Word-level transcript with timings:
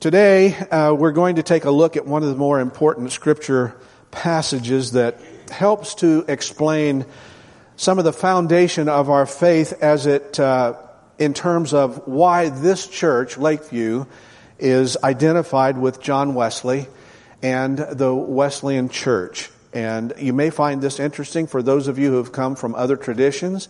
Today, 0.00 0.54
uh, 0.56 0.94
we're 0.94 1.12
going 1.12 1.36
to 1.36 1.42
take 1.42 1.66
a 1.66 1.70
look 1.70 1.98
at 1.98 2.06
one 2.06 2.22
of 2.22 2.30
the 2.30 2.34
more 2.34 2.58
important 2.58 3.12
scripture 3.12 3.76
passages 4.10 4.92
that 4.92 5.20
helps 5.50 5.96
to 5.96 6.24
explain 6.26 7.04
some 7.76 7.98
of 7.98 8.06
the 8.06 8.12
foundation 8.14 8.88
of 8.88 9.10
our 9.10 9.26
faith 9.26 9.74
as 9.82 10.06
it, 10.06 10.40
uh, 10.40 10.72
in 11.18 11.34
terms 11.34 11.74
of 11.74 12.08
why 12.08 12.48
this 12.48 12.86
church, 12.86 13.36
Lakeview, 13.36 14.06
is 14.58 14.96
identified 15.04 15.76
with 15.76 16.00
John 16.00 16.32
Wesley 16.32 16.88
and 17.42 17.76
the 17.76 18.14
Wesleyan 18.14 18.88
Church. 18.88 19.50
And 19.74 20.14
you 20.16 20.32
may 20.32 20.48
find 20.48 20.80
this 20.80 20.98
interesting 20.98 21.46
for 21.46 21.62
those 21.62 21.88
of 21.88 21.98
you 21.98 22.08
who 22.08 22.16
have 22.16 22.32
come 22.32 22.56
from 22.56 22.74
other 22.74 22.96
traditions 22.96 23.68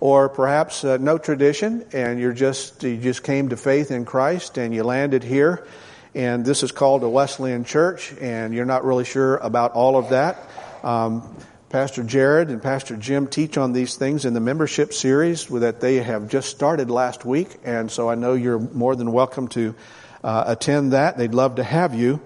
or 0.00 0.30
perhaps 0.30 0.82
uh, 0.82 0.96
no 0.96 1.18
tradition 1.18 1.84
and 1.92 2.18
you're 2.18 2.32
just 2.32 2.82
you 2.82 2.96
just 2.96 3.22
came 3.22 3.50
to 3.50 3.56
faith 3.56 3.90
in 3.90 4.04
Christ 4.04 4.58
and 4.58 4.74
you 4.74 4.82
landed 4.82 5.22
here 5.22 5.66
and 6.14 6.44
this 6.44 6.62
is 6.62 6.72
called 6.72 7.04
a 7.04 7.08
Wesleyan 7.08 7.64
church 7.64 8.12
and 8.20 8.54
you're 8.54 8.64
not 8.64 8.84
really 8.84 9.04
sure 9.04 9.36
about 9.36 9.72
all 9.72 9.96
of 9.96 10.10
that. 10.10 10.48
Um, 10.82 11.36
Pastor 11.68 12.02
Jared 12.02 12.48
and 12.48 12.60
Pastor 12.60 12.96
Jim 12.96 13.28
teach 13.28 13.56
on 13.56 13.72
these 13.72 13.94
things 13.94 14.24
in 14.24 14.34
the 14.34 14.40
membership 14.40 14.92
series 14.92 15.46
that 15.46 15.80
they 15.80 15.96
have 15.96 16.28
just 16.28 16.48
started 16.48 16.90
last 16.90 17.24
week 17.24 17.48
and 17.62 17.90
so 17.90 18.08
I 18.08 18.14
know 18.14 18.32
you're 18.32 18.58
more 18.58 18.96
than 18.96 19.12
welcome 19.12 19.48
to 19.48 19.74
uh, 20.24 20.44
attend 20.46 20.92
that. 20.92 21.16
They'd 21.16 21.34
love 21.34 21.56
to 21.56 21.64
have 21.64 21.94
you 21.94 22.20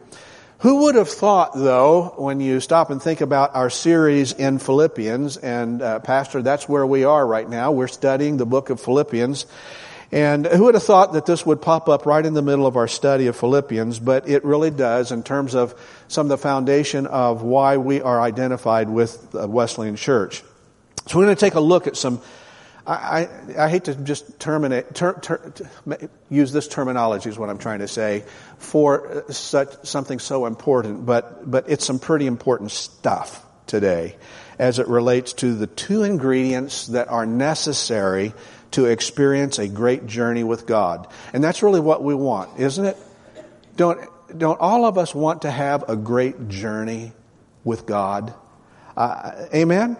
who 0.65 0.77
would 0.77 0.95
have 0.95 1.11
thought, 1.11 1.53
though, 1.55 2.15
when 2.17 2.41
you 2.41 2.59
stop 2.59 2.89
and 2.89 3.03
think 3.03 3.21
about 3.21 3.55
our 3.55 3.69
series 3.69 4.33
in 4.33 4.59
Philippians, 4.59 5.37
and 5.37 5.83
uh, 5.83 5.99
Pastor, 5.99 6.41
that's 6.41 6.67
where 6.67 6.87
we 6.87 7.05
are 7.05 7.27
right 7.27 7.47
now. 7.47 7.71
We're 7.71 7.87
studying 7.87 8.39
the 8.39 8.47
book 8.47 8.71
of 8.71 8.81
Philippians. 8.81 9.45
And 10.11 10.47
who 10.47 10.65
would 10.65 10.75
have 10.75 10.83
thought 10.83 11.13
that 11.13 11.27
this 11.27 11.45
would 11.45 11.61
pop 11.61 11.91
up 11.91 12.07
right 12.07 12.25
in 12.25 12.33
the 12.33 12.41
middle 12.41 12.67
of 12.67 12.79
our 12.79 12.89
study 12.89 13.27
of 13.27 13.37
Philippians? 13.37 13.99
But 13.99 14.27
it 14.27 14.43
really 14.43 14.71
does 14.71 15.13
in 15.13 15.23
terms 15.23 15.55
of 15.55 15.75
some 16.09 16.25
of 16.25 16.31
the 16.31 16.39
foundation 16.39 17.07
of 17.09 17.43
why 17.43 17.77
we 17.77 18.01
are 18.01 18.19
identified 18.19 18.89
with 18.89 19.33
the 19.33 19.47
Wesleyan 19.47 19.97
Church. 19.97 20.43
So 21.09 21.19
we're 21.19 21.27
going 21.27 21.37
to 21.37 21.41
take 21.41 21.57
a 21.57 21.61
look 21.61 21.87
at 21.87 21.99
some 21.99 22.23
I, 22.87 23.29
I, 23.57 23.69
hate 23.71 23.85
to 23.85 23.95
just 23.95 24.39
terminate, 24.39 24.95
ter, 24.95 25.15
ter, 25.15 25.55
use 26.29 26.53
this 26.53 26.69
terminology 26.69 27.31
is 27.31 27.39
what 27.39 27.49
I'm 27.49 27.57
trying 27.57 27.79
to 27.79 27.89
say 27.89 28.25
for 28.59 29.25
such 29.31 29.87
something 29.87 30.19
so 30.19 30.45
important, 30.45 31.07
but 31.07 31.51
but 31.51 31.71
it's 31.71 31.85
some 31.85 31.99
pretty 31.99 32.27
important 32.27 32.73
stuff 32.73 33.45
today 33.67 34.17
as 34.59 34.79
it 34.79 34.89
relates 34.89 35.33
to 35.35 35.55
the 35.55 35.67
two 35.67 36.03
ingredients 36.03 36.89
that 36.89 37.09
are 37.09 37.25
necessary 37.25 38.35
to 38.73 38.85
experience 38.85 39.59
a 39.59 39.67
great 39.67 40.07
journey 40.07 40.45
with 40.45 40.67
God, 40.67 41.09
and 41.33 41.43
that's 41.43 41.63
really 41.63 41.81
what 41.81 42.03
we 42.05 42.15
want, 42.15 42.61
isn't 42.61 42.85
it? 42.85 42.99
Don't 43.77 43.99
don't 44.37 44.61
all 44.61 44.85
of 44.85 44.99
us 44.99 45.15
want 45.15 45.43
to 45.43 45.51
have 45.51 45.89
a 45.89 45.97
great 45.97 46.49
journey 46.49 47.13
with 47.65 47.87
God? 47.87 48.35
Uh, 48.95 49.47
amen. 49.55 49.97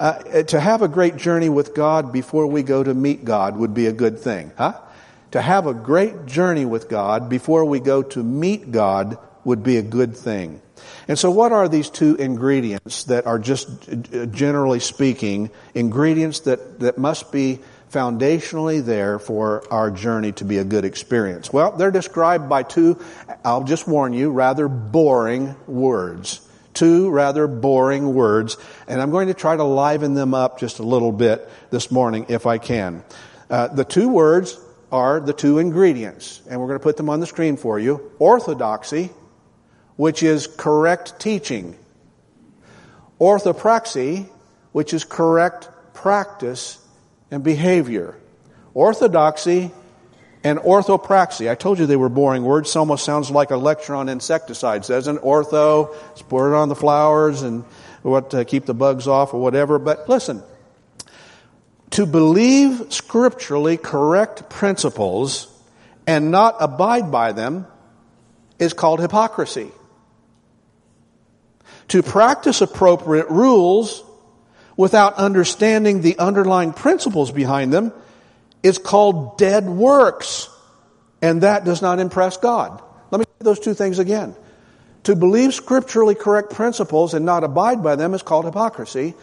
Uh, 0.00 0.42
to 0.44 0.58
have 0.58 0.80
a 0.80 0.88
great 0.88 1.16
journey 1.16 1.50
with 1.50 1.74
God 1.74 2.10
before 2.10 2.46
we 2.46 2.62
go 2.62 2.82
to 2.82 2.94
meet 2.94 3.22
God 3.22 3.58
would 3.58 3.74
be 3.74 3.86
a 3.86 3.92
good 3.92 4.18
thing, 4.18 4.50
huh? 4.56 4.72
To 5.32 5.42
have 5.42 5.66
a 5.66 5.74
great 5.74 6.24
journey 6.24 6.64
with 6.64 6.88
God 6.88 7.28
before 7.28 7.66
we 7.66 7.80
go 7.80 8.02
to 8.02 8.22
meet 8.22 8.72
God 8.72 9.18
would 9.44 9.62
be 9.62 9.76
a 9.76 9.82
good 9.82 10.16
thing. 10.16 10.62
And 11.06 11.18
so 11.18 11.30
what 11.30 11.52
are 11.52 11.68
these 11.68 11.90
two 11.90 12.14
ingredients 12.14 13.04
that 13.04 13.26
are 13.26 13.38
just 13.38 13.68
uh, 13.90 14.24
generally 14.24 14.80
speaking 14.80 15.50
ingredients 15.74 16.40
that, 16.40 16.80
that 16.80 16.96
must 16.96 17.30
be 17.30 17.58
foundationally 17.92 18.82
there 18.82 19.18
for 19.18 19.70
our 19.70 19.90
journey 19.90 20.32
to 20.32 20.46
be 20.46 20.56
a 20.56 20.64
good 20.64 20.86
experience? 20.86 21.52
Well, 21.52 21.72
they're 21.72 21.90
described 21.90 22.48
by 22.48 22.62
two, 22.62 22.98
I'll 23.44 23.64
just 23.64 23.86
warn 23.86 24.14
you, 24.14 24.30
rather 24.30 24.66
boring 24.66 25.56
words 25.66 26.40
two 26.74 27.10
rather 27.10 27.46
boring 27.46 28.14
words, 28.14 28.56
and 28.86 29.00
I'm 29.00 29.10
going 29.10 29.28
to 29.28 29.34
try 29.34 29.56
to 29.56 29.64
liven 29.64 30.14
them 30.14 30.34
up 30.34 30.58
just 30.58 30.78
a 30.78 30.82
little 30.82 31.12
bit 31.12 31.48
this 31.70 31.90
morning 31.90 32.26
if 32.28 32.46
I 32.46 32.58
can. 32.58 33.04
Uh, 33.48 33.68
the 33.68 33.84
two 33.84 34.08
words 34.08 34.58
are 34.92 35.20
the 35.20 35.32
two 35.32 35.58
ingredients, 35.58 36.40
and 36.48 36.60
we're 36.60 36.66
going 36.66 36.78
to 36.78 36.82
put 36.82 36.96
them 36.96 37.08
on 37.08 37.20
the 37.20 37.26
screen 37.26 37.56
for 37.56 37.78
you. 37.78 38.12
Orthodoxy, 38.18 39.10
which 39.96 40.22
is 40.22 40.46
correct 40.46 41.20
teaching. 41.20 41.76
Orthopraxy, 43.20 44.28
which 44.72 44.94
is 44.94 45.04
correct 45.04 45.68
practice 45.94 46.78
and 47.30 47.44
behavior. 47.44 48.16
Orthodoxy 48.74 49.72
and 50.42 50.58
orthopraxy. 50.58 51.50
I 51.50 51.54
told 51.54 51.78
you 51.78 51.86
they 51.86 51.96
were 51.96 52.08
boring 52.08 52.44
words. 52.44 52.74
Almost 52.74 53.04
sounds 53.04 53.30
like 53.30 53.50
a 53.50 53.56
lecture 53.56 53.94
on 53.94 54.08
insecticides, 54.08 54.88
doesn't 54.88 55.18
it? 55.18 55.22
Ortho, 55.22 55.94
sport 56.16 56.52
it 56.52 56.56
on 56.56 56.68
the 56.68 56.76
flowers 56.76 57.42
and 57.42 57.64
what 58.02 58.30
to 58.30 58.44
keep 58.44 58.64
the 58.64 58.74
bugs 58.74 59.06
off 59.06 59.34
or 59.34 59.40
whatever. 59.40 59.78
But 59.78 60.08
listen, 60.08 60.42
to 61.90 62.06
believe 62.06 62.92
scripturally 62.92 63.76
correct 63.76 64.48
principles 64.48 65.48
and 66.06 66.30
not 66.30 66.56
abide 66.60 67.12
by 67.12 67.32
them 67.32 67.66
is 68.58 68.72
called 68.72 69.00
hypocrisy. 69.00 69.70
To 71.88 72.02
practice 72.02 72.60
appropriate 72.60 73.28
rules 73.28 74.04
without 74.76 75.16
understanding 75.16 76.00
the 76.00 76.18
underlying 76.18 76.72
principles 76.72 77.30
behind 77.30 77.72
them 77.72 77.92
is 78.62 78.78
called 78.78 79.38
dead 79.38 79.68
works. 79.68 80.48
And 81.22 81.42
that 81.42 81.64
does 81.64 81.82
not 81.82 81.98
impress 81.98 82.36
God. 82.36 82.82
Let 83.10 83.18
me 83.18 83.24
say 83.24 83.44
those 83.44 83.60
two 83.60 83.74
things 83.74 83.98
again. 83.98 84.34
To 85.04 85.16
believe 85.16 85.54
scripturally 85.54 86.14
correct 86.14 86.50
principles 86.50 87.14
and 87.14 87.24
not 87.24 87.44
abide 87.44 87.82
by 87.82 87.96
them 87.96 88.14
is 88.14 88.22
called 88.22 88.44
hypocrisy. 88.44 89.14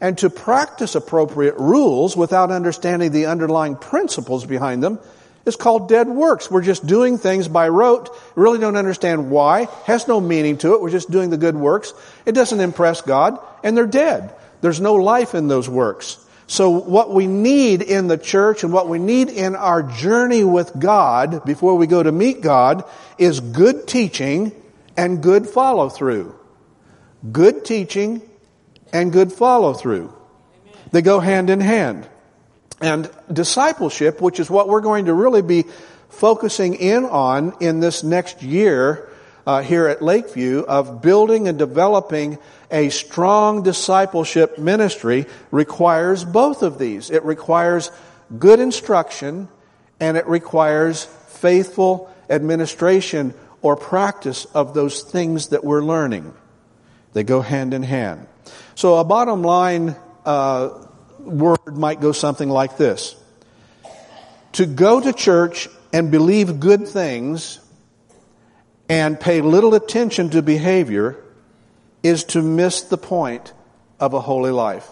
And 0.00 0.18
to 0.18 0.30
practice 0.30 0.94
appropriate 0.94 1.56
rules 1.56 2.16
without 2.16 2.50
understanding 2.50 3.10
the 3.10 3.26
underlying 3.26 3.76
principles 3.76 4.44
behind 4.44 4.82
them 4.82 4.98
is 5.46 5.56
called 5.56 5.88
dead 5.88 6.08
works. 6.08 6.50
We're 6.50 6.62
just 6.62 6.86
doing 6.86 7.18
things 7.18 7.48
by 7.48 7.68
rote, 7.68 8.10
really 8.34 8.58
don't 8.58 8.76
understand 8.76 9.30
why, 9.30 9.68
has 9.84 10.08
no 10.08 10.20
meaning 10.20 10.58
to 10.58 10.74
it, 10.74 10.80
we're 10.80 10.90
just 10.90 11.10
doing 11.10 11.30
the 11.30 11.36
good 11.36 11.56
works. 11.56 11.92
It 12.24 12.32
doesn't 12.32 12.60
impress 12.60 13.02
God, 13.02 13.38
and 13.62 13.76
they're 13.76 13.86
dead. 13.86 14.34
There's 14.60 14.80
no 14.80 14.94
life 14.94 15.34
in 15.34 15.48
those 15.48 15.68
works. 15.68 16.23
So 16.46 16.70
what 16.70 17.10
we 17.10 17.26
need 17.26 17.82
in 17.82 18.06
the 18.06 18.18
church 18.18 18.64
and 18.64 18.72
what 18.72 18.88
we 18.88 18.98
need 18.98 19.30
in 19.30 19.56
our 19.56 19.82
journey 19.82 20.44
with 20.44 20.78
God 20.78 21.44
before 21.44 21.76
we 21.76 21.86
go 21.86 22.02
to 22.02 22.12
meet 22.12 22.42
God 22.42 22.84
is 23.16 23.40
good 23.40 23.86
teaching 23.86 24.52
and 24.96 25.22
good 25.22 25.48
follow 25.48 25.88
through. 25.88 26.34
Good 27.32 27.64
teaching 27.64 28.20
and 28.92 29.12
good 29.12 29.32
follow 29.32 29.72
through. 29.72 30.12
They 30.92 31.02
go 31.02 31.18
hand 31.18 31.48
in 31.50 31.60
hand. 31.60 32.08
And 32.80 33.10
discipleship, 33.32 34.20
which 34.20 34.38
is 34.38 34.50
what 34.50 34.68
we're 34.68 34.82
going 34.82 35.06
to 35.06 35.14
really 35.14 35.42
be 35.42 35.64
focusing 36.10 36.74
in 36.74 37.04
on 37.04 37.54
in 37.60 37.80
this 37.80 38.04
next 38.04 38.42
year 38.42 39.08
uh, 39.46 39.62
here 39.62 39.86
at 39.86 40.02
Lakeview, 40.02 40.60
of 40.60 41.02
building 41.02 41.48
and 41.48 41.58
developing 41.58 42.38
a 42.70 42.88
strong 42.88 43.62
discipleship 43.62 44.58
ministry 44.58 45.26
requires 45.50 46.24
both 46.24 46.62
of 46.62 46.78
these. 46.78 47.10
It 47.10 47.24
requires 47.24 47.90
good 48.38 48.60
instruction 48.60 49.48
and 50.00 50.16
it 50.16 50.26
requires 50.26 51.04
faithful 51.04 52.12
administration 52.28 53.34
or 53.62 53.76
practice 53.76 54.44
of 54.46 54.74
those 54.74 55.02
things 55.02 55.48
that 55.48 55.64
we're 55.64 55.82
learning. 55.82 56.34
They 57.12 57.22
go 57.22 57.40
hand 57.40 57.74
in 57.74 57.82
hand. 57.82 58.26
So 58.74 58.96
a 58.96 59.04
bottom 59.04 59.42
line 59.42 59.94
uh, 60.24 60.70
word 61.18 61.76
might 61.76 62.00
go 62.00 62.12
something 62.12 62.48
like 62.48 62.76
this. 62.76 63.14
To 64.52 64.66
go 64.66 65.00
to 65.00 65.12
church 65.12 65.68
and 65.92 66.10
believe 66.10 66.60
good 66.60 66.88
things 66.88 67.60
and 68.88 69.18
pay 69.18 69.40
little 69.40 69.74
attention 69.74 70.30
to 70.30 70.42
behavior 70.42 71.16
is 72.02 72.24
to 72.24 72.42
miss 72.42 72.82
the 72.82 72.98
point 72.98 73.52
of 73.98 74.14
a 74.14 74.20
holy 74.20 74.50
life. 74.50 74.88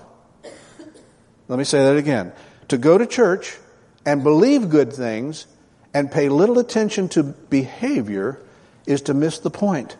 Let 1.48 1.58
me 1.58 1.64
say 1.64 1.84
that 1.84 1.96
again. 1.96 2.32
To 2.68 2.78
go 2.78 2.96
to 2.96 3.06
church 3.06 3.58
and 4.06 4.22
believe 4.22 4.70
good 4.70 4.92
things 4.92 5.46
and 5.92 6.10
pay 6.10 6.28
little 6.28 6.58
attention 6.58 7.08
to 7.10 7.22
behavior 7.22 8.40
is 8.86 9.02
to 9.02 9.14
miss 9.14 9.38
the 9.38 9.50
point 9.50 9.96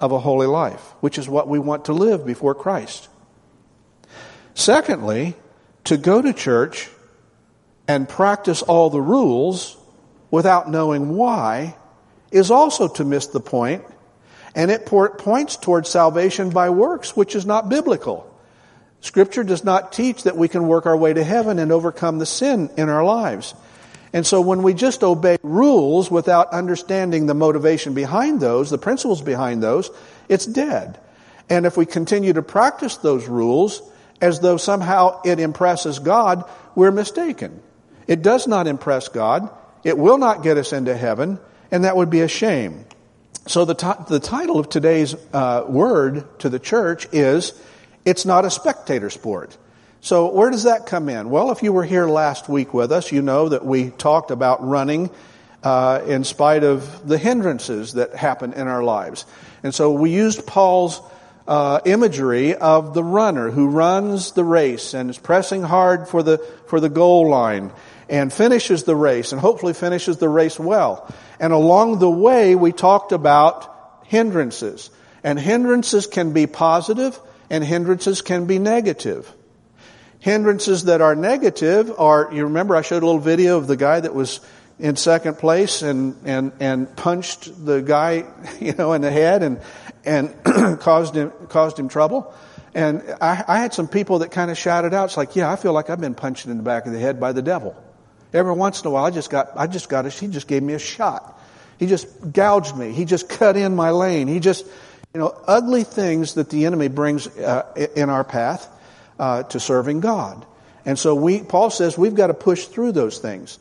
of 0.00 0.12
a 0.12 0.18
holy 0.18 0.46
life, 0.46 0.80
which 1.00 1.18
is 1.18 1.28
what 1.28 1.48
we 1.48 1.58
want 1.58 1.84
to 1.86 1.92
live 1.92 2.24
before 2.24 2.54
Christ. 2.54 3.08
Secondly, 4.54 5.34
to 5.84 5.96
go 5.96 6.22
to 6.22 6.32
church 6.32 6.88
and 7.86 8.08
practice 8.08 8.62
all 8.62 8.88
the 8.88 9.02
rules 9.02 9.76
without 10.30 10.70
knowing 10.70 11.16
why 11.16 11.76
is 12.34 12.50
also 12.50 12.88
to 12.88 13.04
miss 13.04 13.28
the 13.28 13.40
point 13.40 13.84
and 14.56 14.70
it 14.70 14.86
points 14.86 15.56
towards 15.56 15.88
salvation 15.88 16.50
by 16.50 16.70
works, 16.70 17.16
which 17.16 17.34
is 17.34 17.46
not 17.46 17.68
biblical. 17.68 18.30
Scripture 19.00 19.44
does 19.44 19.64
not 19.64 19.92
teach 19.92 20.24
that 20.24 20.36
we 20.36 20.48
can 20.48 20.66
work 20.66 20.86
our 20.86 20.96
way 20.96 21.12
to 21.12 21.22
heaven 21.22 21.58
and 21.58 21.70
overcome 21.70 22.18
the 22.18 22.26
sin 22.26 22.70
in 22.76 22.88
our 22.88 23.04
lives. 23.04 23.54
And 24.12 24.26
so 24.26 24.40
when 24.40 24.62
we 24.62 24.74
just 24.74 25.02
obey 25.02 25.38
rules 25.42 26.10
without 26.10 26.52
understanding 26.52 27.26
the 27.26 27.34
motivation 27.34 27.94
behind 27.94 28.40
those, 28.40 28.70
the 28.70 28.78
principles 28.78 29.22
behind 29.22 29.62
those, 29.62 29.90
it's 30.28 30.46
dead. 30.46 30.98
And 31.48 31.66
if 31.66 31.76
we 31.76 31.86
continue 31.86 32.32
to 32.32 32.42
practice 32.42 32.96
those 32.96 33.28
rules 33.28 33.82
as 34.20 34.40
though 34.40 34.56
somehow 34.56 35.20
it 35.24 35.38
impresses 35.38 35.98
God, 35.98 36.44
we're 36.74 36.92
mistaken. 36.92 37.60
It 38.06 38.22
does 38.22 38.46
not 38.46 38.66
impress 38.66 39.08
God. 39.08 39.50
It 39.82 39.98
will 39.98 40.18
not 40.18 40.42
get 40.42 40.58
us 40.58 40.72
into 40.72 40.96
heaven, 40.96 41.38
and 41.74 41.82
that 41.82 41.96
would 41.96 42.08
be 42.08 42.20
a 42.20 42.28
shame. 42.28 42.84
So 43.48 43.64
the, 43.64 43.74
t- 43.74 44.04
the 44.08 44.20
title 44.20 44.60
of 44.60 44.68
today's 44.68 45.16
uh, 45.32 45.64
word 45.66 46.38
to 46.38 46.48
the 46.48 46.60
church 46.60 47.08
is, 47.10 47.52
It's 48.04 48.24
Not 48.24 48.44
a 48.44 48.50
Spectator 48.50 49.10
Sport. 49.10 49.58
So 50.00 50.30
where 50.30 50.50
does 50.50 50.62
that 50.62 50.86
come 50.86 51.08
in? 51.08 51.30
Well, 51.30 51.50
if 51.50 51.64
you 51.64 51.72
were 51.72 51.82
here 51.82 52.06
last 52.06 52.48
week 52.48 52.72
with 52.72 52.92
us, 52.92 53.10
you 53.10 53.22
know 53.22 53.48
that 53.48 53.66
we 53.66 53.90
talked 53.90 54.30
about 54.30 54.64
running 54.64 55.10
uh, 55.64 56.02
in 56.06 56.22
spite 56.22 56.62
of 56.62 57.08
the 57.08 57.18
hindrances 57.18 57.94
that 57.94 58.14
happen 58.14 58.52
in 58.52 58.68
our 58.68 58.84
lives. 58.84 59.26
And 59.64 59.74
so 59.74 59.90
we 59.90 60.10
used 60.12 60.46
Paul's 60.46 61.00
uh, 61.48 61.80
imagery 61.84 62.54
of 62.54 62.94
the 62.94 63.02
runner 63.02 63.50
who 63.50 63.66
runs 63.66 64.30
the 64.30 64.44
race 64.44 64.94
and 64.94 65.10
is 65.10 65.18
pressing 65.18 65.62
hard 65.62 66.06
for 66.06 66.22
the, 66.22 66.38
for 66.68 66.78
the 66.78 66.88
goal 66.88 67.28
line 67.28 67.72
and 68.08 68.32
finishes 68.32 68.84
the 68.84 68.96
race 68.96 69.32
and 69.32 69.40
hopefully 69.40 69.72
finishes 69.72 70.18
the 70.18 70.28
race 70.28 70.58
well. 70.58 71.12
And 71.40 71.52
along 71.52 71.98
the 71.98 72.10
way, 72.10 72.54
we 72.54 72.72
talked 72.72 73.12
about 73.12 74.02
hindrances. 74.04 74.90
And 75.22 75.38
hindrances 75.38 76.06
can 76.06 76.32
be 76.32 76.46
positive 76.46 77.18
and 77.50 77.64
hindrances 77.64 78.22
can 78.22 78.46
be 78.46 78.58
negative. 78.58 79.32
Hindrances 80.20 80.84
that 80.84 81.00
are 81.00 81.14
negative 81.14 81.92
are, 81.98 82.30
you 82.32 82.44
remember 82.44 82.76
I 82.76 82.82
showed 82.82 83.02
a 83.02 83.06
little 83.06 83.20
video 83.20 83.58
of 83.58 83.66
the 83.66 83.76
guy 83.76 84.00
that 84.00 84.14
was 84.14 84.40
in 84.78 84.96
second 84.96 85.38
place 85.38 85.82
and, 85.82 86.16
and, 86.24 86.52
and 86.60 86.96
punched 86.96 87.64
the 87.64 87.80
guy, 87.80 88.24
you 88.60 88.72
know, 88.72 88.92
in 88.92 89.02
the 89.02 89.10
head 89.10 89.42
and, 89.42 89.60
and 90.04 90.34
caused 90.80 91.14
him, 91.14 91.30
caused 91.48 91.78
him 91.78 91.88
trouble. 91.88 92.34
And 92.74 93.02
I, 93.20 93.44
I 93.46 93.58
had 93.58 93.72
some 93.72 93.86
people 93.86 94.20
that 94.20 94.32
kind 94.32 94.50
of 94.50 94.58
shouted 94.58 94.94
out, 94.94 95.06
it's 95.06 95.16
like, 95.16 95.36
yeah, 95.36 95.50
I 95.50 95.56
feel 95.56 95.72
like 95.72 95.90
I've 95.90 96.00
been 96.00 96.14
punched 96.14 96.46
in 96.46 96.56
the 96.56 96.62
back 96.62 96.86
of 96.86 96.92
the 96.92 96.98
head 96.98 97.20
by 97.20 97.32
the 97.32 97.42
devil. 97.42 97.76
Every 98.34 98.52
once 98.52 98.80
in 98.80 98.88
a 98.88 98.90
while, 98.90 99.04
I 99.04 99.10
just 99.10 99.30
got, 99.30 99.52
I 99.56 99.68
just 99.68 99.88
got 99.88 100.06
a, 100.06 100.10
he 100.10 100.26
just 100.26 100.48
gave 100.48 100.62
me 100.62 100.74
a 100.74 100.78
shot. 100.78 101.40
He 101.78 101.86
just 101.86 102.32
gouged 102.32 102.76
me. 102.76 102.92
He 102.92 103.04
just 103.04 103.28
cut 103.28 103.56
in 103.56 103.76
my 103.76 103.90
lane. 103.90 104.26
He 104.26 104.40
just, 104.40 104.66
you 105.14 105.20
know, 105.20 105.34
ugly 105.46 105.84
things 105.84 106.34
that 106.34 106.50
the 106.50 106.66
enemy 106.66 106.88
brings 106.88 107.28
uh, 107.28 107.88
in 107.94 108.10
our 108.10 108.24
path 108.24 108.68
uh, 109.20 109.44
to 109.44 109.60
serving 109.60 110.00
God. 110.00 110.44
And 110.84 110.98
so 110.98 111.14
we, 111.14 111.42
Paul 111.42 111.70
says 111.70 111.96
we've 111.96 112.14
got 112.14 112.26
to 112.26 112.34
push 112.34 112.66
through 112.66 112.92
those 112.92 113.18
things. 113.18 113.58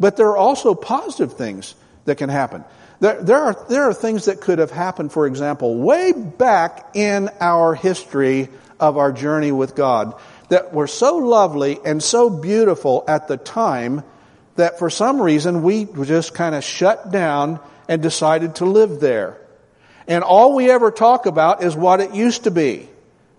But 0.00 0.16
there 0.16 0.28
are 0.28 0.36
also 0.36 0.74
positive 0.74 1.34
things 1.34 1.76
that 2.04 2.16
can 2.16 2.28
happen. 2.28 2.64
There, 2.98 3.22
there, 3.22 3.38
are, 3.38 3.66
there 3.68 3.84
are 3.84 3.94
things 3.94 4.24
that 4.24 4.40
could 4.40 4.58
have 4.58 4.72
happened, 4.72 5.12
for 5.12 5.26
example, 5.26 5.76
way 5.76 6.12
back 6.12 6.90
in 6.94 7.30
our 7.40 7.74
history 7.74 8.48
of 8.80 8.98
our 8.98 9.12
journey 9.12 9.52
with 9.52 9.76
God 9.76 10.14
that 10.48 10.72
were 10.72 10.86
so 10.86 11.16
lovely 11.16 11.78
and 11.84 12.02
so 12.02 12.28
beautiful 12.28 13.04
at 13.06 13.28
the 13.28 13.36
time 13.36 14.02
that 14.56 14.78
for 14.78 14.90
some 14.90 15.20
reason 15.20 15.62
we 15.62 15.86
just 16.04 16.34
kind 16.34 16.54
of 16.54 16.64
shut 16.64 17.10
down 17.10 17.60
and 17.88 18.02
decided 18.02 18.56
to 18.56 18.64
live 18.64 19.00
there. 19.00 19.38
And 20.08 20.22
all 20.22 20.54
we 20.54 20.70
ever 20.70 20.90
talk 20.90 21.26
about 21.26 21.62
is 21.62 21.74
what 21.74 22.00
it 22.00 22.14
used 22.14 22.44
to 22.44 22.50
be, 22.50 22.88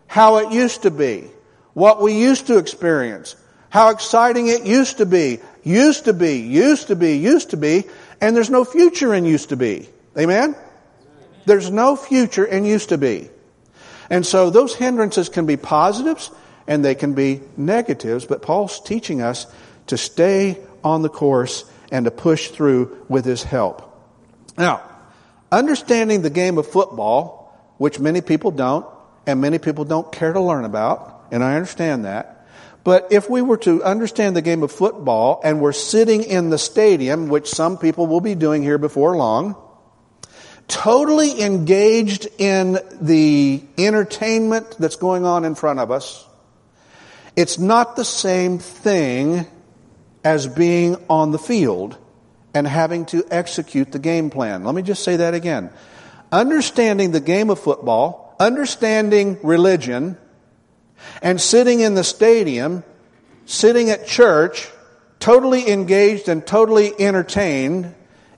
how 0.07 0.37
it 0.37 0.51
used 0.51 0.83
to 0.83 0.91
be, 0.91 1.25
what 1.73 2.01
we 2.01 2.13
used 2.13 2.47
to 2.47 2.57
experience, 2.57 3.35
how 3.69 3.89
exciting 3.89 4.47
it 4.47 4.65
used 4.65 4.97
to 4.97 5.05
be, 5.05 5.39
used 5.63 6.05
to 6.05 6.13
be, 6.13 6.39
used 6.39 6.87
to 6.87 6.95
be, 6.95 7.17
used 7.17 7.51
to 7.51 7.57
be, 7.57 7.85
and 8.19 8.35
there's 8.35 8.49
no 8.49 8.65
future 8.65 9.13
in 9.13 9.25
used 9.25 9.49
to 9.49 9.57
be. 9.57 9.87
Amen? 10.17 10.55
There's 11.45 11.71
no 11.71 11.95
future 11.95 12.45
in 12.45 12.65
used 12.65 12.89
to 12.89 12.97
be. 12.97 13.29
And 14.09 14.25
so 14.25 14.49
those 14.49 14.75
hindrances 14.75 15.29
can 15.29 15.45
be 15.45 15.57
positives 15.57 16.31
and 16.67 16.83
they 16.83 16.95
can 16.95 17.13
be 17.13 17.41
negatives, 17.55 18.25
but 18.25 18.41
Paul's 18.41 18.81
teaching 18.81 19.21
us 19.21 19.47
to 19.87 19.97
stay 19.97 20.57
on 20.87 21.01
the 21.01 21.09
course 21.09 21.63
and 21.91 22.05
to 22.05 22.11
push 22.11 22.49
through 22.49 23.05
with 23.07 23.25
his 23.25 23.43
help. 23.43 23.83
Now, 24.57 24.81
understanding 25.51 26.21
the 26.21 26.29
game 26.29 26.57
of 26.57 26.67
football, 26.67 27.55
which 27.77 27.99
many 27.99 28.21
people 28.21 28.51
don't, 28.51 28.85
and 29.25 29.41
many 29.41 29.59
people 29.59 29.85
don't 29.85 30.11
care 30.11 30.33
to 30.33 30.41
learn 30.41 30.65
about, 30.65 31.27
and 31.31 31.43
I 31.43 31.55
understand 31.55 32.05
that, 32.05 32.47
but 32.83 33.11
if 33.11 33.29
we 33.29 33.41
were 33.41 33.57
to 33.57 33.83
understand 33.83 34.35
the 34.35 34.41
game 34.41 34.63
of 34.63 34.71
football 34.71 35.41
and 35.43 35.59
we're 35.59 35.73
sitting 35.73 36.23
in 36.23 36.49
the 36.49 36.57
stadium, 36.57 37.27
which 37.27 37.49
some 37.49 37.77
people 37.77 38.07
will 38.07 38.21
be 38.21 38.33
doing 38.33 38.63
here 38.63 38.77
before 38.77 39.17
long, 39.17 39.55
totally 40.69 41.41
engaged 41.41 42.27
in 42.37 42.79
the 43.01 43.61
entertainment 43.77 44.75
that's 44.79 44.95
going 44.95 45.25
on 45.25 45.43
in 45.43 45.55
front 45.55 45.79
of 45.79 45.91
us, 45.91 46.25
it's 47.35 47.59
not 47.59 47.95
the 47.95 48.05
same 48.05 48.57
thing 48.57 49.45
as 50.27 50.45
being 50.45 50.97
on 51.09 51.31
the 51.31 51.39
field 51.39 51.97
and 52.53 52.67
having 52.67 53.05
to 53.05 53.25
execute 53.31 53.93
the 53.93 53.99
game 53.99 54.29
plan. 54.29 54.65
Let 54.65 54.75
me 54.75 54.81
just 54.81 55.01
say 55.01 55.15
that 55.15 55.33
again. 55.33 55.69
Understanding 56.33 57.11
the 57.11 57.21
game 57.21 57.49
of 57.49 57.61
football, 57.61 58.35
understanding 58.37 59.39
religion, 59.41 60.17
and 61.21 61.39
sitting 61.39 61.79
in 61.79 61.95
the 61.95 62.03
stadium, 62.03 62.83
sitting 63.45 63.89
at 63.89 64.05
church, 64.05 64.67
totally 65.19 65.69
engaged 65.71 66.27
and 66.27 66.45
totally 66.45 66.91
entertained, 66.99 67.95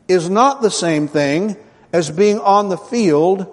is 0.08 0.30
not 0.30 0.62
the 0.62 0.70
same 0.70 1.08
thing 1.08 1.58
as 1.92 2.12
being 2.12 2.38
on 2.38 2.70
the 2.70 2.78
field 2.78 3.48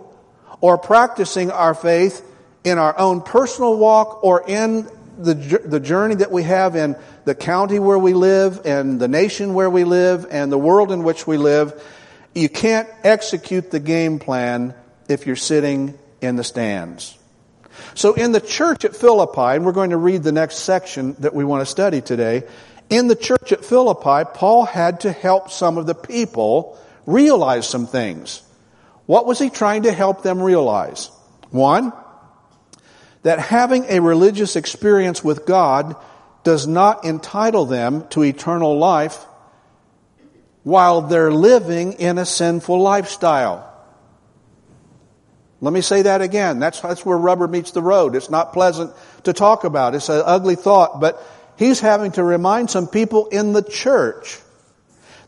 or 0.61 0.77
practicing 0.77 1.51
our 1.51 1.73
faith 1.73 2.23
in 2.65 2.77
our 2.77 2.99
own 2.99 3.23
personal 3.23 3.79
walk 3.79 4.23
or 4.23 4.45
in 4.47 4.87
the, 5.17 5.33
the 5.65 5.81
journey 5.81 6.17
that 6.17 6.31
we 6.31 6.43
have 6.43 6.77
in 6.77 6.97
the 7.27 7.35
county 7.35 7.81
where 7.81 7.99
we 7.99 8.15
live 8.15 8.65
and 8.65 9.01
the 9.01 9.09
nation 9.09 9.53
where 9.53 9.69
we 9.69 9.83
live 9.83 10.27
and 10.31 10.51
the 10.51 10.57
world 10.57 10.93
in 10.93 11.03
which 11.03 11.27
we 11.27 11.37
live. 11.37 11.83
You 12.37 12.49
can't 12.49 12.89
execute 13.03 13.73
the 13.73 13.81
game 13.81 14.21
plan 14.21 14.75
if 15.09 15.27
you're 15.27 15.35
sitting 15.35 15.99
in 16.21 16.37
the 16.37 16.45
stands. 16.45 17.19
So 17.95 18.15
in 18.15 18.31
the 18.31 18.41
church 18.41 18.85
at 18.85 18.95
Philippi, 18.95 19.57
and 19.57 19.67
we're 19.67 19.73
going 19.73 19.91
to 19.91 19.97
read 19.97 20.23
the 20.23 20.31
next 20.31 20.61
section 20.61 21.17
that 21.19 21.35
we 21.35 21.45
want 21.45 21.63
to 21.63 21.67
study 21.67 22.01
today, 22.01 22.45
in 22.91 23.09
the 23.09 23.17
church 23.17 23.51
at 23.51 23.65
Philippi, 23.65 24.31
Paul 24.33 24.65
had 24.65 25.01
to 25.01 25.11
help 25.11 25.51
some 25.51 25.79
of 25.79 25.87
the 25.87 25.97
people 25.97 26.79
realize 27.07 27.69
some 27.69 27.89
things. 27.89 28.41
What 29.07 29.27
was 29.27 29.41
he 29.41 29.51
trying 29.51 29.83
to 29.83 29.93
help 29.93 30.23
them 30.23 30.41
realize? 30.41 31.11
One, 31.51 31.93
that 33.25 33.41
having 33.41 33.85
a 33.89 33.99
religious 33.99 34.55
experience 34.55 35.25
with 35.25 35.45
God 35.45 35.97
does 36.47 36.69
not 36.69 37.05
entitle 37.05 37.65
them 37.65 38.07
to 38.07 38.23
eternal 38.23 38.79
life 38.79 39.27
while 40.63 41.01
they're 41.01 41.33
living 41.33 41.95
in 41.95 42.19
a 42.19 42.25
sinful 42.25 42.81
lifestyle. 42.81 43.69
Let 45.61 45.73
me 45.73 45.81
say 45.81 46.03
that 46.03 46.23
again. 46.23 46.61
That's, 46.61 46.81
that's 46.81 47.05
where 47.05 47.19
rubber 47.19 47.49
meets 47.49 47.73
the 47.73 47.83
road. 47.83 48.15
It's 48.15 48.31
not 48.31 48.53
pleasant 48.53 48.93
to 49.25 49.33
talk 49.33 49.65
about. 49.65 49.97
It's 49.97 50.09
an 50.09 50.23
ugly 50.25 50.55
thought, 50.55 51.01
but 51.01 51.21
he's 51.59 51.81
having 51.81 52.13
to 52.13 52.23
remind 52.23 52.71
some 52.71 52.87
people 52.87 53.27
in 53.27 53.53
the 53.53 53.63
church 53.65 54.39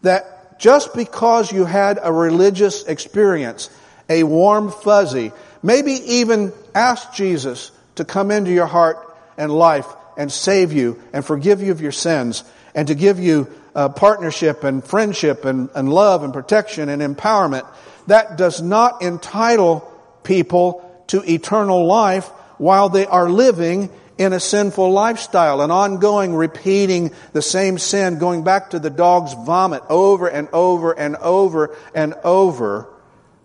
that 0.03 0.61
just 0.61 0.95
because 0.95 1.51
you 1.51 1.65
had 1.65 1.99
a 2.01 2.13
religious 2.13 2.85
experience, 2.85 3.71
a 4.09 4.23
warm 4.23 4.71
fuzzy, 4.71 5.33
maybe 5.65 5.95
even 5.95 6.53
asked 6.77 7.13
Jesus 7.17 7.73
to 7.97 8.05
come 8.05 8.31
into 8.31 8.53
your 8.53 8.67
heart 8.67 8.99
and 9.37 9.51
life 9.51 9.87
and 10.19 10.31
save 10.31 10.75
you 10.75 11.01
and 11.15 11.25
forgive 11.25 11.63
you 11.63 11.73
of 11.73 11.81
your 11.81 11.93
sins 11.93 12.45
and 12.75 12.89
to 12.89 12.95
give 12.95 13.19
you 13.19 13.49
uh, 13.75 13.89
partnership 13.89 14.65
and 14.65 14.85
friendship 14.85 15.45
and, 15.45 15.71
and 15.75 15.91
love 15.91 16.23
and 16.23 16.35
protection 16.35 16.89
and 16.89 17.01
empowerment, 17.01 17.67
that 18.09 18.37
does 18.37 18.61
not 18.61 19.01
entitle 19.01 19.81
people 20.25 20.85
to 21.07 21.23
eternal 21.31 21.87
life 21.87 22.27
while 22.59 22.89
they 22.89 23.07
are 23.07 23.31
living 23.31 23.89
in 24.19 24.33
a 24.33 24.41
sinful 24.41 24.91
lifestyle, 24.91 25.61
an 25.61 25.71
ongoing 25.71 26.35
repeating 26.35 27.13
the 27.33 27.41
same 27.41 27.79
sin, 27.79 28.19
going 28.19 28.43
back 28.43 28.71
to 28.71 28.81
the 28.81 28.91
dog's 28.91 29.33
vomit 29.33 29.83
over 29.89 30.27
and 30.27 30.49
over 30.53 30.93
and 30.93 31.15
over 31.17 31.77
and 31.95 32.15
over. 32.25 32.89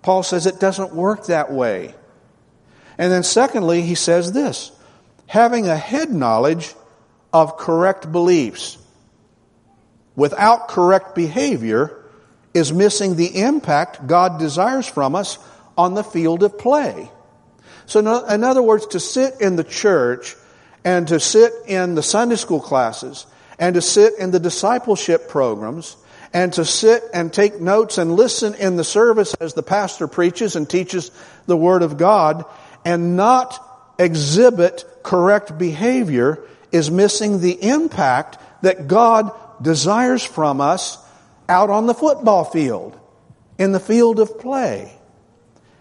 Paul 0.02 0.24
says 0.24 0.48
it 0.48 0.60
doesn't 0.60 0.94
work 0.94 1.28
that 1.28 1.52
way. 1.52 1.94
And 2.98 3.12
then 3.12 3.24
secondly, 3.24 3.84
he 3.84 3.96
says 3.96 4.32
this, 4.32 4.72
having 5.28 5.68
a 5.68 5.78
head 5.78 6.12
knowledge 6.12 6.74
of 7.32 7.58
correct 7.58 8.12
beliefs 8.12 8.78
without 10.16 10.68
correct 10.68 11.16
behavior 11.16 12.00
is 12.54 12.72
missing 12.72 13.16
the 13.16 13.42
impact 13.42 14.06
God 14.06 14.40
desires 14.40 14.88
from 14.88 15.16
us 15.16 15.40
on 15.78 15.96
the 15.96 16.04
field 16.04 16.44
of 16.44 16.58
play. 16.58 17.10
So, 17.86 18.00
in 18.28 18.44
other 18.44 18.62
words, 18.62 18.88
to 18.88 19.00
sit 19.00 19.42
in 19.42 19.56
the 19.56 19.64
church 19.64 20.36
and 20.86 21.08
to 21.08 21.20
sit 21.20 21.52
in 21.68 21.96
the 21.96 22.04
Sunday 22.04 22.36
school 22.36 22.62
classes 22.62 23.26
and 23.58 23.76
to 23.76 23.82
sit 23.82 24.14
in 24.20 24.32
the 24.32 24.40
discipleship 24.40 25.28
programs 25.28 25.98
and 26.34 26.54
to 26.54 26.66
sit 26.66 27.04
and 27.14 27.32
take 27.32 27.60
notes 27.60 27.98
and 27.98 28.16
listen 28.16 28.56
in 28.56 28.76
the 28.76 28.84
service 28.84 29.34
as 29.36 29.54
the 29.54 29.64
pastor 29.64 30.08
preaches 30.08 30.56
and 30.56 30.70
teaches 30.70 31.12
the 31.46 31.58
Word 31.58 31.82
of 31.82 31.98
God 31.98 32.46
and 32.86 33.16
not 33.16 33.60
exhibit 34.00 34.86
correct 35.04 35.58
behavior 35.58 36.44
is 36.72 36.90
missing 36.90 37.40
the 37.40 37.62
impact 37.62 38.40
that 38.64 38.88
God 38.88 39.32
desires 39.62 40.24
from 40.24 40.62
us 40.62 40.98
out 41.48 41.70
on 41.70 41.86
the 41.86 41.94
football 41.94 42.44
field, 42.46 42.98
in 43.58 43.72
the 43.72 43.80
field 43.80 44.20
of 44.20 44.40
play. 44.40 44.92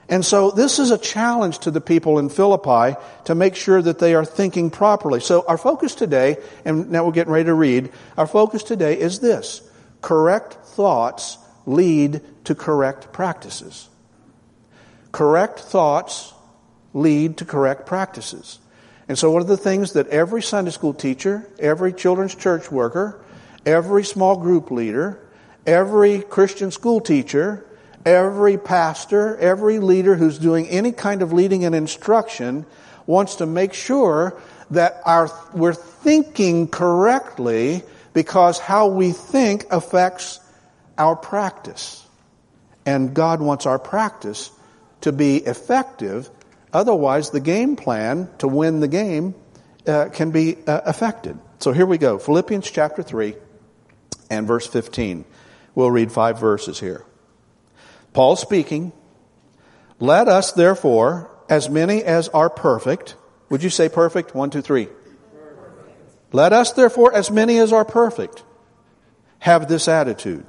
And 0.09 0.25
so 0.25 0.50
this 0.50 0.79
is 0.79 0.91
a 0.91 0.99
challenge 0.99 1.61
to 1.61 1.71
the 1.71 1.81
people 1.81 2.19
in 2.19 2.29
Philippi 2.29 2.99
to 3.25 3.35
make 3.35 3.55
sure 3.55 3.81
that 3.81 3.99
they 3.99 4.14
are 4.14 4.25
thinking 4.25 4.71
properly. 4.71 5.21
So 5.21 5.45
our 5.49 5.57
focus 5.57 5.95
today, 5.95 6.37
and 6.64 6.91
now 6.91 7.07
we're 7.07 7.12
getting 7.12 7.33
ready 7.33 7.47
to 7.47 7.55
read, 7.55 7.91
our 8.19 8.26
focus 8.26 8.62
today 8.62 8.99
is 8.99 9.21
this. 9.21 9.62
Correct 10.02 10.52
thoughts 10.52 11.38
lead 11.64 12.21
to 12.45 12.55
correct 12.55 13.12
practices. 13.12 13.88
Correct 15.12 15.61
thoughts 15.61 16.35
lead 16.93 17.38
to 17.38 17.45
correct 17.45 17.87
practices. 17.87 18.59
And 19.12 19.19
so 19.19 19.31
one 19.31 19.42
of 19.42 19.49
the 19.49 19.59
things 19.59 19.92
that 19.92 20.09
every 20.09 20.40
Sunday 20.40 20.71
school 20.71 20.95
teacher, 20.95 21.47
every 21.59 21.92
children's 21.92 22.35
church 22.35 22.73
worker, 22.73 23.23
every 23.66 24.04
small 24.04 24.38
group 24.38 24.71
leader, 24.71 25.21
every 25.66 26.23
Christian 26.23 26.71
school 26.71 26.99
teacher, 26.99 27.62
every 28.07 28.57
pastor, 28.57 29.37
every 29.37 29.81
leader 29.81 30.16
who's 30.16 30.38
doing 30.38 30.66
any 30.69 30.92
kind 30.92 31.21
of 31.21 31.31
leading 31.31 31.66
and 31.66 31.75
instruction 31.75 32.64
wants 33.04 33.35
to 33.35 33.45
make 33.45 33.75
sure 33.75 34.40
that 34.71 35.02
our, 35.04 35.31
we're 35.52 35.75
thinking 35.75 36.66
correctly 36.66 37.83
because 38.14 38.59
how 38.59 38.87
we 38.87 39.12
think 39.12 39.66
affects 39.71 40.40
our 40.97 41.16
practice. 41.16 42.02
And 42.87 43.12
God 43.12 43.42
wants 43.42 43.66
our 43.66 43.78
practice 43.78 44.50
to 45.02 45.12
be 45.12 45.37
effective. 45.37 46.31
Otherwise, 46.73 47.31
the 47.31 47.41
game 47.41 47.76
plan 47.76 48.31
to 48.38 48.49
win 48.49 48.81
the 48.81 48.88
game 48.88 49.35
uh, 49.87 50.09
can 50.12 50.31
be 50.31 50.57
uh, 50.67 50.81
affected. 50.85 51.38
So 51.59 51.73
here 51.73 51.87
we 51.87 51.99
go 51.99 52.19
Philippians 52.19 52.71
chapter 52.71 53.02
3 53.02 53.35
and 54.31 54.47
verse 54.47 54.67
15. 54.67 55.25
We'll 55.75 55.91
read 55.91 56.12
five 56.12 56.38
verses 56.38 56.81
here. 56.81 57.05
Paul 58.12 58.37
speaking, 58.37 58.93
let 59.99 60.29
us 60.29 60.52
therefore, 60.52 61.31
as 61.49 61.71
many 61.71 62.02
as 62.02 62.29
are 62.29 62.50
perfect, 62.50 63.17
would 63.49 63.62
you 63.62 63.71
say 63.71 63.88
perfect? 63.88 64.35
One, 64.35 64.50
two, 64.50 64.62
three. 64.62 64.88
Let 66.33 66.52
us 66.52 66.73
therefore, 66.73 67.14
as 67.14 67.31
many 67.31 67.59
as 67.59 67.73
are 67.73 67.85
perfect, 67.85 68.43
have 69.38 69.69
this 69.69 69.88
attitude. 69.88 70.47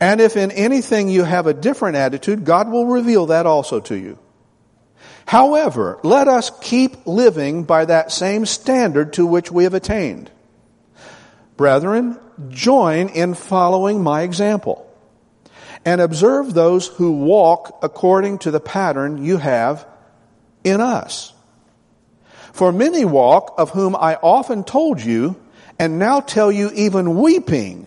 And 0.00 0.20
if 0.20 0.36
in 0.36 0.50
anything 0.50 1.08
you 1.08 1.24
have 1.24 1.46
a 1.46 1.54
different 1.54 1.96
attitude, 1.96 2.44
God 2.44 2.70
will 2.70 2.86
reveal 2.86 3.26
that 3.26 3.46
also 3.46 3.80
to 3.80 3.96
you. 3.96 4.18
However, 5.28 6.00
let 6.02 6.26
us 6.26 6.50
keep 6.62 7.06
living 7.06 7.64
by 7.64 7.84
that 7.84 8.10
same 8.10 8.46
standard 8.46 9.12
to 9.12 9.26
which 9.26 9.52
we 9.52 9.64
have 9.64 9.74
attained. 9.74 10.30
Brethren, 11.58 12.18
join 12.48 13.10
in 13.10 13.34
following 13.34 14.02
my 14.02 14.22
example 14.22 14.90
and 15.84 16.00
observe 16.00 16.54
those 16.54 16.86
who 16.86 17.12
walk 17.12 17.80
according 17.82 18.38
to 18.38 18.50
the 18.50 18.58
pattern 18.58 19.22
you 19.22 19.36
have 19.36 19.86
in 20.64 20.80
us. 20.80 21.34
For 22.54 22.72
many 22.72 23.04
walk, 23.04 23.52
of 23.58 23.68
whom 23.68 23.96
I 23.96 24.14
often 24.14 24.64
told 24.64 24.98
you, 24.98 25.36
and 25.78 25.98
now 25.98 26.20
tell 26.20 26.50
you 26.50 26.70
even 26.74 27.20
weeping, 27.20 27.86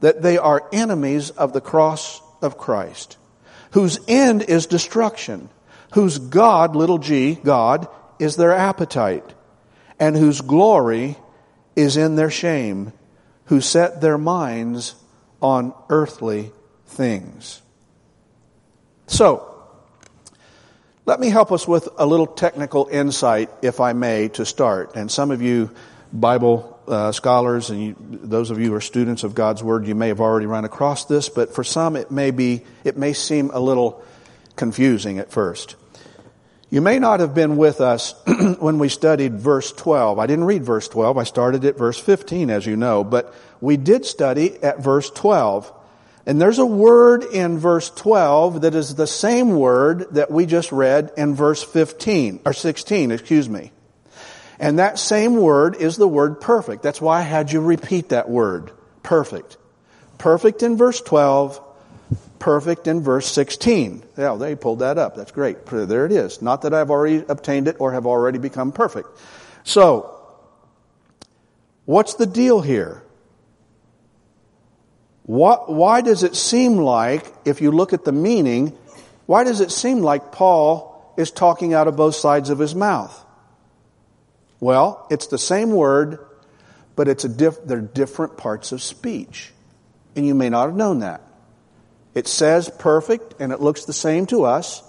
that 0.00 0.22
they 0.22 0.38
are 0.38 0.66
enemies 0.72 1.28
of 1.28 1.52
the 1.52 1.60
cross 1.60 2.22
of 2.40 2.56
Christ, 2.56 3.18
whose 3.72 3.98
end 4.08 4.40
is 4.40 4.64
destruction, 4.64 5.50
whose 5.92 6.18
God, 6.18 6.76
little 6.76 6.98
g, 6.98 7.34
God, 7.34 7.88
is 8.18 8.36
their 8.36 8.52
appetite, 8.52 9.34
and 9.98 10.16
whose 10.16 10.40
glory 10.40 11.16
is 11.76 11.96
in 11.96 12.16
their 12.16 12.30
shame, 12.30 12.92
who 13.46 13.60
set 13.60 14.00
their 14.00 14.18
minds 14.18 14.94
on 15.42 15.74
earthly 15.88 16.52
things. 16.86 17.62
So, 19.06 19.46
let 21.06 21.18
me 21.18 21.30
help 21.30 21.50
us 21.50 21.66
with 21.66 21.88
a 21.98 22.06
little 22.06 22.26
technical 22.26 22.86
insight, 22.86 23.50
if 23.62 23.80
I 23.80 23.94
may, 23.94 24.28
to 24.28 24.44
start. 24.44 24.94
And 24.94 25.10
some 25.10 25.30
of 25.30 25.42
you 25.42 25.70
Bible 26.12 26.78
uh, 26.86 27.12
scholars 27.12 27.70
and 27.70 27.82
you, 27.82 27.96
those 27.98 28.50
of 28.50 28.58
you 28.58 28.68
who 28.68 28.74
are 28.74 28.80
students 28.80 29.24
of 29.24 29.34
God's 29.34 29.62
Word, 29.62 29.86
you 29.86 29.94
may 29.94 30.08
have 30.08 30.20
already 30.20 30.46
run 30.46 30.64
across 30.64 31.04
this, 31.04 31.28
but 31.28 31.54
for 31.54 31.64
some 31.64 31.96
it 31.96 32.10
may 32.10 32.30
be, 32.30 32.62
it 32.84 32.96
may 32.96 33.12
seem 33.12 33.50
a 33.52 33.60
little 33.60 34.04
confusing 34.56 35.18
at 35.18 35.30
first. 35.30 35.76
You 36.72 36.80
may 36.80 37.00
not 37.00 37.18
have 37.18 37.34
been 37.34 37.56
with 37.56 37.80
us 37.80 38.14
when 38.60 38.78
we 38.78 38.88
studied 38.88 39.34
verse 39.34 39.72
12. 39.72 40.20
I 40.20 40.26
didn't 40.28 40.44
read 40.44 40.64
verse 40.64 40.86
12. 40.86 41.18
I 41.18 41.24
started 41.24 41.64
at 41.64 41.76
verse 41.76 41.98
15, 41.98 42.48
as 42.48 42.64
you 42.64 42.76
know, 42.76 43.02
but 43.02 43.34
we 43.60 43.76
did 43.76 44.06
study 44.06 44.56
at 44.62 44.78
verse 44.78 45.10
12. 45.10 45.72
And 46.26 46.40
there's 46.40 46.60
a 46.60 46.66
word 46.66 47.24
in 47.24 47.58
verse 47.58 47.90
12 47.90 48.60
that 48.60 48.76
is 48.76 48.94
the 48.94 49.08
same 49.08 49.56
word 49.56 50.06
that 50.12 50.30
we 50.30 50.46
just 50.46 50.70
read 50.70 51.10
in 51.16 51.34
verse 51.34 51.60
15, 51.60 52.40
or 52.44 52.52
16, 52.52 53.10
excuse 53.10 53.48
me. 53.48 53.72
And 54.60 54.78
that 54.78 55.00
same 55.00 55.36
word 55.36 55.74
is 55.74 55.96
the 55.96 56.06
word 56.06 56.40
perfect. 56.40 56.84
That's 56.84 57.00
why 57.00 57.18
I 57.18 57.22
had 57.22 57.50
you 57.50 57.60
repeat 57.60 58.10
that 58.10 58.28
word. 58.28 58.70
Perfect. 59.02 59.56
Perfect 60.18 60.62
in 60.62 60.76
verse 60.76 61.00
12, 61.00 61.60
perfect 62.40 62.88
in 62.88 63.02
verse 63.02 63.26
16. 63.28 64.02
Yeah, 64.18 64.34
they 64.34 64.56
pulled 64.56 64.80
that 64.80 64.98
up. 64.98 65.14
That's 65.14 65.30
great. 65.30 65.64
There 65.66 66.06
it 66.06 66.12
is. 66.12 66.42
Not 66.42 66.62
that 66.62 66.74
I've 66.74 66.90
already 66.90 67.24
obtained 67.28 67.68
it 67.68 67.76
or 67.78 67.92
have 67.92 68.06
already 68.06 68.38
become 68.38 68.72
perfect. 68.72 69.08
So, 69.62 70.18
what's 71.84 72.14
the 72.14 72.26
deal 72.26 72.60
here? 72.60 73.04
What, 75.24 75.72
why 75.72 76.00
does 76.00 76.24
it 76.24 76.34
seem 76.34 76.78
like, 76.78 77.24
if 77.44 77.60
you 77.60 77.70
look 77.70 77.92
at 77.92 78.04
the 78.04 78.10
meaning, 78.10 78.76
why 79.26 79.44
does 79.44 79.60
it 79.60 79.70
seem 79.70 80.00
like 80.00 80.32
Paul 80.32 81.14
is 81.16 81.30
talking 81.30 81.72
out 81.72 81.86
of 81.86 81.94
both 81.94 82.16
sides 82.16 82.50
of 82.50 82.58
his 82.58 82.74
mouth? 82.74 83.16
Well, 84.58 85.06
it's 85.08 85.28
the 85.28 85.38
same 85.38 85.70
word, 85.70 86.18
but 86.96 87.06
it's 87.06 87.24
a 87.24 87.28
diff- 87.28 87.64
they're 87.64 87.80
different 87.80 88.38
parts 88.38 88.72
of 88.72 88.82
speech. 88.82 89.52
And 90.16 90.26
you 90.26 90.34
may 90.34 90.48
not 90.48 90.66
have 90.66 90.74
known 90.74 90.98
that. 91.00 91.22
It 92.14 92.26
says 92.26 92.70
perfect 92.78 93.34
and 93.40 93.52
it 93.52 93.60
looks 93.60 93.84
the 93.84 93.92
same 93.92 94.26
to 94.26 94.44
us, 94.44 94.82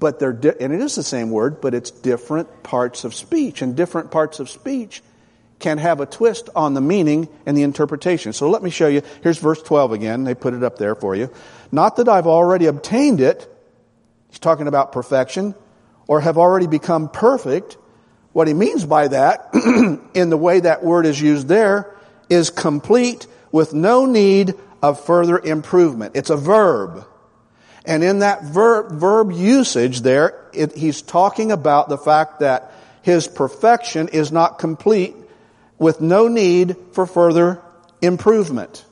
but 0.00 0.18
they're 0.18 0.32
di- 0.32 0.54
and 0.60 0.72
it 0.72 0.80
is 0.80 0.96
the 0.96 1.02
same 1.02 1.30
word, 1.30 1.60
but 1.60 1.74
it's 1.74 1.90
different 1.90 2.62
parts 2.62 3.04
of 3.04 3.14
speech. 3.14 3.62
And 3.62 3.76
different 3.76 4.10
parts 4.10 4.40
of 4.40 4.50
speech 4.50 5.02
can 5.60 5.78
have 5.78 6.00
a 6.00 6.06
twist 6.06 6.50
on 6.56 6.74
the 6.74 6.80
meaning 6.80 7.28
and 7.46 7.56
the 7.56 7.62
interpretation. 7.62 8.32
So 8.32 8.50
let 8.50 8.62
me 8.62 8.70
show 8.70 8.88
you. 8.88 9.02
Here's 9.22 9.38
verse 9.38 9.62
12 9.62 9.92
again. 9.92 10.24
They 10.24 10.34
put 10.34 10.54
it 10.54 10.64
up 10.64 10.76
there 10.76 10.96
for 10.96 11.14
you. 11.14 11.30
Not 11.70 11.96
that 11.96 12.08
I've 12.08 12.26
already 12.26 12.66
obtained 12.66 13.20
it. 13.20 13.48
He's 14.28 14.40
talking 14.40 14.66
about 14.66 14.92
perfection 14.92 15.54
or 16.08 16.20
have 16.20 16.36
already 16.36 16.66
become 16.66 17.08
perfect. 17.08 17.76
What 18.32 18.48
he 18.48 18.54
means 18.54 18.84
by 18.84 19.08
that, 19.08 19.50
in 20.14 20.30
the 20.30 20.36
way 20.36 20.60
that 20.60 20.82
word 20.82 21.06
is 21.06 21.20
used 21.20 21.46
there, 21.48 21.94
is 22.28 22.50
complete 22.50 23.26
with 23.52 23.72
no 23.72 24.06
need 24.06 24.54
of 24.82 25.04
further 25.04 25.38
improvement. 25.38 26.16
It's 26.16 26.30
a 26.30 26.36
verb. 26.36 27.06
And 27.84 28.04
in 28.04 28.20
that 28.20 28.44
verb, 28.44 28.92
verb 28.92 29.32
usage 29.32 30.02
there, 30.02 30.38
it, 30.52 30.76
he's 30.76 31.02
talking 31.02 31.52
about 31.52 31.88
the 31.88 31.98
fact 31.98 32.40
that 32.40 32.72
his 33.02 33.26
perfection 33.26 34.08
is 34.08 34.30
not 34.30 34.58
complete 34.58 35.16
with 35.78 36.00
no 36.00 36.28
need 36.28 36.76
for 36.92 37.06
further 37.06 37.60
improvement. 38.00 38.84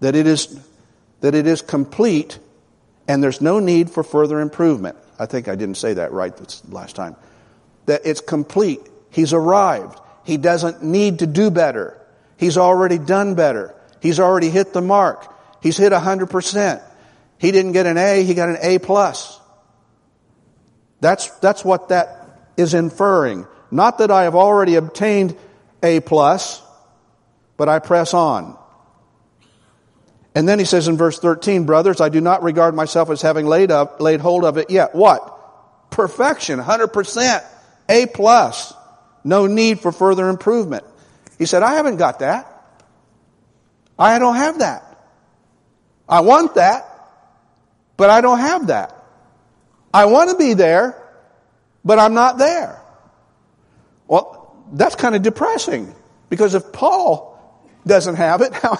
That 0.00 0.14
it 0.14 0.26
is, 0.26 0.60
that 1.20 1.34
it 1.34 1.46
is 1.46 1.62
complete 1.62 2.38
and 3.08 3.22
there's 3.22 3.40
no 3.40 3.58
need 3.58 3.90
for 3.90 4.04
further 4.04 4.38
improvement. 4.40 4.96
I 5.18 5.26
think 5.26 5.48
I 5.48 5.56
didn't 5.56 5.78
say 5.78 5.94
that 5.94 6.12
right 6.12 6.36
this 6.36 6.62
last 6.68 6.94
time. 6.94 7.16
That 7.86 8.02
it's 8.04 8.20
complete. 8.20 8.80
He's 9.10 9.32
arrived. 9.32 9.98
He 10.24 10.36
doesn't 10.36 10.84
need 10.84 11.20
to 11.20 11.26
do 11.26 11.50
better. 11.50 11.98
He's 12.38 12.56
already 12.56 12.98
done 12.98 13.34
better. 13.34 13.74
He's 14.00 14.20
already 14.20 14.48
hit 14.48 14.72
the 14.72 14.80
mark. 14.80 15.26
He's 15.60 15.76
hit 15.76 15.92
100%. 15.92 16.82
He 17.38 17.52
didn't 17.52 17.72
get 17.72 17.86
an 17.86 17.98
A, 17.98 18.22
he 18.22 18.34
got 18.34 18.48
an 18.48 18.58
A 18.62 18.78
plus. 18.78 19.38
That's, 21.00 21.28
that's 21.38 21.64
what 21.64 21.90
that 21.90 22.28
is 22.56 22.74
inferring. 22.74 23.46
Not 23.70 23.98
that 23.98 24.10
I 24.10 24.24
have 24.24 24.34
already 24.34 24.76
obtained 24.76 25.36
A 25.82 26.00
plus, 26.00 26.62
but 27.56 27.68
I 27.68 27.80
press 27.80 28.14
on. 28.14 28.56
And 30.34 30.48
then 30.48 30.60
he 30.60 30.64
says 30.64 30.86
in 30.86 30.96
verse 30.96 31.18
13, 31.18 31.66
brothers, 31.66 32.00
I 32.00 32.08
do 32.08 32.20
not 32.20 32.44
regard 32.44 32.74
myself 32.74 33.10
as 33.10 33.20
having 33.20 33.46
laid 33.46 33.72
up, 33.72 34.00
laid 34.00 34.20
hold 34.20 34.44
of 34.44 34.56
it 34.56 34.70
yet. 34.70 34.94
What? 34.94 35.90
Perfection, 35.90 36.60
100%, 36.60 37.44
A 37.88 38.06
plus. 38.06 38.72
no 39.24 39.46
need 39.46 39.80
for 39.80 39.90
further 39.90 40.28
improvement. 40.28 40.84
He 41.38 41.46
said, 41.46 41.62
I 41.62 41.74
haven't 41.74 41.96
got 41.96 42.18
that. 42.18 42.54
I 43.98 44.18
don't 44.18 44.36
have 44.36 44.58
that. 44.58 44.84
I 46.08 46.20
want 46.20 46.54
that, 46.54 46.84
but 47.96 48.10
I 48.10 48.20
don't 48.20 48.38
have 48.38 48.68
that. 48.68 48.94
I 49.92 50.06
want 50.06 50.30
to 50.30 50.36
be 50.36 50.54
there, 50.54 50.96
but 51.84 51.98
I'm 51.98 52.14
not 52.14 52.38
there. 52.38 52.80
Well, 54.06 54.56
that's 54.72 54.94
kind 54.94 55.14
of 55.14 55.22
depressing 55.22 55.94
because 56.28 56.54
if 56.54 56.72
Paul 56.72 57.38
doesn't 57.86 58.16
have 58.16 58.40
it, 58.40 58.52
how, 58.62 58.76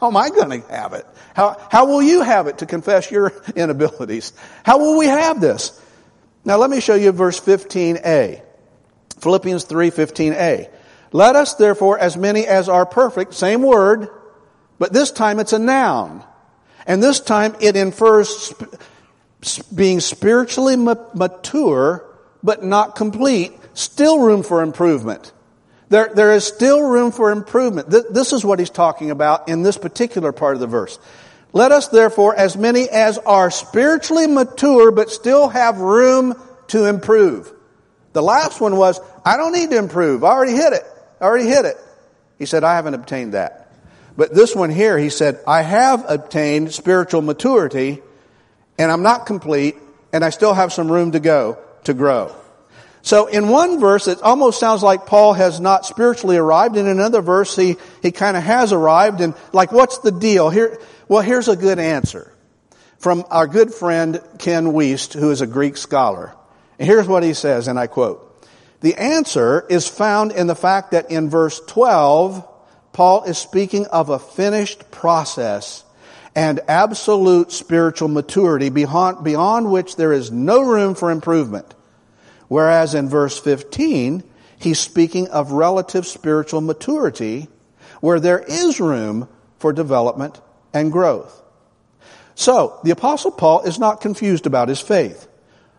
how 0.00 0.08
am 0.08 0.16
I 0.16 0.30
going 0.30 0.62
to 0.62 0.68
have 0.68 0.92
it? 0.92 1.06
How, 1.34 1.56
how 1.70 1.86
will 1.86 2.02
you 2.02 2.22
have 2.22 2.46
it 2.46 2.58
to 2.58 2.66
confess 2.66 3.10
your 3.10 3.32
inabilities? 3.56 4.32
How 4.64 4.78
will 4.78 4.98
we 4.98 5.06
have 5.06 5.40
this? 5.40 5.78
Now 6.44 6.56
let 6.56 6.70
me 6.70 6.80
show 6.80 6.94
you 6.94 7.12
verse 7.12 7.40
15a. 7.40 8.42
Philippians 9.20 9.64
3, 9.64 9.90
15a. 9.90 10.68
Let 11.12 11.36
us 11.36 11.54
therefore, 11.54 11.98
as 11.98 12.16
many 12.16 12.46
as 12.46 12.68
are 12.68 12.86
perfect, 12.86 13.34
same 13.34 13.62
word, 13.62 14.08
but 14.78 14.92
this 14.92 15.10
time 15.10 15.38
it's 15.38 15.52
a 15.52 15.58
noun. 15.58 16.24
And 16.86 17.02
this 17.02 17.20
time 17.20 17.54
it 17.60 17.76
infers 17.76 18.52
being 19.74 20.00
spiritually 20.00 20.76
mature, 20.76 22.04
but 22.42 22.64
not 22.64 22.96
complete. 22.96 23.52
Still 23.74 24.20
room 24.20 24.42
for 24.42 24.62
improvement. 24.62 25.32
There, 25.90 26.10
there 26.14 26.32
is 26.32 26.44
still 26.44 26.82
room 26.82 27.12
for 27.12 27.30
improvement. 27.30 27.90
This 27.90 28.32
is 28.32 28.44
what 28.44 28.58
he's 28.58 28.70
talking 28.70 29.10
about 29.10 29.48
in 29.48 29.62
this 29.62 29.76
particular 29.76 30.32
part 30.32 30.54
of 30.54 30.60
the 30.60 30.66
verse. 30.66 30.98
Let 31.52 31.70
us 31.70 31.88
therefore, 31.88 32.34
as 32.34 32.56
many 32.56 32.88
as 32.88 33.18
are 33.18 33.50
spiritually 33.50 34.26
mature, 34.26 34.90
but 34.90 35.10
still 35.10 35.48
have 35.48 35.78
room 35.78 36.34
to 36.68 36.86
improve. 36.86 37.52
The 38.14 38.22
last 38.22 38.60
one 38.60 38.76
was, 38.76 39.00
I 39.24 39.36
don't 39.36 39.52
need 39.52 39.70
to 39.70 39.76
improve. 39.76 40.24
I 40.24 40.28
already 40.28 40.52
hit 40.52 40.72
it. 40.72 40.84
I 41.22 41.26
already 41.26 41.46
hit 41.46 41.64
it. 41.64 41.76
He 42.38 42.46
said, 42.46 42.64
I 42.64 42.74
haven't 42.74 42.94
obtained 42.94 43.34
that. 43.34 43.72
But 44.16 44.34
this 44.34 44.56
one 44.56 44.70
here, 44.70 44.98
he 44.98 45.08
said, 45.08 45.38
I 45.46 45.62
have 45.62 46.04
obtained 46.10 46.74
spiritual 46.74 47.22
maturity 47.22 48.02
and 48.76 48.90
I'm 48.90 49.04
not 49.04 49.24
complete 49.24 49.76
and 50.12 50.24
I 50.24 50.30
still 50.30 50.52
have 50.52 50.72
some 50.72 50.90
room 50.90 51.12
to 51.12 51.20
go 51.20 51.58
to 51.84 51.94
grow. 51.94 52.34
So 53.02 53.26
in 53.26 53.48
one 53.48 53.78
verse, 53.78 54.08
it 54.08 54.20
almost 54.20 54.58
sounds 54.58 54.82
like 54.82 55.06
Paul 55.06 55.32
has 55.34 55.60
not 55.60 55.86
spiritually 55.86 56.36
arrived. 56.36 56.76
In 56.76 56.88
another 56.88 57.22
verse, 57.22 57.54
he, 57.54 57.76
he 58.02 58.10
kind 58.10 58.36
of 58.36 58.42
has 58.42 58.72
arrived 58.72 59.20
and 59.20 59.34
like, 59.52 59.70
what's 59.70 59.98
the 59.98 60.12
deal? 60.12 60.50
Here, 60.50 60.76
well, 61.06 61.22
here's 61.22 61.48
a 61.48 61.56
good 61.56 61.78
answer 61.78 62.32
from 62.98 63.24
our 63.30 63.46
good 63.46 63.72
friend 63.72 64.20
Ken 64.40 64.66
Wuest, 64.66 65.14
who 65.14 65.30
is 65.30 65.40
a 65.40 65.46
Greek 65.46 65.76
scholar. 65.76 66.34
And 66.80 66.88
here's 66.88 67.06
what 67.06 67.22
he 67.22 67.34
says, 67.34 67.68
and 67.68 67.78
I 67.78 67.86
quote, 67.86 68.31
the 68.82 68.96
answer 68.96 69.64
is 69.70 69.88
found 69.88 70.32
in 70.32 70.48
the 70.48 70.56
fact 70.56 70.90
that 70.90 71.10
in 71.10 71.30
verse 71.30 71.60
12, 71.66 72.46
Paul 72.92 73.22
is 73.24 73.38
speaking 73.38 73.86
of 73.86 74.10
a 74.10 74.18
finished 74.18 74.90
process 74.90 75.84
and 76.34 76.60
absolute 76.66 77.52
spiritual 77.52 78.08
maturity 78.08 78.70
beyond, 78.70 79.22
beyond 79.22 79.70
which 79.70 79.96
there 79.96 80.12
is 80.12 80.30
no 80.32 80.62
room 80.62 80.94
for 80.94 81.10
improvement. 81.10 81.74
Whereas 82.48 82.94
in 82.94 83.08
verse 83.08 83.38
15, 83.38 84.24
he's 84.58 84.80
speaking 84.80 85.28
of 85.28 85.52
relative 85.52 86.06
spiritual 86.06 86.60
maturity 86.60 87.48
where 88.00 88.18
there 88.18 88.40
is 88.40 88.80
room 88.80 89.28
for 89.58 89.72
development 89.72 90.40
and 90.74 90.90
growth. 90.90 91.40
So, 92.34 92.80
the 92.82 92.90
apostle 92.90 93.30
Paul 93.30 93.62
is 93.62 93.78
not 93.78 94.00
confused 94.00 94.46
about 94.46 94.68
his 94.68 94.80
faith. 94.80 95.28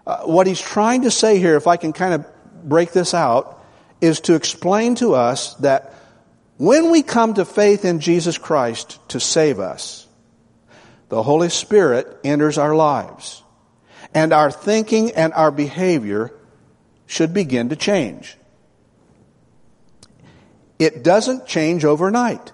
Uh, 0.06 0.22
what 0.24 0.48
he's 0.48 0.62
trying 0.62 1.02
to 1.02 1.12
say 1.12 1.40
here, 1.40 1.56
if 1.58 1.68
I 1.68 1.78
can 1.78 1.92
kind 1.92 2.14
of 2.14 2.26
break 2.63 2.91
this 2.91 3.13
out, 3.13 3.63
is 4.01 4.20
to 4.22 4.36
explain 4.36 4.96
to 4.96 5.15
us 5.15 5.53
that 5.55 5.93
when 6.58 6.91
we 6.91 7.03
come 7.03 7.34
to 7.36 7.46
faith 7.46 7.86
in 7.86 8.00
Jesus 8.00 8.38
Christ 8.38 9.00
to 9.10 9.20
save 9.20 9.60
us, 9.60 10.08
the 11.10 11.24
Holy 11.24 11.50
Spirit 11.50 12.08
enters 12.24 12.58
our 12.58 12.75
lives. 12.75 13.43
And 14.13 14.32
our 14.32 14.51
thinking 14.51 15.12
and 15.12 15.34
our 15.34 15.52
behavior 15.52 16.34
should 17.08 17.34
begin 17.34 17.69
to 17.69 17.76
change. 17.76 18.38
It 20.80 21.04
doesn't 21.04 21.47
change 21.47 21.86
overnight. 21.86 22.52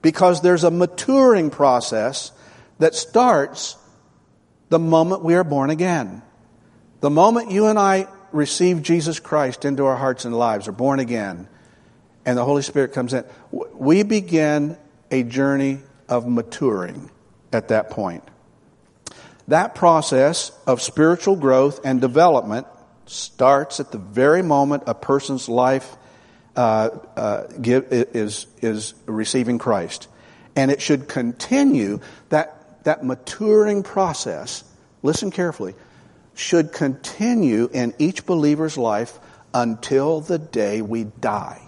Because 0.00 0.40
there's 0.40 0.64
a 0.64 0.70
maturing 0.70 1.50
process 1.50 2.32
that 2.78 2.94
starts 2.94 3.76
the 4.68 4.78
moment 4.78 5.24
we 5.24 5.34
are 5.34 5.44
born 5.44 5.70
again. 5.70 6.22
The 7.00 7.10
moment 7.10 7.50
you 7.50 7.66
and 7.66 7.78
I 7.78 8.08
receive 8.32 8.82
Jesus 8.82 9.20
Christ 9.20 9.64
into 9.64 9.84
our 9.84 9.96
hearts 9.96 10.24
and 10.24 10.36
lives, 10.36 10.68
are 10.68 10.72
born 10.72 10.98
again, 10.98 11.48
and 12.26 12.36
the 12.36 12.44
Holy 12.44 12.62
Spirit 12.62 12.92
comes 12.92 13.14
in, 13.14 13.24
we 13.50 14.02
begin 14.02 14.76
a 15.10 15.22
journey 15.22 15.80
of 16.08 16.28
maturing 16.28 17.10
at 17.52 17.68
that 17.68 17.90
point. 17.90 18.24
That 19.46 19.74
process 19.74 20.52
of 20.66 20.82
spiritual 20.82 21.36
growth 21.36 21.80
and 21.84 22.00
development 22.00 22.66
starts 23.06 23.80
at 23.80 23.92
the 23.92 23.98
very 23.98 24.42
moment 24.42 24.82
a 24.86 24.94
person's 24.94 25.48
life 25.48 25.96
uh, 26.54 26.90
uh, 27.16 27.46
give, 27.62 27.86
is, 27.90 28.46
is 28.60 28.94
receiving 29.06 29.58
Christ. 29.58 30.08
And 30.56 30.70
it 30.70 30.82
should 30.82 31.08
continue, 31.08 32.00
that, 32.30 32.84
that 32.84 33.04
maturing 33.04 33.84
process, 33.84 34.64
listen 35.02 35.30
carefully, 35.30 35.74
should 36.38 36.72
continue 36.72 37.68
in 37.72 37.94
each 37.98 38.24
believer's 38.24 38.78
life 38.78 39.18
until 39.52 40.20
the 40.20 40.38
day 40.38 40.80
we 40.80 41.04
die. 41.04 41.60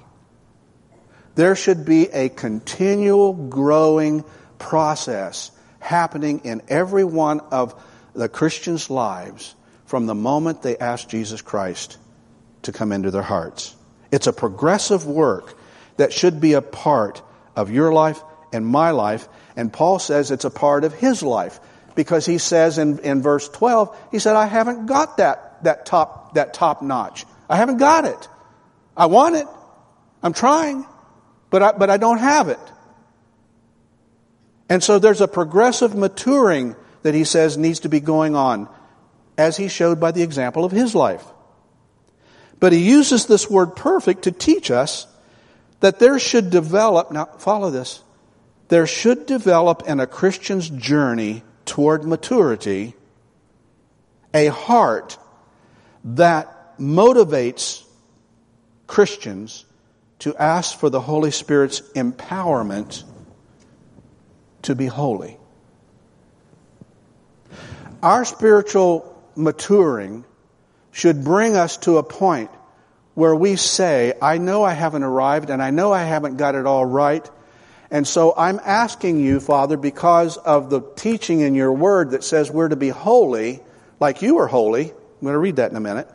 There 1.34 1.56
should 1.56 1.84
be 1.84 2.08
a 2.08 2.28
continual 2.28 3.32
growing 3.32 4.24
process 4.58 5.50
happening 5.80 6.42
in 6.44 6.62
every 6.68 7.04
one 7.04 7.40
of 7.40 7.74
the 8.14 8.28
Christians' 8.28 8.90
lives 8.90 9.54
from 9.86 10.06
the 10.06 10.14
moment 10.14 10.62
they 10.62 10.76
ask 10.76 11.08
Jesus 11.08 11.42
Christ 11.42 11.98
to 12.62 12.72
come 12.72 12.92
into 12.92 13.10
their 13.10 13.22
hearts. 13.22 13.74
It's 14.12 14.28
a 14.28 14.32
progressive 14.32 15.06
work 15.06 15.56
that 15.96 16.12
should 16.12 16.40
be 16.40 16.52
a 16.52 16.62
part 16.62 17.22
of 17.56 17.70
your 17.70 17.92
life 17.92 18.22
and 18.52 18.64
my 18.64 18.90
life. 18.90 19.28
And 19.56 19.72
Paul 19.72 19.98
says 19.98 20.30
it's 20.30 20.44
a 20.44 20.50
part 20.50 20.84
of 20.84 20.94
his 20.94 21.22
life 21.22 21.58
because 21.94 22.26
he 22.26 22.38
says 22.38 22.78
in, 22.78 22.98
in 23.00 23.22
verse 23.22 23.48
12, 23.48 23.96
he 24.10 24.18
said, 24.18 24.36
I 24.36 24.46
haven't 24.46 24.86
got 24.86 25.18
that, 25.18 25.62
that 25.64 25.86
top, 25.86 26.34
that 26.34 26.54
top 26.54 26.82
notch. 26.82 27.26
I 27.48 27.56
haven't 27.56 27.78
got 27.78 28.04
it. 28.04 28.28
I 28.96 29.06
want 29.06 29.36
it. 29.36 29.46
I'm 30.22 30.32
trying 30.32 30.84
but 31.50 31.62
I, 31.62 31.72
but 31.72 31.90
I 31.90 31.96
don't 31.96 32.18
have 32.18 32.48
it. 32.48 32.58
And 34.68 34.82
so 34.82 34.98
there's 34.98 35.20
a 35.20 35.28
progressive 35.28 35.94
maturing 35.96 36.76
that 37.02 37.14
he 37.14 37.24
says 37.24 37.58
needs 37.58 37.80
to 37.80 37.88
be 37.88 38.00
going 38.00 38.36
on, 38.36 38.68
as 39.36 39.56
he 39.56 39.68
showed 39.68 40.00
by 40.00 40.12
the 40.12 40.22
example 40.22 40.64
of 40.64 40.70
his 40.70 40.94
life. 40.94 41.24
But 42.60 42.72
he 42.72 42.78
uses 42.78 43.26
this 43.26 43.50
word 43.50 43.74
perfect 43.74 44.22
to 44.22 44.32
teach 44.32 44.70
us 44.70 45.06
that 45.80 45.98
there 45.98 46.18
should 46.18 46.50
develop, 46.50 47.10
now 47.10 47.24
follow 47.24 47.70
this, 47.70 48.02
there 48.68 48.86
should 48.86 49.26
develop 49.26 49.82
in 49.86 49.98
a 49.98 50.06
Christian's 50.06 50.68
journey 50.68 51.42
toward 51.70 52.02
maturity 52.02 52.94
a 54.34 54.48
heart 54.48 55.16
that 56.02 56.76
motivates 56.80 57.84
Christians 58.88 59.64
to 60.18 60.34
ask 60.34 60.76
for 60.76 60.90
the 60.90 61.00
Holy 61.00 61.30
Spirit's 61.30 61.80
empowerment 61.94 63.04
to 64.62 64.74
be 64.74 64.86
holy. 64.86 65.36
Our 68.02 68.24
spiritual 68.24 69.22
maturing 69.36 70.24
should 70.90 71.22
bring 71.22 71.54
us 71.54 71.76
to 71.78 71.98
a 71.98 72.02
point 72.02 72.50
where 73.14 73.36
we 73.36 73.54
say, 73.54 74.14
I 74.20 74.38
know 74.38 74.64
I 74.64 74.72
haven't 74.72 75.04
arrived 75.04 75.50
and 75.50 75.62
I 75.62 75.70
know 75.70 75.92
I 75.92 76.02
haven't 76.02 76.36
got 76.36 76.56
it 76.56 76.66
all 76.66 76.84
right. 76.84 77.30
And 77.90 78.06
so 78.06 78.32
I'm 78.36 78.60
asking 78.64 79.20
you, 79.20 79.40
Father, 79.40 79.76
because 79.76 80.36
of 80.36 80.70
the 80.70 80.80
teaching 80.80 81.40
in 81.40 81.54
your 81.54 81.72
word 81.72 82.12
that 82.12 82.22
says 82.22 82.50
we're 82.50 82.68
to 82.68 82.76
be 82.76 82.88
holy, 82.88 83.60
like 83.98 84.22
you 84.22 84.38
are 84.38 84.46
holy. 84.46 84.90
I'm 84.90 85.20
going 85.22 85.32
to 85.32 85.38
read 85.38 85.56
that 85.56 85.70
in 85.70 85.76
a 85.76 85.80
minute. 85.80 86.08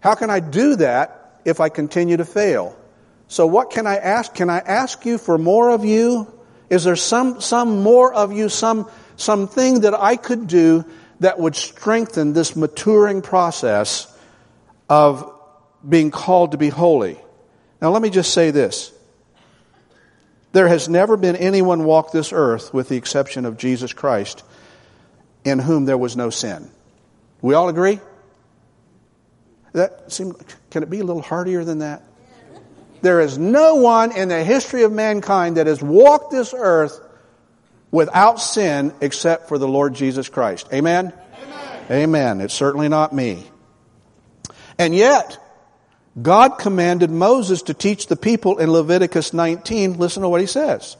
How 0.00 0.14
can 0.14 0.30
I 0.30 0.40
do 0.40 0.76
that 0.76 1.24
if 1.44 1.60
I 1.60 1.68
continue 1.68 2.16
to 2.16 2.24
fail. 2.24 2.76
So 3.28 3.46
what 3.46 3.70
can 3.70 3.86
I 3.86 3.96
ask? 3.96 4.34
Can 4.34 4.50
I 4.50 4.58
ask 4.58 5.04
you 5.04 5.18
for 5.18 5.38
more 5.38 5.70
of 5.70 5.84
you? 5.84 6.32
Is 6.70 6.84
there 6.84 6.96
some, 6.96 7.40
some 7.40 7.82
more 7.82 8.12
of 8.12 8.32
you, 8.32 8.48
some, 8.48 8.88
something 9.16 9.80
that 9.80 9.94
I 9.94 10.16
could 10.16 10.46
do 10.46 10.84
that 11.20 11.38
would 11.38 11.56
strengthen 11.56 12.32
this 12.32 12.56
maturing 12.56 13.22
process 13.22 14.12
of 14.88 15.30
being 15.86 16.10
called 16.10 16.52
to 16.52 16.58
be 16.58 16.68
holy? 16.68 17.18
Now 17.80 17.90
let 17.90 18.02
me 18.02 18.10
just 18.10 18.32
say 18.32 18.50
this. 18.50 18.92
There 20.54 20.68
has 20.68 20.88
never 20.88 21.16
been 21.16 21.34
anyone 21.34 21.82
walk 21.82 22.12
this 22.12 22.32
earth 22.32 22.72
with 22.72 22.88
the 22.88 22.96
exception 22.96 23.44
of 23.44 23.56
Jesus 23.56 23.92
Christ 23.92 24.44
in 25.44 25.58
whom 25.58 25.84
there 25.84 25.98
was 25.98 26.16
no 26.16 26.30
sin. 26.30 26.70
We 27.42 27.54
all 27.54 27.68
agree? 27.68 27.98
That 29.72 30.12
seem, 30.12 30.32
can 30.70 30.84
it 30.84 30.90
be 30.90 31.00
a 31.00 31.04
little 31.04 31.22
hardier 31.22 31.64
than 31.64 31.80
that? 31.80 32.04
There 33.02 33.20
is 33.20 33.36
no 33.36 33.74
one 33.74 34.16
in 34.16 34.28
the 34.28 34.44
history 34.44 34.84
of 34.84 34.92
mankind 34.92 35.56
that 35.56 35.66
has 35.66 35.82
walked 35.82 36.30
this 36.30 36.54
earth 36.56 37.00
without 37.90 38.36
sin 38.40 38.94
except 39.00 39.48
for 39.48 39.58
the 39.58 39.66
Lord 39.66 39.94
Jesus 39.94 40.28
Christ. 40.28 40.68
Amen? 40.72 41.12
Amen. 41.42 41.86
Amen. 41.90 42.40
It's 42.40 42.54
certainly 42.54 42.88
not 42.88 43.12
me. 43.12 43.44
And 44.78 44.94
yet, 44.94 45.36
God 46.20 46.58
commanded 46.58 47.10
Moses 47.10 47.62
to 47.62 47.74
teach 47.74 48.06
the 48.06 48.16
people 48.16 48.58
in 48.58 48.70
Leviticus 48.70 49.32
19. 49.32 49.98
Listen 49.98 50.22
to 50.22 50.28
what 50.28 50.40
he 50.40 50.46
says. 50.46 50.96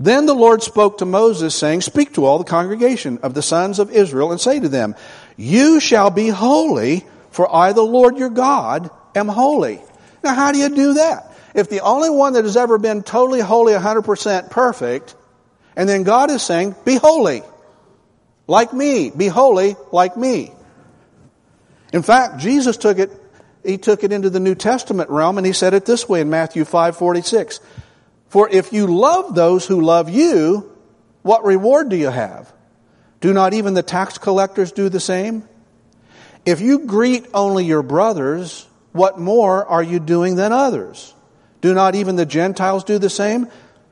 Then 0.00 0.26
the 0.26 0.34
Lord 0.34 0.62
spoke 0.62 0.98
to 0.98 1.04
Moses, 1.04 1.54
saying, 1.54 1.80
Speak 1.80 2.14
to 2.14 2.24
all 2.24 2.38
the 2.38 2.44
congregation 2.44 3.18
of 3.22 3.34
the 3.34 3.42
sons 3.42 3.80
of 3.80 3.90
Israel 3.90 4.30
and 4.30 4.40
say 4.40 4.60
to 4.60 4.68
them, 4.68 4.94
You 5.36 5.80
shall 5.80 6.10
be 6.10 6.28
holy, 6.28 7.04
for 7.30 7.52
I, 7.52 7.72
the 7.72 7.82
Lord 7.82 8.16
your 8.16 8.30
God, 8.30 8.90
am 9.16 9.26
holy. 9.26 9.80
Now, 10.22 10.34
how 10.34 10.52
do 10.52 10.58
you 10.58 10.68
do 10.68 10.94
that? 10.94 11.34
If 11.54 11.68
the 11.68 11.80
only 11.80 12.10
one 12.10 12.34
that 12.34 12.44
has 12.44 12.56
ever 12.56 12.78
been 12.78 13.02
totally 13.02 13.40
holy, 13.40 13.72
100% 13.72 14.50
perfect, 14.50 15.16
and 15.74 15.88
then 15.88 16.04
God 16.04 16.30
is 16.30 16.42
saying, 16.42 16.76
Be 16.84 16.94
holy, 16.94 17.42
like 18.46 18.72
me. 18.72 19.10
Be 19.10 19.26
holy, 19.26 19.74
like 19.90 20.16
me. 20.16 20.52
In 21.92 22.02
fact, 22.02 22.38
Jesus 22.38 22.76
took 22.76 22.98
it, 22.98 23.10
he 23.68 23.76
took 23.78 24.02
it 24.02 24.12
into 24.12 24.30
the 24.30 24.40
New 24.40 24.54
Testament 24.54 25.10
realm 25.10 25.36
and 25.36 25.46
he 25.46 25.52
said 25.52 25.74
it 25.74 25.84
this 25.84 26.08
way 26.08 26.22
in 26.22 26.30
Matthew 26.30 26.64
5 26.64 26.96
46. 26.96 27.60
For 28.28 28.48
if 28.48 28.72
you 28.72 28.86
love 28.86 29.34
those 29.34 29.66
who 29.66 29.80
love 29.80 30.08
you, 30.08 30.74
what 31.22 31.44
reward 31.44 31.88
do 31.90 31.96
you 31.96 32.08
have? 32.08 32.52
Do 33.20 33.32
not 33.32 33.52
even 33.52 33.74
the 33.74 33.82
tax 33.82 34.16
collectors 34.16 34.72
do 34.72 34.88
the 34.88 35.00
same? 35.00 35.46
If 36.46 36.60
you 36.60 36.80
greet 36.80 37.26
only 37.34 37.64
your 37.64 37.82
brothers, 37.82 38.66
what 38.92 39.18
more 39.18 39.66
are 39.66 39.82
you 39.82 40.00
doing 40.00 40.36
than 40.36 40.52
others? 40.52 41.14
Do 41.60 41.74
not 41.74 41.94
even 41.94 42.16
the 42.16 42.26
Gentiles 42.26 42.84
do 42.84 42.98
the 42.98 43.10
same? 43.10 43.48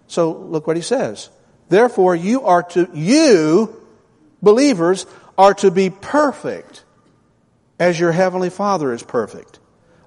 So 0.07 0.33
look 0.33 0.67
what 0.67 0.77
he 0.77 0.83
says. 0.83 1.29
Therefore, 1.69 2.15
you 2.15 2.43
are 2.43 2.63
to, 2.63 2.89
you, 2.95 3.85
believers, 4.41 5.05
are 5.37 5.55
to 5.55 5.71
be 5.71 5.91
perfect 5.91 6.85
as 7.79 7.99
your 7.99 8.13
heavenly 8.13 8.51
Father 8.51 8.93
is 8.93 9.03
perfect. 9.03 9.59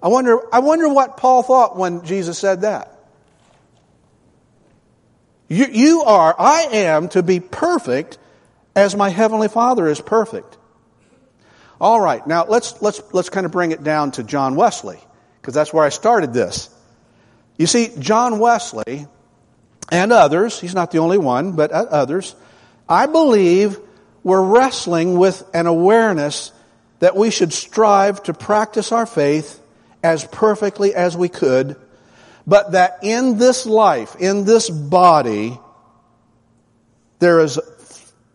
I 0.02 0.08
wonder, 0.08 0.40
I 0.54 0.60
wonder 0.60 0.88
what 0.88 1.18
Paul 1.18 1.44
thought 1.44 1.78
when 1.78 2.06
Jesus 2.06 2.38
said 2.38 2.62
that. 2.62 2.96
You, 5.50 5.66
you 5.66 6.04
are, 6.04 6.36
I 6.38 6.62
am 6.72 7.10
to 7.10 7.24
be 7.24 7.40
perfect 7.40 8.18
as 8.76 8.96
my 8.96 9.10
heavenly 9.10 9.48
Father 9.48 9.88
is 9.88 10.00
perfect. 10.00 10.58
All 11.82 12.00
right, 12.00 12.26
now 12.26 12.46
let's, 12.46 12.82
let's, 12.82 13.02
let's 13.14 13.30
kind 13.30 13.46
of 13.46 13.52
bring 13.52 13.72
it 13.72 13.84
down 13.84 14.12
to 14.12 14.24
John 14.24 14.56
Wesley, 14.56 15.00
because 15.42 15.54
that's 15.54 15.74
where 15.74 15.84
I 15.84 15.90
started 15.90 16.34
this. 16.34 16.70
You 17.58 17.68
see, 17.68 17.92
John 18.00 18.40
Wesley 18.40 19.08
and 19.92 20.12
others, 20.12 20.60
he's 20.60 20.76
not 20.76 20.92
the 20.92 21.00
only 21.00 21.18
one, 21.18 21.54
but 21.54 21.72
others, 21.72 22.36
I 22.88 23.08
believe 23.08 23.78
were 24.24 24.42
wrestling 24.42 25.18
with 25.18 25.44
an 25.54 25.66
awareness 25.66 26.52
that 27.00 27.16
we 27.16 27.32
should 27.32 27.54
strive 27.54 28.22
to 28.24 28.34
practice 28.34 28.92
our 28.92 29.06
faith 29.06 29.60
as 30.04 30.26
perfectly 30.26 30.94
as 30.94 31.16
we 31.18 31.30
could, 31.30 31.76
but 32.48 32.72
that 32.72 33.00
in 33.04 33.38
this 33.38 33.66
life, 33.66 34.16
in 34.20 34.46
this 34.46 34.70
body, 34.70 35.60
there 37.20 37.40
is, 37.42 37.60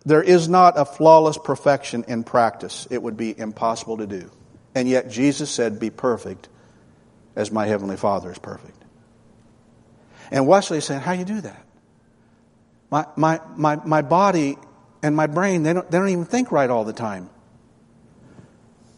there 0.05 0.23
is 0.23 0.49
not 0.49 0.75
a 0.77 0.85
flawless 0.85 1.39
perfection 1.39 2.05
in 2.07 2.23
practice. 2.23 2.87
It 2.91 3.03
would 3.03 3.17
be 3.17 3.37
impossible 3.39 3.99
to 3.99 4.07
do. 4.07 4.31
And 4.75 4.89
yet 4.89 5.11
Jesus 5.11 5.51
said, 5.51 5.81
Be 5.81 5.91
perfect 5.91 6.49
as 7.37 7.51
my 7.51 7.67
Heavenly 7.67 7.97
Father 7.97 8.31
is 8.31 8.39
perfect. 8.39 8.77
And 10.31 10.47
Wesley 10.47 10.81
said, 10.81 11.01
How 11.03 11.13
do 11.13 11.21
you 11.21 11.25
do 11.25 11.41
that? 11.43 11.65
My, 12.91 13.07
my, 13.17 13.41
my, 13.57 13.77
my 13.77 14.03
body 14.03 14.57
and 15.03 15.17
my 15.17 15.27
brain, 15.27 15.63
they 15.63 15.73
don't, 15.73 15.91
they 15.91 15.99
don't 15.99 16.09
even 16.09 16.25
think 16.25 16.53
right 16.53 16.69
all 16.69 16.85
the 16.85 16.93
time. 16.93 17.31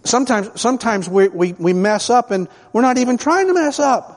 Sometimes, 0.06 0.60
sometimes 0.60 1.08
we, 1.08 1.28
we, 1.28 1.52
we 1.54 1.72
mess 1.72 2.10
up 2.10 2.30
and 2.30 2.48
we're 2.72 2.82
not 2.82 2.98
even 2.98 3.18
trying 3.18 3.48
to 3.48 3.54
mess 3.54 3.78
up. 3.78 4.12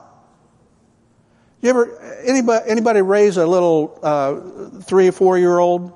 You 1.61 1.69
ever, 1.71 1.99
anybody, 2.23 2.69
anybody 2.69 3.01
raise 3.01 3.37
a 3.37 3.45
little 3.45 3.99
uh, 4.01 4.81
three 4.81 5.07
or 5.07 5.11
four 5.11 5.37
year 5.37 5.57
old? 5.57 5.91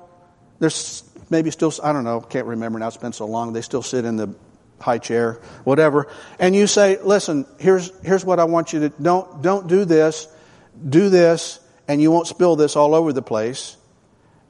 There's 0.58 1.02
maybe 1.30 1.50
still, 1.50 1.72
I 1.82 1.92
don't 1.92 2.04
know, 2.04 2.20
can't 2.20 2.46
remember 2.46 2.78
now, 2.78 2.88
it's 2.88 2.96
been 2.96 3.12
so 3.12 3.26
long. 3.26 3.52
They 3.52 3.62
still 3.62 3.82
sit 3.82 4.04
in 4.04 4.16
the 4.16 4.34
high 4.78 4.98
chair, 4.98 5.40
whatever. 5.64 6.08
And 6.38 6.54
you 6.54 6.66
say, 6.66 7.00
listen, 7.02 7.46
here's, 7.58 7.90
here's 8.04 8.24
what 8.24 8.38
I 8.38 8.44
want 8.44 8.72
you 8.72 8.80
to, 8.80 8.88
don't, 8.90 9.42
don't 9.42 9.66
do 9.66 9.84
this, 9.84 10.28
do 10.86 11.08
this, 11.08 11.60
and 11.88 12.02
you 12.02 12.10
won't 12.10 12.26
spill 12.26 12.56
this 12.56 12.76
all 12.76 12.94
over 12.94 13.12
the 13.12 13.22
place 13.22 13.76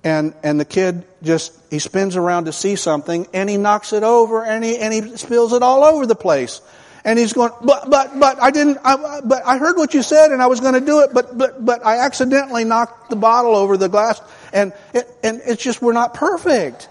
and 0.05 0.35
and 0.43 0.61
the 0.61 0.67
kid 0.67 1.05
just 1.23 1.59
he 1.71 1.79
spins 1.79 2.15
around 2.15 2.45
to 2.45 2.53
see 2.53 2.77
something 2.77 3.27
and 3.33 3.49
he 3.49 3.57
knocks 3.57 3.95
it 3.95 4.03
over 4.03 4.45
and 4.45 4.63
he 4.63 4.79
and 4.79 4.93
he 4.93 5.17
spills 5.17 5.53
it 5.55 5.63
all 5.63 5.83
over 5.83 6.07
the 6.07 6.15
place. 6.15 6.61
And 7.07 7.19
he's 7.19 7.33
going 7.33 7.53
but 7.63 7.91
but 7.91 8.19
but 8.19 8.41
I 8.41 8.51
didn't 8.51 8.79
I, 8.85 9.21
but 9.25 9.43
I 9.45 9.57
heard 9.59 9.77
what 9.77 9.95
you 9.95 10.03
said 10.03 10.31
and 10.31 10.43
I 10.43 10.47
was 10.47 10.61
going 10.61 10.75
to 10.75 10.81
do 10.81 11.01
it 11.01 11.11
but 11.13 11.37
but 11.37 11.65
but 11.65 11.85
I 11.85 11.99
accidentally 11.99 12.65
knocked 12.65 13.11
the 13.11 13.17
bottle 13.17 13.57
over 13.57 13.77
the 13.77 13.89
glass 13.89 14.21
and 14.53 14.73
it, 14.93 15.09
and 15.23 15.41
it's 15.45 15.63
just 15.63 15.81
we're 15.81 15.93
not 15.95 16.15
perfect. 16.15 16.89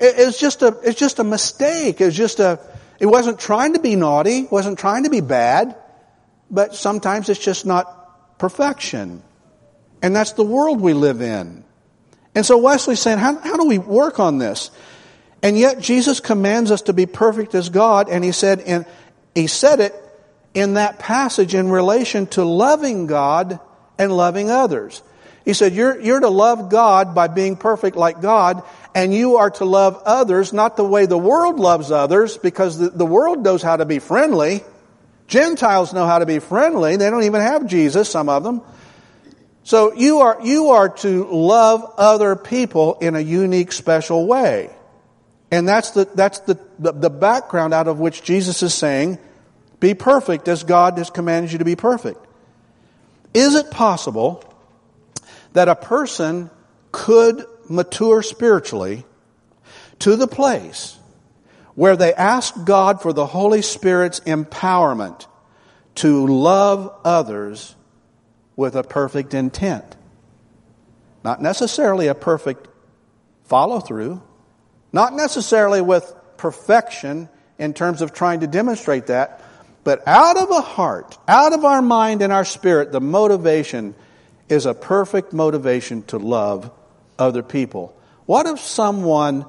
It, 0.00 0.14
it's 0.16 0.40
just 0.40 0.62
a 0.62 0.76
it's 0.82 0.98
just 0.98 1.18
a 1.18 1.24
mistake. 1.24 2.00
It's 2.00 2.16
just 2.16 2.40
a 2.40 2.58
it 2.98 3.06
wasn't 3.06 3.38
trying 3.38 3.74
to 3.74 3.78
be 3.78 3.94
naughty 3.94 4.48
wasn't 4.50 4.78
trying 4.78 5.04
to 5.04 5.10
be 5.10 5.20
bad 5.20 5.76
but 6.50 6.74
sometimes 6.74 7.28
it's 7.28 7.44
just 7.44 7.66
not 7.66 8.38
perfection. 8.38 9.22
And 10.00 10.16
that's 10.16 10.32
the 10.32 10.44
world 10.44 10.80
we 10.80 10.94
live 10.94 11.20
in 11.20 11.64
and 12.38 12.46
so 12.46 12.56
Wesley's 12.56 13.00
saying, 13.00 13.18
how, 13.18 13.36
how 13.36 13.56
do 13.56 13.66
we 13.66 13.78
work 13.78 14.20
on 14.20 14.38
this? 14.38 14.70
And 15.42 15.58
yet 15.58 15.80
Jesus 15.80 16.20
commands 16.20 16.70
us 16.70 16.82
to 16.82 16.92
be 16.92 17.04
perfect 17.04 17.52
as 17.56 17.68
God, 17.68 18.08
and 18.08 18.22
he 18.22 18.30
said, 18.30 18.60
and 18.60 18.86
he 19.34 19.48
said 19.48 19.80
it 19.80 19.92
in 20.54 20.74
that 20.74 21.00
passage 21.00 21.56
in 21.56 21.68
relation 21.68 22.28
to 22.28 22.44
loving 22.44 23.08
God 23.08 23.58
and 23.98 24.16
loving 24.16 24.52
others. 24.52 25.02
He 25.44 25.52
said, 25.52 25.72
you're, 25.72 26.00
you're 26.00 26.20
to 26.20 26.28
love 26.28 26.70
God 26.70 27.12
by 27.12 27.26
being 27.26 27.56
perfect 27.56 27.96
like 27.96 28.20
God, 28.20 28.62
and 28.94 29.12
you 29.12 29.38
are 29.38 29.50
to 29.50 29.64
love 29.64 30.00
others 30.06 30.52
not 30.52 30.76
the 30.76 30.84
way 30.84 31.06
the 31.06 31.18
world 31.18 31.58
loves 31.58 31.90
others, 31.90 32.38
because 32.38 32.78
the, 32.78 32.90
the 32.90 33.04
world 33.04 33.42
knows 33.42 33.62
how 33.62 33.76
to 33.76 33.84
be 33.84 33.98
friendly. 33.98 34.62
Gentiles 35.26 35.92
know 35.92 36.06
how 36.06 36.20
to 36.20 36.26
be 36.26 36.38
friendly. 36.38 36.94
They 36.98 37.10
don't 37.10 37.24
even 37.24 37.40
have 37.40 37.66
Jesus, 37.66 38.08
some 38.08 38.28
of 38.28 38.44
them. 38.44 38.62
So 39.68 39.92
you 39.92 40.20
are, 40.20 40.38
you 40.42 40.70
are 40.70 40.88
to 40.88 41.26
love 41.26 41.92
other 41.98 42.36
people 42.36 42.94
in 43.02 43.14
a 43.14 43.20
unique, 43.20 43.72
special 43.72 44.26
way. 44.26 44.70
And 45.50 45.68
that's 45.68 45.90
the, 45.90 46.08
that's 46.14 46.38
the, 46.38 46.58
the, 46.78 46.92
the, 46.92 47.10
background 47.10 47.74
out 47.74 47.86
of 47.86 48.00
which 48.00 48.22
Jesus 48.22 48.62
is 48.62 48.72
saying, 48.72 49.18
be 49.78 49.92
perfect 49.92 50.48
as 50.48 50.62
God 50.62 50.96
has 50.96 51.10
commanded 51.10 51.52
you 51.52 51.58
to 51.58 51.66
be 51.66 51.76
perfect. 51.76 52.18
Is 53.34 53.56
it 53.56 53.70
possible 53.70 54.42
that 55.52 55.68
a 55.68 55.76
person 55.76 56.48
could 56.90 57.44
mature 57.68 58.22
spiritually 58.22 59.04
to 59.98 60.16
the 60.16 60.28
place 60.28 60.96
where 61.74 61.94
they 61.94 62.14
ask 62.14 62.54
God 62.64 63.02
for 63.02 63.12
the 63.12 63.26
Holy 63.26 63.60
Spirit's 63.60 64.20
empowerment 64.20 65.26
to 65.96 66.26
love 66.26 66.90
others 67.04 67.74
with 68.58 68.74
a 68.74 68.82
perfect 68.82 69.34
intent. 69.34 69.96
Not 71.22 71.40
necessarily 71.40 72.08
a 72.08 72.14
perfect 72.14 72.66
follow 73.44 73.78
through, 73.78 74.20
not 74.92 75.14
necessarily 75.14 75.80
with 75.80 76.12
perfection 76.36 77.28
in 77.56 77.72
terms 77.72 78.02
of 78.02 78.12
trying 78.12 78.40
to 78.40 78.48
demonstrate 78.48 79.06
that, 79.06 79.40
but 79.84 80.02
out 80.08 80.36
of 80.36 80.50
a 80.50 80.60
heart, 80.60 81.16
out 81.28 81.52
of 81.52 81.64
our 81.64 81.80
mind 81.80 82.20
and 82.20 82.32
our 82.32 82.44
spirit, 82.44 82.90
the 82.90 83.00
motivation 83.00 83.94
is 84.48 84.66
a 84.66 84.74
perfect 84.74 85.32
motivation 85.32 86.02
to 86.02 86.18
love 86.18 86.72
other 87.16 87.44
people. 87.44 87.96
What 88.26 88.46
if 88.46 88.58
someone 88.58 89.46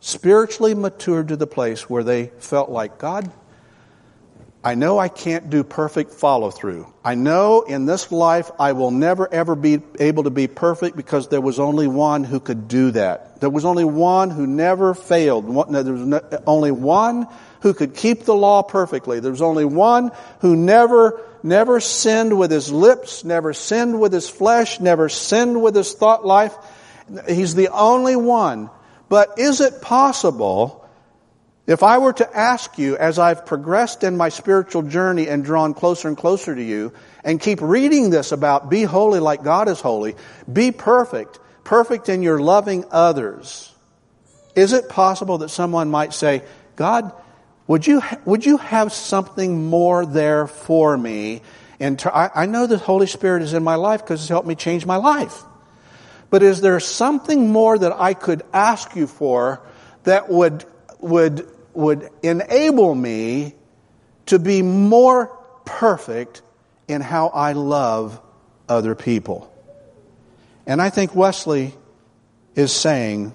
spiritually 0.00 0.74
matured 0.74 1.28
to 1.28 1.36
the 1.36 1.46
place 1.46 1.88
where 1.88 2.02
they 2.02 2.32
felt 2.40 2.70
like, 2.70 2.98
God, 2.98 3.30
I 4.62 4.74
know 4.74 4.98
I 4.98 5.08
can't 5.08 5.50
do 5.50 5.62
perfect 5.62 6.12
follow 6.12 6.50
through. 6.50 6.92
I 7.04 7.14
know 7.14 7.62
in 7.62 7.86
this 7.86 8.10
life 8.10 8.50
I 8.58 8.72
will 8.72 8.90
never 8.90 9.32
ever 9.32 9.54
be 9.54 9.80
able 10.00 10.24
to 10.24 10.30
be 10.30 10.48
perfect 10.48 10.96
because 10.96 11.28
there 11.28 11.40
was 11.40 11.60
only 11.60 11.86
one 11.86 12.24
who 12.24 12.40
could 12.40 12.66
do 12.66 12.90
that. 12.90 13.40
There 13.40 13.50
was 13.50 13.64
only 13.64 13.84
one 13.84 14.30
who 14.30 14.48
never 14.48 14.94
failed. 14.94 15.44
There 15.70 15.94
was 15.94 16.42
only 16.46 16.72
one 16.72 17.28
who 17.60 17.72
could 17.72 17.94
keep 17.94 18.24
the 18.24 18.34
law 18.34 18.62
perfectly. 18.62 19.20
There 19.20 19.30
was 19.30 19.42
only 19.42 19.64
one 19.64 20.10
who 20.40 20.56
never, 20.56 21.20
never 21.44 21.78
sinned 21.78 22.36
with 22.36 22.50
his 22.50 22.72
lips, 22.72 23.22
never 23.24 23.54
sinned 23.54 24.00
with 24.00 24.12
his 24.12 24.28
flesh, 24.28 24.80
never 24.80 25.08
sinned 25.08 25.62
with 25.62 25.76
his 25.76 25.92
thought 25.92 26.26
life. 26.26 26.54
He's 27.28 27.54
the 27.54 27.68
only 27.68 28.16
one. 28.16 28.70
But 29.08 29.38
is 29.38 29.60
it 29.60 29.80
possible 29.82 30.77
If 31.68 31.82
I 31.82 31.98
were 31.98 32.14
to 32.14 32.36
ask 32.36 32.78
you, 32.78 32.96
as 32.96 33.18
I've 33.18 33.44
progressed 33.44 34.02
in 34.02 34.16
my 34.16 34.30
spiritual 34.30 34.80
journey 34.80 35.28
and 35.28 35.44
drawn 35.44 35.74
closer 35.74 36.08
and 36.08 36.16
closer 36.16 36.54
to 36.54 36.62
you, 36.62 36.94
and 37.22 37.38
keep 37.38 37.60
reading 37.60 38.08
this 38.08 38.32
about 38.32 38.70
be 38.70 38.84
holy 38.84 39.20
like 39.20 39.42
God 39.42 39.68
is 39.68 39.78
holy, 39.78 40.16
be 40.50 40.72
perfect, 40.72 41.38
perfect 41.64 42.08
in 42.08 42.22
your 42.22 42.40
loving 42.40 42.86
others, 42.90 43.74
is 44.56 44.72
it 44.72 44.88
possible 44.88 45.38
that 45.38 45.50
someone 45.50 45.90
might 45.90 46.14
say, 46.14 46.42
God, 46.74 47.12
would 47.66 47.86
you, 47.86 48.00
would 48.24 48.46
you 48.46 48.56
have 48.56 48.90
something 48.90 49.66
more 49.68 50.06
there 50.06 50.46
for 50.46 50.96
me? 50.96 51.42
And 51.78 52.02
I, 52.06 52.30
I 52.34 52.46
know 52.46 52.66
the 52.66 52.78
Holy 52.78 53.06
Spirit 53.06 53.42
is 53.42 53.52
in 53.52 53.62
my 53.62 53.74
life 53.74 54.00
because 54.00 54.22
it's 54.22 54.30
helped 54.30 54.48
me 54.48 54.54
change 54.54 54.86
my 54.86 54.96
life. 54.96 55.42
But 56.30 56.42
is 56.42 56.62
there 56.62 56.80
something 56.80 57.52
more 57.52 57.76
that 57.76 57.92
I 57.92 58.14
could 58.14 58.42
ask 58.54 58.96
you 58.96 59.06
for 59.06 59.60
that 60.04 60.30
would, 60.30 60.64
would 61.00 61.46
would 61.78 62.10
enable 62.24 62.92
me 62.92 63.54
to 64.26 64.40
be 64.40 64.62
more 64.62 65.28
perfect 65.64 66.42
in 66.88 67.00
how 67.00 67.28
I 67.28 67.52
love 67.52 68.20
other 68.68 68.96
people. 68.96 69.48
And 70.66 70.82
I 70.82 70.90
think 70.90 71.14
Wesley 71.14 71.72
is 72.56 72.72
saying, 72.72 73.32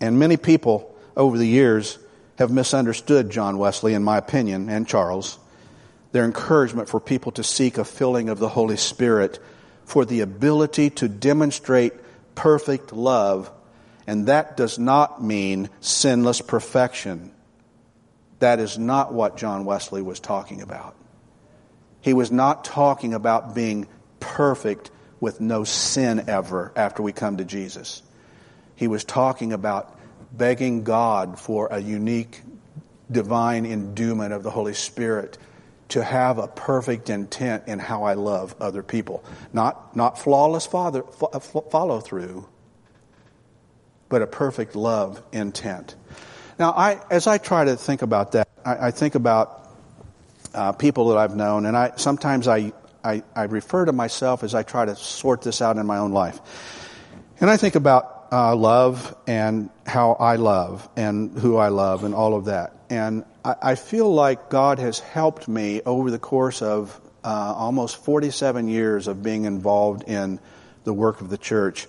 and 0.00 0.20
many 0.20 0.36
people 0.36 0.94
over 1.16 1.36
the 1.36 1.48
years 1.48 1.98
have 2.38 2.52
misunderstood 2.52 3.28
John 3.28 3.58
Wesley, 3.58 3.94
in 3.94 4.04
my 4.04 4.16
opinion, 4.16 4.68
and 4.68 4.86
Charles, 4.86 5.36
their 6.12 6.24
encouragement 6.24 6.88
for 6.88 7.00
people 7.00 7.32
to 7.32 7.42
seek 7.42 7.76
a 7.76 7.84
filling 7.84 8.28
of 8.28 8.38
the 8.38 8.48
Holy 8.48 8.76
Spirit 8.76 9.40
for 9.84 10.04
the 10.04 10.20
ability 10.20 10.90
to 10.90 11.08
demonstrate 11.08 11.92
perfect 12.36 12.92
love 12.92 13.50
and 14.10 14.26
that 14.26 14.56
does 14.56 14.76
not 14.76 15.22
mean 15.22 15.70
sinless 15.78 16.40
perfection. 16.40 17.30
That 18.40 18.58
is 18.58 18.76
not 18.76 19.14
what 19.14 19.36
John 19.36 19.64
Wesley 19.64 20.02
was 20.02 20.18
talking 20.18 20.62
about. 20.62 20.96
He 22.00 22.12
was 22.12 22.32
not 22.32 22.64
talking 22.64 23.14
about 23.14 23.54
being 23.54 23.86
perfect 24.18 24.90
with 25.20 25.40
no 25.40 25.62
sin 25.62 26.24
ever 26.26 26.72
after 26.74 27.04
we 27.04 27.12
come 27.12 27.36
to 27.36 27.44
Jesus. 27.44 28.02
He 28.74 28.88
was 28.88 29.04
talking 29.04 29.52
about 29.52 29.96
begging 30.32 30.82
God 30.82 31.38
for 31.38 31.68
a 31.68 31.78
unique 31.78 32.42
divine 33.12 33.64
endowment 33.64 34.32
of 34.32 34.42
the 34.42 34.50
Holy 34.50 34.74
Spirit 34.74 35.38
to 35.90 36.02
have 36.02 36.38
a 36.38 36.48
perfect 36.48 37.10
intent 37.10 37.68
in 37.68 37.78
how 37.78 38.02
I 38.02 38.14
love 38.14 38.56
other 38.58 38.82
people. 38.82 39.22
Not, 39.52 39.94
not 39.94 40.18
flawless 40.18 40.66
father, 40.66 41.02
follow 41.02 42.00
through, 42.00 42.48
but 44.10 44.20
a 44.20 44.26
perfect 44.26 44.76
love 44.76 45.22
intent. 45.32 45.94
Now, 46.58 46.72
I, 46.72 47.00
as 47.10 47.26
I 47.26 47.38
try 47.38 47.64
to 47.64 47.76
think 47.76 48.02
about 48.02 48.32
that, 48.32 48.46
I, 48.66 48.88
I 48.88 48.90
think 48.90 49.14
about 49.14 49.70
uh, 50.52 50.72
people 50.72 51.08
that 51.08 51.16
I've 51.16 51.34
known, 51.34 51.64
and 51.64 51.74
I 51.74 51.92
sometimes 51.96 52.46
I, 52.46 52.72
I, 53.02 53.22
I, 53.34 53.44
refer 53.44 53.86
to 53.86 53.92
myself 53.92 54.42
as 54.42 54.54
I 54.54 54.64
try 54.64 54.84
to 54.84 54.96
sort 54.96 55.42
this 55.42 55.62
out 55.62 55.78
in 55.78 55.86
my 55.86 55.98
own 55.98 56.10
life. 56.10 56.40
And 57.40 57.48
I 57.48 57.56
think 57.56 57.76
about 57.76 58.26
uh, 58.32 58.54
love 58.56 59.16
and 59.26 59.70
how 59.86 60.12
I 60.14 60.36
love 60.36 60.86
and 60.96 61.38
who 61.38 61.56
I 61.56 61.68
love 61.68 62.04
and 62.04 62.14
all 62.14 62.34
of 62.34 62.46
that. 62.46 62.74
And 62.90 63.24
I, 63.44 63.54
I 63.62 63.74
feel 63.76 64.12
like 64.12 64.50
God 64.50 64.80
has 64.80 64.98
helped 64.98 65.48
me 65.48 65.82
over 65.86 66.10
the 66.10 66.18
course 66.18 66.62
of 66.62 67.00
uh, 67.22 67.54
almost 67.56 68.04
47 68.04 68.68
years 68.68 69.06
of 69.06 69.22
being 69.22 69.44
involved 69.44 70.02
in 70.08 70.40
the 70.84 70.92
work 70.92 71.20
of 71.20 71.30
the 71.30 71.38
church 71.38 71.86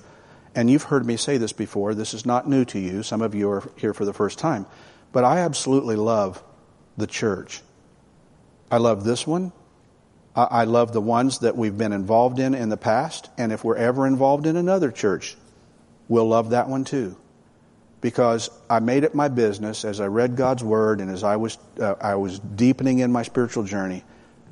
and 0.55 0.69
you've 0.69 0.83
heard 0.83 1.05
me 1.05 1.17
say 1.17 1.37
this 1.37 1.53
before, 1.53 1.93
this 1.93 2.13
is 2.13 2.25
not 2.25 2.47
new 2.47 2.65
to 2.65 2.79
you. 2.79 3.03
Some 3.03 3.21
of 3.21 3.33
you 3.35 3.49
are 3.49 3.63
here 3.77 3.93
for 3.93 4.05
the 4.05 4.13
first 4.13 4.37
time. 4.37 4.65
But 5.11 5.23
I 5.23 5.39
absolutely 5.39 5.95
love 5.95 6.43
the 6.97 7.07
church. 7.07 7.61
I 8.69 8.77
love 8.77 9.03
this 9.03 9.25
one. 9.25 9.51
I 10.33 10.63
love 10.63 10.93
the 10.93 11.01
ones 11.01 11.39
that 11.39 11.57
we've 11.57 11.77
been 11.77 11.91
involved 11.91 12.39
in 12.39 12.55
in 12.55 12.69
the 12.69 12.77
past. 12.77 13.29
And 13.37 13.51
if 13.51 13.65
we're 13.65 13.75
ever 13.75 14.07
involved 14.07 14.47
in 14.47 14.55
another 14.55 14.89
church, 14.89 15.35
we'll 16.07 16.27
love 16.27 16.51
that 16.51 16.69
one 16.69 16.85
too. 16.85 17.17
Because 17.99 18.49
I 18.69 18.79
made 18.79 19.03
it 19.03 19.13
my 19.13 19.27
business 19.27 19.83
as 19.83 19.99
I 19.99 20.07
read 20.07 20.37
God's 20.37 20.63
Word 20.63 21.01
and 21.01 21.11
as 21.11 21.23
I 21.23 21.35
was, 21.35 21.57
uh, 21.79 21.95
I 21.99 22.15
was 22.15 22.39
deepening 22.39 22.99
in 22.99 23.11
my 23.11 23.23
spiritual 23.23 23.63
journey. 23.63 24.03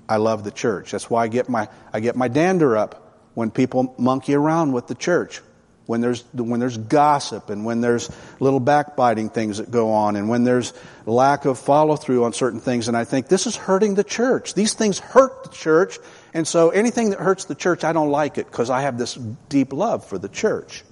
I 0.07 0.17
love 0.17 0.43
the 0.43 0.51
church. 0.51 0.91
That's 0.91 1.09
why 1.09 1.23
I 1.23 1.27
get 1.29 1.47
my, 1.47 1.69
I 1.93 2.01
get 2.01 2.15
my 2.15 2.27
dander 2.27 2.75
up 2.75 3.29
when 3.33 3.49
people 3.49 3.95
monkey 3.97 4.33
around 4.33 4.73
with 4.73 4.87
the 4.87 4.95
church 4.95 5.41
when 5.89 6.01
there's, 6.01 6.23
when 6.35 6.59
there's 6.59 6.77
gossip 6.77 7.49
and 7.49 7.65
when 7.65 7.81
there's 7.81 8.11
little 8.39 8.59
backbiting 8.59 9.27
things 9.27 9.57
that 9.57 9.71
go 9.71 9.89
on 9.89 10.15
and 10.15 10.29
when 10.29 10.43
there's 10.43 10.71
lack 11.07 11.45
of 11.45 11.57
follow 11.57 11.95
through 11.95 12.25
on 12.25 12.31
certain 12.31 12.59
things. 12.59 12.87
And 12.87 12.95
I 12.95 13.05
think 13.05 13.27
this 13.27 13.47
is 13.47 13.55
hurting 13.55 13.95
the 13.95 14.03
church. 14.03 14.53
These 14.53 14.75
things 14.75 14.99
hurt 14.99 15.45
the 15.45 15.49
church. 15.49 15.97
And 16.31 16.47
so 16.47 16.69
anything 16.69 17.09
that 17.09 17.17
hurts 17.17 17.45
the 17.45 17.55
church, 17.55 17.83
I 17.83 17.91
don't 17.91 18.11
like 18.11 18.37
it 18.37 18.45
because 18.45 18.69
I 18.69 18.81
have 18.81 18.99
this 18.99 19.15
deep 19.15 19.73
love 19.73 20.05
for 20.05 20.19
the 20.19 20.29
church. 20.29 20.83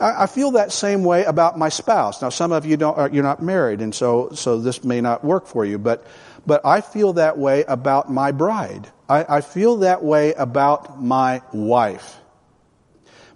I, 0.00 0.26
feel 0.26 0.52
that 0.52 0.72
same 0.72 1.04
way 1.04 1.24
about 1.24 1.58
my 1.58 1.68
spouse. 1.68 2.22
Now, 2.22 2.30
some 2.30 2.50
of 2.50 2.64
you 2.64 2.78
don't, 2.78 2.98
uh, 2.98 3.10
you're 3.12 3.22
not 3.22 3.42
married, 3.42 3.82
and 3.82 3.94
so, 3.94 4.30
so 4.32 4.58
this 4.58 4.82
may 4.82 5.02
not 5.02 5.22
work 5.22 5.46
for 5.46 5.66
you, 5.66 5.78
but, 5.78 6.04
but 6.46 6.64
I 6.64 6.80
feel 6.80 7.12
that 7.12 7.36
way 7.36 7.64
about 7.64 8.10
my 8.10 8.32
bride. 8.32 8.88
I, 9.06 9.36
I 9.36 9.40
feel 9.42 9.76
that 9.78 10.02
way 10.02 10.32
about 10.32 11.00
my 11.02 11.42
wife. 11.52 12.20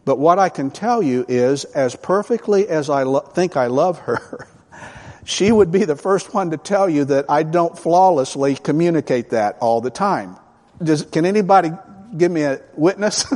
But 0.08 0.18
what 0.18 0.38
I 0.38 0.48
can 0.48 0.70
tell 0.70 1.02
you 1.02 1.26
is, 1.28 1.66
as 1.66 1.94
perfectly 1.94 2.66
as 2.66 2.88
I 2.88 3.02
lo- 3.02 3.20
think 3.20 3.58
I 3.58 3.66
love 3.66 3.98
her, 3.98 4.48
she 5.26 5.52
would 5.52 5.70
be 5.70 5.84
the 5.84 5.96
first 5.96 6.32
one 6.32 6.52
to 6.52 6.56
tell 6.56 6.88
you 6.88 7.04
that 7.04 7.26
I 7.28 7.42
don't 7.42 7.78
flawlessly 7.78 8.54
communicate 8.54 9.28
that 9.32 9.58
all 9.60 9.82
the 9.82 9.90
time. 9.90 10.38
Does, 10.82 11.02
can 11.02 11.26
anybody 11.26 11.72
give 12.16 12.32
me 12.32 12.44
a 12.44 12.62
witness? 12.74 13.26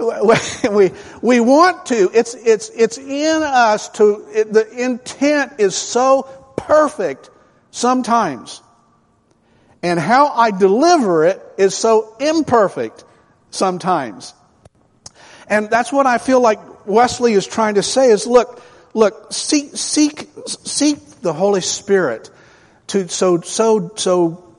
we, 0.72 0.90
we 1.22 1.38
want 1.38 1.86
to. 1.86 2.10
It's, 2.12 2.34
it's, 2.34 2.68
it's 2.70 2.98
in 2.98 3.44
us 3.44 3.88
to, 3.90 4.26
it, 4.32 4.52
the 4.52 4.68
intent 4.68 5.60
is 5.60 5.76
so 5.76 6.24
perfect 6.56 7.30
sometimes. 7.70 8.60
And 9.84 10.00
how 10.00 10.30
I 10.30 10.50
deliver 10.50 11.26
it 11.26 11.40
is 11.58 11.76
so 11.76 12.16
imperfect 12.18 13.04
sometimes. 13.50 14.34
And 15.48 15.70
that's 15.70 15.92
what 15.92 16.06
I 16.06 16.18
feel 16.18 16.40
like 16.40 16.86
Wesley 16.86 17.32
is 17.32 17.46
trying 17.46 17.74
to 17.76 17.82
say 17.82 18.10
is 18.10 18.26
look, 18.26 18.62
look, 18.94 19.32
seek, 19.32 19.76
seek, 19.76 20.28
seek 20.46 20.98
the 21.20 21.32
Holy 21.32 21.60
Spirit 21.60 22.30
to 22.88 23.08
so, 23.08 23.40
so, 23.40 23.92
so 23.96 24.54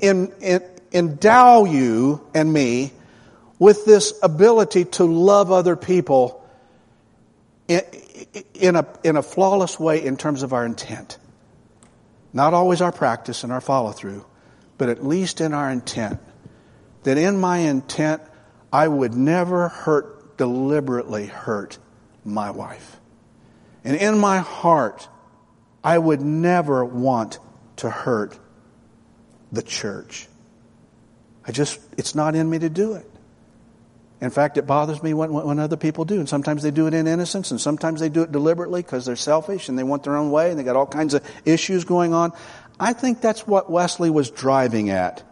in, 0.00 0.32
in, 0.40 0.62
endow 0.92 1.64
you 1.64 2.26
and 2.34 2.52
me 2.52 2.92
with 3.58 3.84
this 3.84 4.14
ability 4.22 4.86
to 4.86 5.04
love 5.04 5.52
other 5.52 5.76
people 5.76 6.44
in, 7.68 7.82
in, 8.54 8.76
a, 8.76 8.86
in 9.04 9.16
a 9.16 9.22
flawless 9.22 9.78
way 9.78 10.04
in 10.04 10.16
terms 10.16 10.42
of 10.42 10.52
our 10.52 10.64
intent. 10.64 11.18
Not 12.32 12.54
always 12.54 12.80
our 12.80 12.92
practice 12.92 13.44
and 13.44 13.52
our 13.52 13.60
follow 13.60 13.92
through, 13.92 14.24
but 14.78 14.88
at 14.88 15.04
least 15.04 15.40
in 15.40 15.52
our 15.52 15.70
intent. 15.70 16.20
That 17.02 17.18
in 17.18 17.38
my 17.38 17.58
intent, 17.58 18.22
I 18.72 18.86
would 18.86 19.14
never 19.14 19.68
hurt 19.68 20.19
deliberately 20.40 21.26
hurt 21.26 21.76
my 22.24 22.50
wife. 22.50 22.98
And 23.84 23.94
in 23.94 24.18
my 24.18 24.38
heart, 24.38 25.06
I 25.84 25.98
would 25.98 26.22
never 26.22 26.82
want 26.82 27.38
to 27.76 27.90
hurt 27.90 28.38
the 29.52 29.60
church. 29.60 30.28
I 31.46 31.52
just, 31.52 31.78
it's 31.98 32.14
not 32.14 32.34
in 32.34 32.48
me 32.48 32.58
to 32.58 32.70
do 32.70 32.94
it. 32.94 33.06
In 34.22 34.30
fact, 34.30 34.56
it 34.56 34.66
bothers 34.66 35.02
me 35.02 35.12
when, 35.12 35.30
when 35.30 35.58
other 35.58 35.76
people 35.76 36.06
do. 36.06 36.18
And 36.18 36.26
sometimes 36.28 36.62
they 36.62 36.70
do 36.70 36.86
it 36.86 36.94
in 36.94 37.06
innocence, 37.06 37.50
and 37.50 37.60
sometimes 37.60 38.00
they 38.00 38.08
do 38.08 38.22
it 38.22 38.32
deliberately 38.32 38.80
because 38.80 39.04
they're 39.04 39.16
selfish 39.16 39.68
and 39.68 39.78
they 39.78 39.82
want 39.82 40.04
their 40.04 40.16
own 40.16 40.30
way 40.30 40.48
and 40.48 40.58
they 40.58 40.62
got 40.62 40.76
all 40.76 40.86
kinds 40.86 41.12
of 41.12 41.22
issues 41.44 41.84
going 41.84 42.14
on. 42.14 42.32
I 42.78 42.94
think 42.94 43.20
that's 43.20 43.46
what 43.46 43.70
Wesley 43.70 44.08
was 44.08 44.30
driving 44.30 44.88
at. 44.88 45.22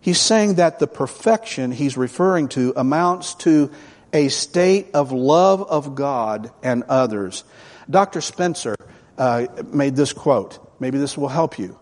He's 0.00 0.20
saying 0.20 0.54
that 0.54 0.80
the 0.80 0.88
perfection 0.88 1.70
he's 1.70 1.96
referring 1.96 2.48
to 2.48 2.72
amounts 2.74 3.34
to 3.36 3.70
a 4.12 4.28
state 4.28 4.88
of 4.94 5.12
love 5.12 5.62
of 5.62 5.94
God 5.94 6.50
and 6.62 6.84
others. 6.84 7.44
Dr. 7.88 8.20
Spencer 8.20 8.76
uh, 9.18 9.46
made 9.72 9.96
this 9.96 10.12
quote. 10.12 10.58
Maybe 10.80 10.98
this 10.98 11.16
will 11.16 11.28
help 11.28 11.58
you. 11.58 11.78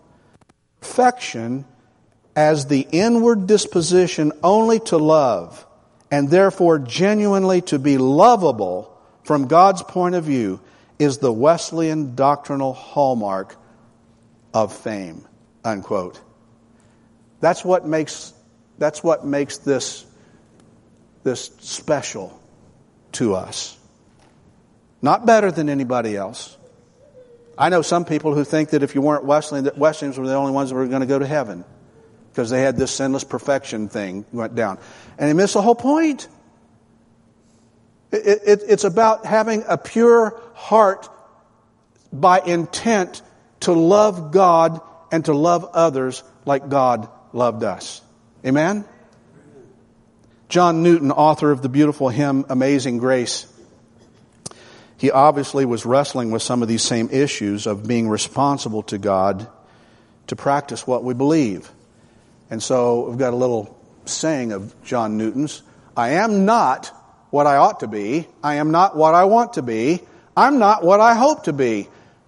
Perfection 0.79 1.65
as 2.35 2.67
the 2.67 2.87
inward 2.91 3.47
disposition 3.47 4.31
only 4.43 4.79
to 4.79 4.97
love 4.97 5.65
and 6.09 6.29
therefore 6.29 6.79
genuinely 6.79 7.61
to 7.61 7.79
be 7.79 7.97
lovable 7.97 8.87
from 9.23 9.47
God's 9.47 9.83
point 9.83 10.15
of 10.15 10.23
view 10.23 10.59
is 10.99 11.17
the 11.17 11.31
Wesleyan 11.31 12.15
doctrinal 12.15 12.73
hallmark 12.73 13.55
of 14.53 14.75
fame. 14.75 15.25
Unquote. 15.63 16.19
That's 17.39 17.63
what 17.63 17.87
makes, 17.87 18.33
that's 18.77 19.03
what 19.03 19.25
makes 19.25 19.57
this 19.57 20.05
this 21.23 21.51
special 21.59 22.41
to 23.13 23.35
us. 23.35 23.77
Not 25.01 25.25
better 25.25 25.51
than 25.51 25.69
anybody 25.69 26.15
else, 26.15 26.57
I 27.57 27.69
know 27.69 27.81
some 27.81 28.05
people 28.05 28.33
who 28.33 28.43
think 28.43 28.69
that 28.69 28.83
if 28.83 28.95
you 28.95 29.01
weren't 29.01 29.25
Wesleyan, 29.25 29.65
that 29.65 29.77
Wesleyans 29.77 30.17
were 30.17 30.27
the 30.27 30.35
only 30.35 30.51
ones 30.51 30.69
that 30.69 30.75
were 30.75 30.87
going 30.87 31.01
to 31.01 31.07
go 31.07 31.19
to 31.19 31.27
heaven 31.27 31.65
because 32.31 32.49
they 32.49 32.61
had 32.61 32.77
this 32.77 32.91
sinless 32.91 33.23
perfection 33.23 33.89
thing 33.89 34.25
went 34.31 34.55
down. 34.55 34.79
And 35.17 35.29
they 35.29 35.33
missed 35.33 35.53
the 35.53 35.61
whole 35.61 35.75
point. 35.75 36.27
It, 38.11 38.41
it, 38.45 38.61
it's 38.67 38.83
about 38.83 39.25
having 39.25 39.63
a 39.67 39.77
pure 39.77 40.41
heart 40.53 41.09
by 42.11 42.39
intent 42.39 43.21
to 43.61 43.73
love 43.73 44.31
God 44.31 44.81
and 45.11 45.23
to 45.25 45.33
love 45.33 45.69
others 45.73 46.23
like 46.45 46.69
God 46.69 47.09
loved 47.33 47.63
us. 47.63 48.01
Amen? 48.45 48.85
John 50.51 50.83
Newton, 50.83 51.13
author 51.13 51.49
of 51.49 51.61
the 51.61 51.69
beautiful 51.69 52.09
hymn 52.09 52.45
Amazing 52.49 52.97
Grace, 52.97 53.47
he 54.97 55.09
obviously 55.09 55.63
was 55.63 55.85
wrestling 55.85 56.29
with 56.29 56.41
some 56.41 56.61
of 56.61 56.67
these 56.67 56.83
same 56.83 57.07
issues 57.09 57.67
of 57.67 57.87
being 57.87 58.09
responsible 58.09 58.83
to 58.83 58.97
God 58.97 59.47
to 60.27 60.35
practice 60.35 60.85
what 60.85 61.05
we 61.05 61.13
believe. 61.13 61.71
And 62.49 62.61
so 62.61 63.07
we've 63.07 63.17
got 63.17 63.31
a 63.31 63.37
little 63.37 63.79
saying 64.03 64.51
of 64.51 64.75
John 64.83 65.15
Newton's 65.15 65.63
I 65.95 66.09
am 66.09 66.43
not 66.43 66.87
what 67.29 67.47
I 67.47 67.55
ought 67.55 67.79
to 67.79 67.87
be. 67.87 68.27
I 68.43 68.55
am 68.55 68.71
not 68.71 68.97
what 68.97 69.15
I 69.15 69.23
want 69.23 69.53
to 69.53 69.61
be. 69.61 70.01
I'm 70.35 70.59
not 70.59 70.83
what 70.83 70.99
I 70.99 71.13
hope 71.13 71.45
to 71.45 71.53
be. 71.53 71.87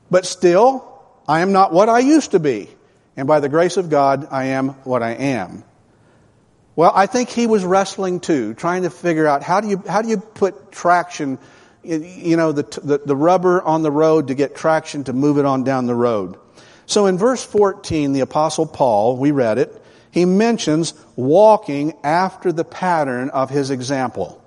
But 0.09 0.25
still, 0.25 0.97
I 1.27 1.41
am 1.41 1.51
not 1.51 1.73
what 1.73 1.89
I 1.89 1.99
used 1.99 2.31
to 2.31 2.39
be. 2.39 2.69
And 3.17 3.27
by 3.27 3.41
the 3.41 3.49
grace 3.49 3.75
of 3.75 3.89
God, 3.89 4.29
I 4.31 4.45
am 4.45 4.69
what 4.85 5.03
I 5.03 5.11
am. 5.11 5.65
Well, 6.75 6.91
I 6.93 7.05
think 7.05 7.29
he 7.29 7.45
was 7.47 7.63
wrestling 7.63 8.19
too, 8.19 8.53
trying 8.55 8.83
to 8.83 8.89
figure 8.89 9.27
out 9.27 9.43
how 9.43 9.61
do 9.61 9.67
you, 9.67 9.83
how 9.87 10.01
do 10.01 10.09
you 10.09 10.17
put 10.17 10.71
traction 10.71 11.37
you 11.83 12.37
know, 12.37 12.51
the, 12.51 12.63
the, 12.81 13.01
the, 13.05 13.15
rubber 13.15 13.61
on 13.61 13.83
the 13.83 13.91
road 13.91 14.27
to 14.27 14.35
get 14.35 14.55
traction 14.55 15.03
to 15.03 15.13
move 15.13 15.37
it 15.37 15.45
on 15.45 15.63
down 15.63 15.85
the 15.85 15.95
road. 15.95 16.37
So 16.85 17.07
in 17.07 17.17
verse 17.17 17.43
14, 17.43 18.13
the 18.13 18.21
apostle 18.21 18.65
Paul, 18.65 19.17
we 19.17 19.31
read 19.31 19.57
it, 19.57 19.81
he 20.11 20.25
mentions 20.25 20.93
walking 21.15 21.93
after 22.03 22.51
the 22.51 22.63
pattern 22.63 23.29
of 23.29 23.49
his 23.49 23.69
example. 23.69 24.41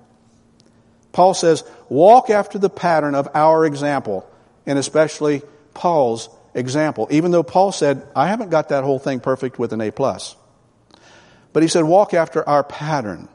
Paul 1.13 1.35
says, 1.35 1.65
walk 1.89 2.31
after 2.31 2.59
the 2.59 2.71
pattern 2.71 3.15
of 3.15 3.29
our 3.35 3.67
example, 3.67 4.29
and 4.65 4.79
especially 4.79 5.43
Paul's 5.75 6.29
example. 6.55 7.09
Even 7.11 7.31
though 7.31 7.43
Paul 7.43 7.73
said, 7.73 8.07
I 8.15 8.29
haven't 8.29 8.51
got 8.51 8.71
that 8.71 8.85
whole 8.85 8.99
thing 8.99 9.21
perfect 9.21 9.59
with 9.59 9.73
an 9.73 9.81
A 9.81 9.91
plus. 9.91 10.37
But 11.57 11.63
he 11.63 11.71
said, 11.71 11.85
walk 11.85 12.13
after 12.13 12.47
our 12.47 12.63
pattern. 12.63 13.31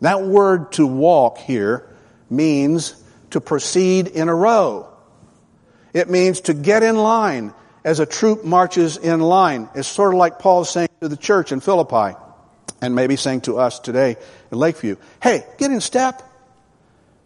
That 0.00 0.22
word 0.22 0.72
to 0.72 0.88
walk 0.88 1.38
here 1.38 1.88
means 2.28 3.00
to 3.30 3.40
proceed 3.40 4.08
in 4.08 4.28
a 4.28 4.34
row. 4.34 4.88
It 5.92 6.10
means 6.10 6.40
to 6.40 6.52
get 6.52 6.82
in 6.82 6.96
line 6.96 7.54
as 7.84 8.00
a 8.00 8.06
troop 8.06 8.44
marches 8.44 8.96
in 8.96 9.20
line. 9.20 9.68
It's 9.76 9.86
sort 9.86 10.14
of 10.14 10.18
like 10.18 10.40
Paul 10.40 10.64
saying 10.64 10.88
to 11.00 11.06
the 11.06 11.16
church 11.16 11.52
in 11.52 11.60
Philippi 11.60 12.18
and 12.80 12.96
maybe 12.96 13.14
saying 13.14 13.42
to 13.42 13.58
us 13.58 13.78
today 13.78 14.16
in 14.50 14.58
Lakeview, 14.58 14.96
hey, 15.22 15.46
get 15.56 15.70
in 15.70 15.80
step. 15.80 16.24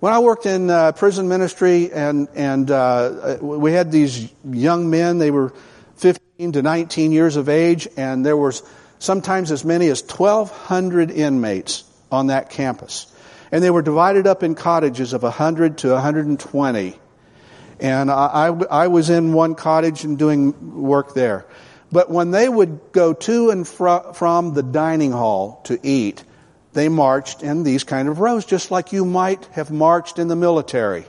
When 0.00 0.12
I 0.12 0.18
worked 0.18 0.44
in 0.44 0.68
uh, 0.68 0.92
prison 0.92 1.28
ministry 1.28 1.90
and, 1.90 2.28
and 2.34 2.70
uh, 2.70 3.38
we 3.40 3.72
had 3.72 3.90
these 3.90 4.30
young 4.44 4.90
men, 4.90 5.16
they 5.16 5.30
were 5.30 5.54
15 5.96 6.52
to 6.52 6.60
19 6.60 7.12
years 7.12 7.36
of 7.36 7.48
age, 7.48 7.88
and 7.96 8.26
there 8.26 8.36
was 8.36 8.62
sometimes 8.98 9.50
as 9.50 9.64
many 9.64 9.88
as 9.88 10.02
1,200 10.02 11.10
inmates 11.10 11.84
on 12.10 12.28
that 12.28 12.50
campus. 12.50 13.12
And 13.50 13.62
they 13.62 13.70
were 13.70 13.82
divided 13.82 14.26
up 14.26 14.42
in 14.42 14.54
cottages 14.54 15.12
of 15.12 15.22
100 15.22 15.78
to 15.78 15.90
120. 15.90 16.98
And 17.80 18.10
I, 18.10 18.48
I, 18.48 18.88
was 18.88 19.08
in 19.08 19.32
one 19.32 19.54
cottage 19.54 20.04
and 20.04 20.18
doing 20.18 20.82
work 20.82 21.14
there. 21.14 21.46
But 21.92 22.10
when 22.10 22.32
they 22.32 22.48
would 22.48 22.80
go 22.92 23.14
to 23.14 23.50
and 23.50 23.66
fro- 23.66 24.12
from 24.12 24.52
the 24.52 24.64
dining 24.64 25.12
hall 25.12 25.60
to 25.64 25.78
eat, 25.82 26.24
they 26.72 26.88
marched 26.88 27.42
in 27.42 27.62
these 27.62 27.84
kind 27.84 28.08
of 28.08 28.18
rows, 28.18 28.44
just 28.44 28.70
like 28.70 28.92
you 28.92 29.04
might 29.04 29.44
have 29.52 29.70
marched 29.70 30.18
in 30.18 30.28
the 30.28 30.36
military. 30.36 31.06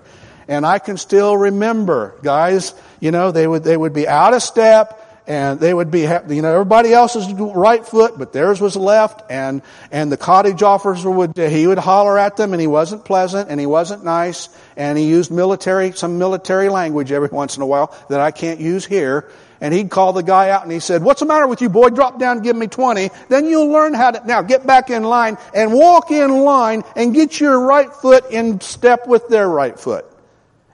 And 0.48 0.66
I 0.66 0.80
can 0.80 0.98
still 0.98 1.36
remember, 1.36 2.16
guys, 2.24 2.74
you 3.00 3.12
know, 3.12 3.32
they 3.32 3.48
would, 3.48 3.64
they 3.64 3.78
would 3.78 3.94
be 3.94 4.08
out 4.08 4.34
of 4.34 4.42
step, 4.42 4.99
and 5.30 5.60
they 5.60 5.72
would 5.72 5.92
be, 5.92 6.02
you 6.02 6.42
know, 6.42 6.52
everybody 6.52 6.92
else's 6.92 7.32
right 7.32 7.86
foot, 7.86 8.18
but 8.18 8.34
theirs 8.34 8.60
was 8.60 8.76
left, 8.76 9.22
and, 9.30 9.62
and 9.92 10.12
the 10.12 10.18
cottage 10.18 10.64
officer 10.64 11.10
would, 11.10 11.38
uh, 11.38 11.48
he 11.48 11.68
would 11.68 11.78
holler 11.78 12.18
at 12.18 12.36
them, 12.36 12.52
and 12.52 12.60
he 12.60 12.66
wasn't 12.66 13.06
pleasant, 13.06 13.48
and 13.48 13.60
he 13.60 13.68
wasn't 13.68 14.04
nice, 14.04 14.50
and 14.76 14.98
he 14.98 15.08
used 15.08 15.30
military, 15.30 15.92
some 15.92 16.18
military 16.18 16.68
language 16.68 17.12
every 17.12 17.30
once 17.30 17.56
in 17.58 17.62
a 17.62 17.66
while 17.68 17.96
that 18.10 18.20
I 18.20 18.32
can't 18.32 18.60
use 18.60 18.88
here, 18.88 19.30
and 19.62 19.72
he'd 19.72 19.92
call 19.92 20.14
the 20.14 20.24
guy 20.24 20.50
out 20.50 20.64
and 20.64 20.72
he 20.72 20.80
said, 20.80 21.04
what's 21.04 21.20
the 21.20 21.26
matter 21.26 21.46
with 21.46 21.62
you 21.62 21.68
boy? 21.68 21.90
Drop 21.90 22.18
down 22.18 22.42
give 22.42 22.56
me 22.56 22.68
20. 22.68 23.10
Then 23.28 23.46
you'll 23.46 23.68
learn 23.68 23.94
how 23.94 24.12
to, 24.12 24.26
now 24.26 24.42
get 24.42 24.66
back 24.66 24.90
in 24.90 25.04
line 25.04 25.38
and 25.54 25.74
walk 25.74 26.12
in 26.12 26.32
line 26.32 26.84
and 26.96 27.14
get 27.14 27.42
your 27.42 27.60
right 27.60 27.92
foot 27.92 28.32
in 28.32 28.62
step 28.62 29.06
with 29.06 29.28
their 29.28 29.50
right 29.50 29.78
foot. 29.78 30.06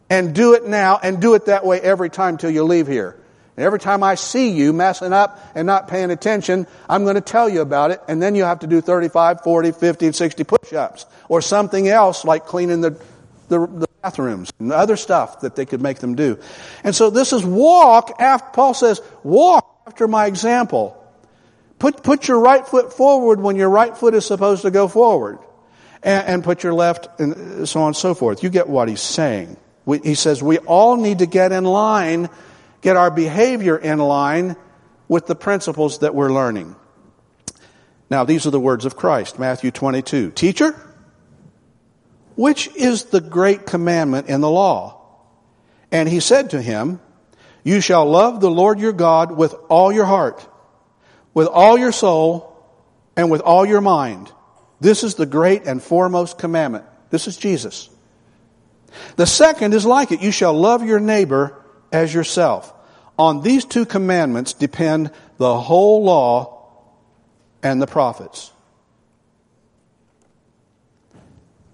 And 0.07 0.35
do 0.35 0.53
it 0.53 0.67
now 0.67 0.99
and 1.01 1.19
do 1.19 1.33
it 1.33 1.47
that 1.47 1.65
way 1.65 1.81
every 1.81 2.11
time 2.11 2.37
till 2.37 2.51
you 2.51 2.63
leave 2.63 2.85
here. 2.85 3.19
And 3.57 3.65
every 3.65 3.79
time 3.79 4.03
I 4.03 4.15
see 4.15 4.49
you 4.49 4.73
messing 4.73 5.13
up 5.13 5.39
and 5.55 5.65
not 5.65 5.87
paying 5.87 6.11
attention, 6.11 6.67
I'm 6.89 7.03
going 7.03 7.15
to 7.15 7.21
tell 7.21 7.47
you 7.47 7.61
about 7.61 7.91
it, 7.91 8.01
and 8.07 8.21
then 8.21 8.35
you 8.35 8.43
have 8.43 8.59
to 8.59 8.67
do 8.67 8.81
35, 8.81 9.41
40, 9.41 9.71
50, 9.71 10.11
60 10.11 10.43
push-ups. 10.43 11.05
Or 11.29 11.41
something 11.41 11.87
else 11.87 12.25
like 12.25 12.45
cleaning 12.45 12.81
the, 12.81 13.01
the, 13.47 13.65
the 13.65 13.87
bathrooms 14.01 14.51
and 14.59 14.71
other 14.71 14.97
stuff 14.97 15.41
that 15.41 15.55
they 15.55 15.65
could 15.65 15.81
make 15.81 15.99
them 15.99 16.15
do. 16.15 16.37
And 16.83 16.93
so 16.93 17.09
this 17.09 17.31
is 17.31 17.45
walk 17.45 18.17
after, 18.19 18.51
Paul 18.51 18.73
says, 18.73 19.01
walk 19.23 19.83
after 19.87 20.07
my 20.07 20.25
example. 20.25 21.01
Put, 21.79 22.03
put 22.03 22.27
your 22.27 22.39
right 22.39 22.67
foot 22.67 22.93
forward 22.93 23.39
when 23.39 23.55
your 23.55 23.69
right 23.69 23.95
foot 23.95 24.13
is 24.13 24.25
supposed 24.25 24.63
to 24.63 24.71
go 24.71 24.87
forward. 24.87 25.39
And, 26.03 26.27
and 26.27 26.43
put 26.43 26.61
your 26.61 26.73
left, 26.73 27.19
and 27.19 27.67
so 27.67 27.81
on 27.81 27.87
and 27.87 27.95
so 27.95 28.13
forth. 28.13 28.43
You 28.43 28.49
get 28.49 28.67
what 28.67 28.89
he's 28.89 29.01
saying. 29.01 29.57
We, 29.85 29.99
he 29.99 30.15
says 30.15 30.43
we 30.43 30.57
all 30.59 30.97
need 30.97 31.19
to 31.19 31.25
get 31.25 31.51
in 31.51 31.63
line 31.63 32.29
get 32.85 32.95
our 32.95 33.09
behavior 33.09 33.75
in 33.75 33.97
line 33.97 34.55
with 35.07 35.25
the 35.25 35.33
principles 35.33 35.99
that 35.99 36.13
we're 36.13 36.31
learning. 36.31 36.75
Now, 38.11 38.25
these 38.25 38.45
are 38.45 38.51
the 38.51 38.59
words 38.59 38.85
of 38.85 38.95
Christ, 38.95 39.39
Matthew 39.39 39.71
22. 39.71 40.29
Teacher, 40.29 40.79
which 42.35 42.67
is 42.75 43.05
the 43.05 43.21
great 43.21 43.65
commandment 43.65 44.29
in 44.29 44.39
the 44.39 44.51
law? 44.51 45.01
And 45.91 46.07
he 46.07 46.19
said 46.19 46.51
to 46.51 46.61
him, 46.61 46.99
You 47.63 47.81
shall 47.81 48.05
love 48.05 48.39
the 48.39 48.51
Lord 48.51 48.79
your 48.79 48.93
God 48.93 49.31
with 49.31 49.55
all 49.67 49.91
your 49.91 50.05
heart, 50.05 50.47
with 51.33 51.47
all 51.47 51.79
your 51.79 51.91
soul, 51.91 52.55
and 53.15 53.31
with 53.31 53.41
all 53.41 53.65
your 53.65 53.81
mind. 53.81 54.31
This 54.79 55.03
is 55.03 55.15
the 55.15 55.25
great 55.25 55.63
and 55.65 55.81
foremost 55.81 56.37
commandment. 56.37 56.85
This 57.09 57.27
is 57.27 57.35
Jesus. 57.35 57.89
The 59.15 59.25
second 59.25 59.73
is 59.73 59.87
like 59.87 60.11
it. 60.11 60.21
You 60.21 60.29
shall 60.29 60.53
love 60.53 60.85
your 60.85 60.99
neighbor 60.99 61.59
as 61.91 62.13
yourself. 62.13 62.73
On 63.17 63.41
these 63.41 63.65
two 63.65 63.85
commandments 63.85 64.53
depend 64.53 65.11
the 65.37 65.57
whole 65.59 66.03
law 66.03 66.67
and 67.63 67.81
the 67.81 67.87
prophets. 67.87 68.51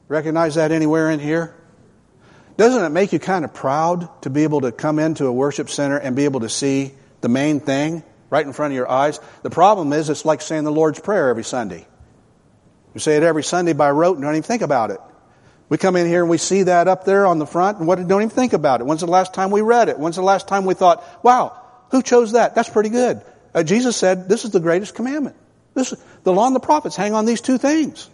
Recognize 0.07 0.55
that 0.55 0.71
anywhere 0.71 1.09
in 1.09 1.19
here? 1.19 1.55
Doesn't 2.57 2.83
it 2.83 2.89
make 2.89 3.13
you 3.13 3.19
kind 3.19 3.45
of 3.45 3.53
proud 3.53 4.09
to 4.23 4.29
be 4.29 4.43
able 4.43 4.61
to 4.61 4.71
come 4.71 4.99
into 4.99 5.25
a 5.25 5.31
worship 5.31 5.69
center 5.69 5.97
and 5.97 6.15
be 6.15 6.25
able 6.25 6.41
to 6.41 6.49
see 6.49 6.91
the 7.21 7.29
main 7.29 7.59
thing 7.59 8.03
right 8.29 8.45
in 8.45 8.53
front 8.53 8.73
of 8.73 8.75
your 8.75 8.89
eyes? 8.89 9.19
The 9.41 9.49
problem 9.49 9.93
is 9.93 10.09
it's 10.09 10.25
like 10.25 10.41
saying 10.41 10.65
the 10.65 10.71
Lord's 10.71 10.99
Prayer 10.99 11.29
every 11.29 11.43
Sunday. 11.43 11.87
You 12.93 12.99
say 12.99 13.17
it 13.17 13.23
every 13.23 13.43
Sunday 13.43 13.73
by 13.73 13.89
rote 13.89 14.17
and 14.17 14.23
don't 14.23 14.33
even 14.33 14.43
think 14.43 14.61
about 14.61 14.91
it. 14.91 14.99
We 15.71 15.77
come 15.77 15.95
in 15.95 16.05
here 16.05 16.19
and 16.19 16.29
we 16.29 16.37
see 16.37 16.63
that 16.63 16.89
up 16.89 17.05
there 17.05 17.25
on 17.25 17.39
the 17.39 17.45
front 17.45 17.77
and 17.77 17.87
what, 17.87 18.05
don't 18.05 18.21
even 18.21 18.29
think 18.29 18.51
about 18.51 18.81
it. 18.81 18.83
When's 18.83 18.99
the 18.99 19.07
last 19.07 19.33
time 19.33 19.51
we 19.51 19.61
read 19.61 19.87
it? 19.87 19.97
When's 19.97 20.17
the 20.17 20.21
last 20.21 20.49
time 20.49 20.65
we 20.65 20.73
thought, 20.73 21.01
wow, 21.23 21.57
who 21.91 22.03
chose 22.03 22.33
that? 22.33 22.55
That's 22.55 22.67
pretty 22.67 22.89
good. 22.89 23.21
Uh, 23.53 23.63
Jesus 23.63 23.95
said, 23.95 24.27
this 24.27 24.43
is 24.43 24.51
the 24.51 24.59
greatest 24.59 24.95
commandment. 24.95 25.37
This, 25.73 25.93
the 26.23 26.33
law 26.33 26.45
and 26.45 26.53
the 26.53 26.59
prophets 26.59 26.97
hang 26.97 27.13
on 27.13 27.25
these 27.25 27.39
two 27.39 27.57
things. 27.57 28.09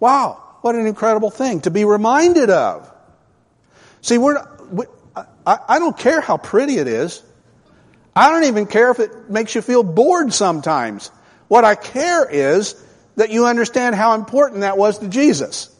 Wow, 0.00 0.40
what 0.62 0.76
an 0.76 0.86
incredible 0.86 1.28
thing 1.28 1.60
to 1.60 1.70
be 1.70 1.84
reminded 1.84 2.48
of. 2.48 2.90
See, 4.00 4.16
we're, 4.16 4.42
we, 4.72 4.86
I, 5.46 5.58
I 5.68 5.78
don't 5.80 5.98
care 5.98 6.22
how 6.22 6.38
pretty 6.38 6.78
it 6.78 6.88
is. 6.88 7.22
I 8.16 8.30
don't 8.30 8.44
even 8.44 8.64
care 8.64 8.90
if 8.90 8.98
it 8.98 9.28
makes 9.28 9.54
you 9.54 9.60
feel 9.60 9.82
bored 9.82 10.32
sometimes. 10.32 11.10
What 11.48 11.66
I 11.66 11.74
care 11.74 12.26
is 12.26 12.82
that 13.16 13.28
you 13.28 13.44
understand 13.44 13.94
how 13.94 14.14
important 14.14 14.62
that 14.62 14.78
was 14.78 15.00
to 15.00 15.08
Jesus. 15.08 15.70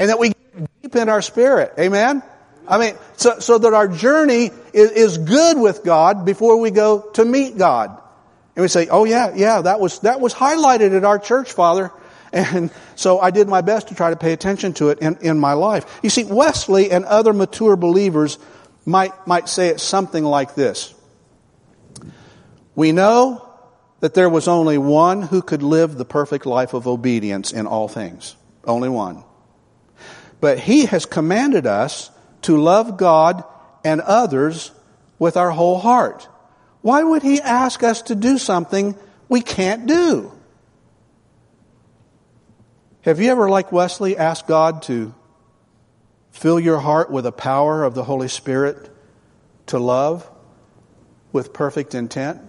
And 0.00 0.08
that 0.10 0.18
we 0.18 0.33
deep 0.82 0.96
in 0.96 1.08
our 1.08 1.22
spirit. 1.22 1.72
Amen? 1.78 2.22
I 2.66 2.78
mean, 2.78 2.94
so, 3.16 3.38
so 3.40 3.58
that 3.58 3.74
our 3.74 3.88
journey 3.88 4.50
is, 4.72 4.90
is 4.92 5.18
good 5.18 5.58
with 5.58 5.84
God 5.84 6.24
before 6.24 6.58
we 6.58 6.70
go 6.70 7.10
to 7.14 7.24
meet 7.24 7.58
God. 7.58 8.00
And 8.56 8.62
we 8.62 8.68
say, 8.68 8.88
oh 8.88 9.04
yeah, 9.04 9.32
yeah, 9.34 9.60
that 9.62 9.80
was, 9.80 10.00
that 10.00 10.20
was 10.20 10.32
highlighted 10.32 10.96
at 10.96 11.04
our 11.04 11.18
church, 11.18 11.52
Father. 11.52 11.90
And 12.36 12.72
so 12.96 13.20
I 13.20 13.30
did 13.30 13.46
my 13.46 13.60
best 13.60 13.88
to 13.88 13.94
try 13.94 14.10
to 14.10 14.16
pay 14.16 14.32
attention 14.32 14.72
to 14.74 14.88
it 14.88 14.98
in, 14.98 15.18
in 15.18 15.38
my 15.38 15.52
life. 15.52 16.00
You 16.02 16.10
see, 16.10 16.24
Wesley 16.24 16.90
and 16.90 17.04
other 17.04 17.32
mature 17.32 17.76
believers 17.76 18.40
might, 18.84 19.12
might 19.24 19.48
say 19.48 19.68
it 19.68 19.78
something 19.78 20.24
like 20.24 20.56
this. 20.56 20.92
We 22.74 22.90
know 22.90 23.48
that 24.00 24.14
there 24.14 24.28
was 24.28 24.48
only 24.48 24.78
one 24.78 25.22
who 25.22 25.42
could 25.42 25.62
live 25.62 25.96
the 25.96 26.04
perfect 26.04 26.44
life 26.44 26.74
of 26.74 26.88
obedience 26.88 27.52
in 27.52 27.68
all 27.68 27.86
things. 27.86 28.34
Only 28.64 28.88
one. 28.88 29.22
But 30.44 30.58
he 30.58 30.84
has 30.84 31.06
commanded 31.06 31.66
us 31.66 32.10
to 32.42 32.58
love 32.58 32.98
God 32.98 33.44
and 33.82 34.02
others 34.02 34.72
with 35.18 35.38
our 35.38 35.50
whole 35.50 35.78
heart. 35.78 36.28
Why 36.82 37.02
would 37.02 37.22
he 37.22 37.40
ask 37.40 37.82
us 37.82 38.02
to 38.02 38.14
do 38.14 38.36
something 38.36 38.94
we 39.26 39.40
can't 39.40 39.86
do? 39.86 40.30
Have 43.06 43.20
you 43.20 43.30
ever, 43.30 43.48
like 43.48 43.72
Wesley, 43.72 44.18
asked 44.18 44.46
God 44.46 44.82
to 44.82 45.14
fill 46.30 46.60
your 46.60 46.78
heart 46.78 47.10
with 47.10 47.24
the 47.24 47.32
power 47.32 47.82
of 47.82 47.94
the 47.94 48.04
Holy 48.04 48.28
Spirit 48.28 48.90
to 49.68 49.78
love 49.78 50.30
with 51.32 51.54
perfect 51.54 51.94
intent? 51.94 52.42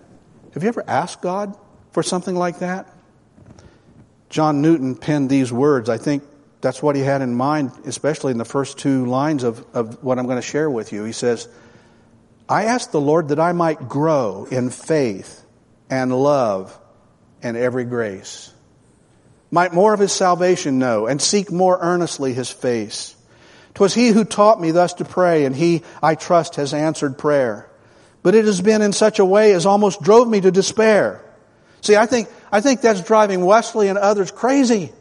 Have 0.54 0.64
you 0.64 0.68
ever 0.68 0.84
asked 0.86 1.22
God 1.22 1.58
for 1.92 2.04
something 2.04 2.36
like 2.36 2.60
that? 2.60 2.94
John 4.28 4.62
Newton 4.62 4.98
penned 4.98 5.30
these 5.30 5.54
words. 5.54 5.88
I 5.88 5.98
think 5.98 6.24
that's 6.66 6.84
what 6.84 6.96
he 6.96 7.02
had 7.02 7.22
in 7.22 7.34
mind, 7.34 7.72
especially 7.86 8.32
in 8.32 8.38
the 8.38 8.44
first 8.44 8.78
two 8.78 9.06
lines 9.06 9.44
of, 9.44 9.66
of 9.74 10.04
what 10.04 10.20
I'm 10.20 10.26
going 10.26 10.38
to 10.38 10.42
share 10.42 10.70
with 10.70 10.92
you. 10.92 11.04
He 11.04 11.14
says, 11.14 11.48
I 12.50 12.66
asked 12.66 12.92
the 12.92 13.00
Lord 13.00 13.30
that 13.30 13.40
I 13.40 13.54
might 13.54 13.88
grow 13.88 14.48
in 14.52 14.70
faith 14.70 15.44
and 15.90 16.12
love 16.12 16.78
and 17.42 17.56
every 17.56 17.86
grace, 17.86 18.52
might 19.52 19.74
more 19.74 19.94
of 19.94 20.00
his 20.00 20.12
salvation 20.12 20.80
know 20.80 21.06
and 21.06 21.22
seek 21.22 21.52
more 21.52 21.78
earnestly 21.80 22.34
his 22.34 22.50
face. 22.50 23.16
'Twas 23.74 23.94
he 23.94 24.10
who 24.10 24.24
taught 24.24 24.60
me 24.60 24.72
thus 24.72 24.96
to 24.96 25.06
pray, 25.06 25.46
and 25.46 25.56
he, 25.56 25.84
I 26.02 26.16
trust, 26.16 26.56
has 26.56 26.74
answered 26.74 27.18
prayer 27.18 27.70
but 28.26 28.34
it 28.34 28.46
has 28.46 28.60
been 28.60 28.82
in 28.82 28.92
such 28.92 29.20
a 29.20 29.24
way 29.24 29.54
as 29.54 29.68
almost 29.68 30.02
drove 30.02 30.28
me 30.28 30.42
to 30.42 30.50
despair. 30.50 31.24
See, 31.82 31.96
I 31.96 32.08
think, 32.08 32.28
I 32.52 32.60
think 32.60 32.82
that's 32.82 33.02
driving 33.02 33.46
Wesley 33.46 33.88
and 33.88 34.00
others 34.00 34.32
crazy. 34.32 34.92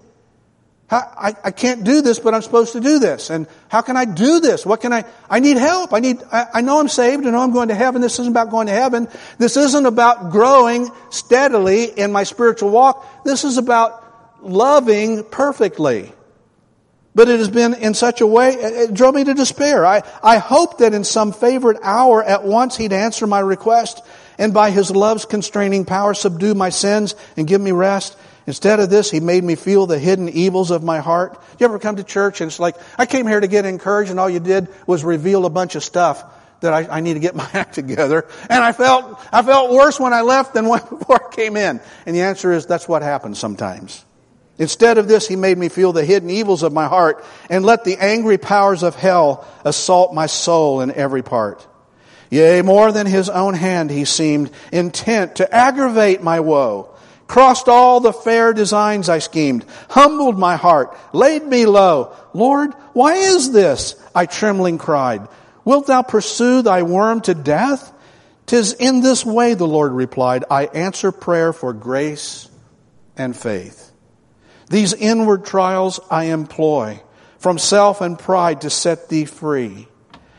I, 0.91 1.35
I 1.43 1.51
can't 1.51 1.83
do 1.83 2.03
this, 2.03 2.19
but 2.19 2.35
I'm 2.35 2.43
supposed 2.43 2.73
to 2.75 2.81
do 2.81 2.99
this. 2.99 3.31
And 3.31 3.47
how 3.69 3.81
can 3.81 3.97
I 3.97 4.05
do 4.05 4.41
this? 4.41 4.67
What 4.67 4.81
can 4.81 4.93
I, 4.93 5.05
I 5.31 5.41
need 5.41 5.57
help. 5.57 5.93
I 5.93 6.01
need, 6.01 6.19
I, 6.31 6.47
I 6.55 6.61
know 6.61 6.79
I'm 6.79 6.89
saved. 6.89 7.27
I 7.27 7.31
know 7.31 7.41
I'm 7.41 7.53
going 7.53 7.69
to 7.69 7.75
heaven. 7.75 8.03
This 8.03 8.19
isn't 8.19 8.31
about 8.31 8.51
going 8.51 8.67
to 8.67 8.73
heaven. 8.73 9.09
This 9.39 9.57
isn't 9.57 9.87
about 9.87 10.31
growing 10.31 10.91
steadily 11.11 11.85
in 11.85 12.13
my 12.13 12.25
spiritual 12.25 12.71
walk. 12.71 13.25
This 13.25 13.45
is 13.45 13.57
about 13.57 14.05
loving 14.43 15.25
perfectly. 15.25 16.13
But 17.15 17.29
it 17.29 17.39
has 17.39 17.49
been 17.49 17.75
in 17.75 17.95
such 17.95 18.21
a 18.21 18.27
way, 18.27 18.51
it 18.55 18.93
drove 18.93 19.15
me 19.15 19.25
to 19.25 19.35
despair. 19.35 19.87
I, 19.87 20.03
I 20.23 20.39
hoped 20.39 20.79
that 20.79 20.95
in 20.95 21.05
some 21.05 21.33
favorite 21.33 21.79
hour 21.83 22.23
at 22.23 22.45
once 22.45 22.77
he'd 22.77 22.93
answer 22.93 23.27
my 23.27 23.39
request 23.39 24.03
and 24.37 24.53
by 24.53 24.71
his 24.71 24.91
love's 24.91 25.25
constraining 25.25 25.85
power 25.85 26.13
subdue 26.13 26.55
my 26.55 26.71
sins 26.71 27.15
and 27.37 27.47
give 27.47 27.61
me 27.61 27.71
rest. 27.71 28.17
Instead 28.47 28.81
of 28.81 28.91
this, 28.91 29.11
he 29.11 29.21
made 29.21 29.43
me 29.43 29.55
feel 29.55 29.87
the 29.87 29.99
hidden 29.99 30.29
evils 30.29 30.71
of 30.71 30.83
my 30.83 31.01
heart. 31.01 31.41
You 31.59 31.65
ever 31.65 31.79
come 31.79 31.97
to 31.97 32.05
church 32.05 32.41
and 32.41 32.49
it's 32.51 32.61
like, 32.61 32.77
I 32.99 33.07
came 33.07 33.27
here 33.27 33.41
to 33.41 33.47
get 33.47 33.65
encouraged 33.65 34.11
and 34.11 34.21
all 34.21 34.29
you 34.29 34.41
did 34.41 34.69
was 34.87 35.03
reveal 35.03 35.47
a 35.47 35.51
bunch 35.51 35.77
of 35.77 35.85
stuff 35.85 36.23
that 36.61 36.73
I, 36.75 36.97
I 36.97 37.01
need 37.01 37.15
to 37.15 37.21
get 37.21 37.35
my 37.37 37.49
act 37.55 37.75
together. 37.75 38.27
And 38.51 38.63
I 38.63 38.73
felt, 38.73 39.19
I 39.33 39.43
felt 39.43 39.73
worse 39.73 39.99
when 39.99 40.13
I 40.13 40.21
left 40.21 40.55
than 40.55 40.69
when, 40.69 40.81
before 40.81 41.27
I 41.27 41.35
came 41.35 41.57
in. 41.57 41.81
And 42.05 42.15
the 42.15 42.23
answer 42.23 42.53
is 42.53 42.67
that's 42.67 42.89
what 42.89 43.03
happens 43.03 43.39
sometimes. 43.39 44.05
Instead 44.57 44.99
of 44.99 45.09
this, 45.09 45.27
he 45.27 45.35
made 45.35 45.59
me 45.59 45.69
feel 45.69 45.93
the 45.93 46.05
hidden 46.05 46.31
evils 46.31 46.63
of 46.63 46.73
my 46.73 46.87
heart 46.87 47.25
and 47.51 47.65
let 47.65 47.85
the 47.85 47.97
angry 47.97 48.39
powers 48.39 48.83
of 48.85 48.95
hell 48.95 49.49
assault 49.65 50.15
my 50.15 50.27
soul 50.27 50.81
in 50.81 50.93
every 50.93 51.23
part. 51.23 51.67
Yea, 52.31 52.63
more 52.63 52.93
than 52.93 53.07
his 53.07 53.29
own 53.29 53.55
hand 53.55 53.91
he 53.91 54.05
seemed 54.05 54.51
intent 54.73 55.37
to 55.37 55.55
aggravate 55.55 56.23
my 56.23 56.41
woe. 56.41 56.94
Crossed 57.27 57.69
all 57.69 58.01
the 58.01 58.13
fair 58.13 58.53
designs 58.53 59.09
I 59.09 59.19
schemed, 59.19 59.65
humbled 59.89 60.39
my 60.39 60.57
heart, 60.57 60.97
laid 61.13 61.45
me 61.45 61.67
low. 61.67 62.15
Lord, 62.33 62.73
why 62.93 63.15
is 63.15 63.51
this? 63.53 63.97
I 64.15 64.27
trembling 64.27 64.79
cried. 64.79 65.27
Wilt 65.65 65.87
thou 65.87 66.03
pursue 66.03 66.63
thy 66.63 66.83
worm 66.83 67.23
to 67.23 67.35
death? 67.35 67.93
Tis 68.47 68.75
in 68.75 69.01
this 69.01 69.25
way, 69.25 69.55
the 69.55 69.67
Lord 69.67 69.93
replied, 69.93 70.45
I 70.51 70.67
answer 70.67 71.11
prayer 71.11 71.53
for 71.53 71.73
grace 71.73 72.49
and 73.17 73.35
faith. 73.35 73.91
These 74.69 74.93
inward 74.93 75.47
trials 75.47 76.01
I 76.11 76.25
employ 76.25 77.01
from 77.39 77.59
self 77.59 78.01
and 78.01 78.19
pride 78.19 78.63
to 78.63 78.71
set 78.71 79.09
thee 79.09 79.25
free 79.25 79.89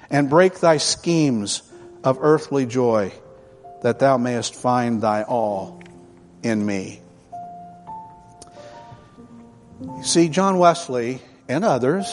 and 0.10 0.30
break 0.30 0.60
thy 0.60 0.78
schemes 0.78 1.64
of 2.04 2.20
earthly 2.22 2.66
joy 2.66 3.12
that 3.82 4.00
thou 4.00 4.18
mayest 4.18 4.56
find 4.56 5.02
thy 5.02 5.24
all 5.24 5.82
in 6.46 6.64
me. 6.64 7.00
You 9.82 10.04
See, 10.04 10.30
John 10.30 10.60
Wesley 10.60 11.20
and 11.50 11.66
others 11.66 12.06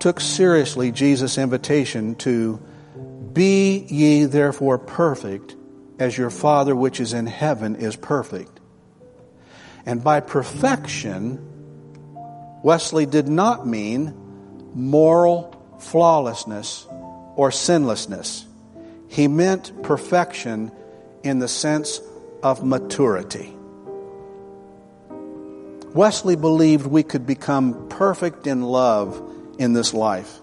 took 0.00 0.20
seriously 0.20 0.90
Jesus' 0.90 1.38
invitation 1.38 2.16
to 2.16 2.60
be 3.32 3.78
ye 3.88 4.24
therefore 4.24 4.78
perfect 4.78 5.54
as 5.98 6.18
your 6.18 6.30
Father 6.30 6.74
which 6.74 7.00
is 7.00 7.12
in 7.12 7.26
heaven 7.26 7.76
is 7.76 7.94
perfect. 7.94 8.60
And 9.86 10.02
by 10.02 10.18
perfection, 10.20 11.38
Wesley 12.64 13.06
did 13.06 13.28
not 13.28 13.66
mean 13.66 14.12
moral 14.74 15.54
flawlessness 15.78 16.86
or 17.36 17.52
sinlessness. 17.52 18.44
He 19.08 19.28
meant 19.28 19.84
perfection 19.84 20.72
in 21.22 21.38
the 21.38 21.48
sense 21.48 22.00
of 22.44 22.62
maturity. 22.62 23.56
Wesley 25.94 26.36
believed 26.36 26.86
we 26.86 27.02
could 27.02 27.26
become 27.26 27.88
perfect 27.88 28.46
in 28.46 28.62
love 28.62 29.20
in 29.58 29.72
this 29.72 29.94
life. 29.94 30.40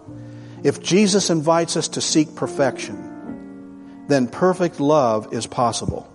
If 0.64 0.82
Jesus 0.82 1.30
invites 1.30 1.78
us 1.78 1.90
to 1.90 2.02
seek 2.02 2.36
perfection, 2.36 4.06
then 4.08 4.28
perfect 4.28 4.80
love 4.80 5.34
is 5.34 5.46
possible. 5.46 6.12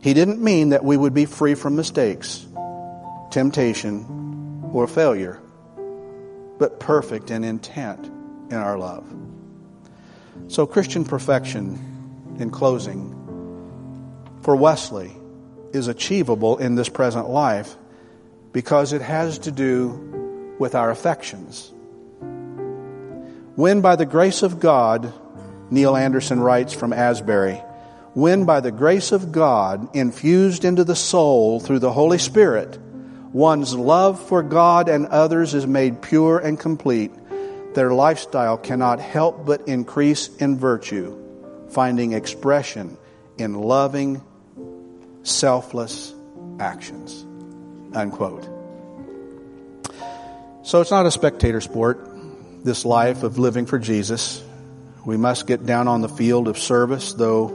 He 0.00 0.14
didn't 0.14 0.40
mean 0.40 0.68
that 0.68 0.84
we 0.84 0.96
would 0.96 1.14
be 1.14 1.26
free 1.26 1.56
from 1.56 1.74
mistakes 1.74 2.46
temptation, 3.30 4.70
or 4.72 4.86
failure, 4.86 5.38
but 6.58 6.80
perfect 6.80 7.30
in 7.30 7.44
intent 7.44 8.06
in 8.50 8.56
our 8.56 8.78
love. 8.78 9.04
So, 10.48 10.66
Christian 10.66 11.04
perfection, 11.04 12.36
in 12.38 12.50
closing, 12.50 13.25
for 14.46 14.54
Wesley, 14.54 15.10
is 15.72 15.88
achievable 15.88 16.58
in 16.58 16.76
this 16.76 16.88
present 16.88 17.28
life 17.28 17.74
because 18.52 18.92
it 18.92 19.02
has 19.02 19.40
to 19.40 19.50
do 19.50 20.54
with 20.60 20.76
our 20.76 20.88
affections. 20.92 21.72
When, 23.56 23.80
by 23.80 23.96
the 23.96 24.06
grace 24.06 24.44
of 24.44 24.60
God, 24.60 25.12
Neil 25.68 25.96
Anderson 25.96 26.38
writes 26.38 26.72
from 26.72 26.92
Asbury, 26.92 27.56
when 28.14 28.44
by 28.44 28.60
the 28.60 28.70
grace 28.70 29.10
of 29.10 29.32
God 29.32 29.96
infused 29.96 30.64
into 30.64 30.84
the 30.84 30.94
soul 30.94 31.58
through 31.58 31.80
the 31.80 31.92
Holy 31.92 32.18
Spirit, 32.18 32.78
one's 33.32 33.74
love 33.74 34.22
for 34.28 34.44
God 34.44 34.88
and 34.88 35.06
others 35.06 35.54
is 35.54 35.66
made 35.66 36.02
pure 36.02 36.38
and 36.38 36.56
complete, 36.56 37.10
their 37.74 37.92
lifestyle 37.92 38.58
cannot 38.58 39.00
help 39.00 39.44
but 39.44 39.66
increase 39.66 40.28
in 40.36 40.56
virtue, 40.56 41.20
finding 41.70 42.12
expression 42.12 42.96
in 43.38 43.54
loving, 43.54 44.22
selfless 45.26 46.14
actions. 46.60 47.24
Unquote. 47.94 48.44
So 50.62 50.80
it's 50.80 50.90
not 50.90 51.06
a 51.06 51.10
spectator 51.10 51.60
sport, 51.60 52.08
this 52.64 52.84
life 52.84 53.22
of 53.22 53.38
living 53.38 53.66
for 53.66 53.78
Jesus. 53.78 54.42
We 55.04 55.16
must 55.16 55.46
get 55.46 55.64
down 55.64 55.86
on 55.86 56.00
the 56.00 56.08
field 56.08 56.48
of 56.48 56.58
service, 56.58 57.12
though 57.12 57.46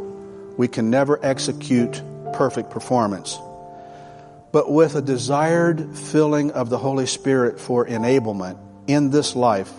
we 0.58 0.68
can 0.68 0.90
never 0.90 1.20
execute 1.24 2.02
perfect 2.34 2.70
performance 2.70 3.38
but 4.52 4.70
with 4.70 4.96
a 4.96 5.02
desired 5.02 5.96
filling 5.96 6.52
of 6.52 6.70
the 6.70 6.78
Holy 6.78 7.06
Spirit 7.06 7.60
for 7.60 7.86
enablement 7.86 8.58
in 8.88 9.10
this 9.10 9.36
life, 9.36 9.72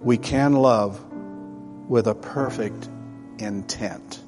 we 0.00 0.18
can 0.18 0.52
love 0.52 1.00
with 1.88 2.08
a 2.08 2.14
perfect 2.14 2.88
intent. 3.38 4.20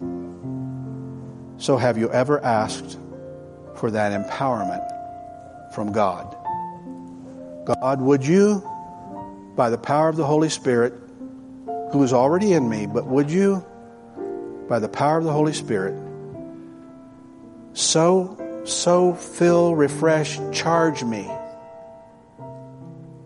So, 1.58 1.76
have 1.76 1.98
you 1.98 2.10
ever 2.10 2.42
asked 2.44 2.98
for 3.76 3.90
that 3.90 4.12
empowerment 4.12 5.74
from 5.74 5.92
God? 5.92 6.36
God, 7.64 8.00
would 8.00 8.24
you, 8.24 8.62
by 9.56 9.68
the 9.70 9.78
power 9.78 10.08
of 10.08 10.16
the 10.16 10.24
Holy 10.24 10.48
Spirit, 10.48 10.94
who 11.92 12.02
is 12.02 12.12
already 12.12 12.52
in 12.52 12.68
me, 12.68 12.86
but 12.86 13.06
would 13.06 13.30
you, 13.30 13.64
by 14.68 14.78
the 14.78 14.88
power 14.88 15.18
of 15.18 15.24
the 15.24 15.32
Holy 15.32 15.52
Spirit, 15.52 15.94
so 17.72 18.36
so 18.64 19.14
fill, 19.14 19.74
refresh, 19.74 20.38
charge 20.52 21.02
me 21.02 21.30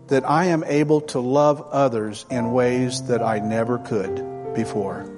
that 0.07 0.27
I 0.27 0.45
am 0.45 0.63
able 0.63 1.01
to 1.01 1.19
love 1.19 1.61
others 1.71 2.25
in 2.29 2.51
ways 2.51 3.03
that 3.03 3.21
I 3.21 3.39
never 3.39 3.77
could 3.77 4.53
before. 4.53 5.09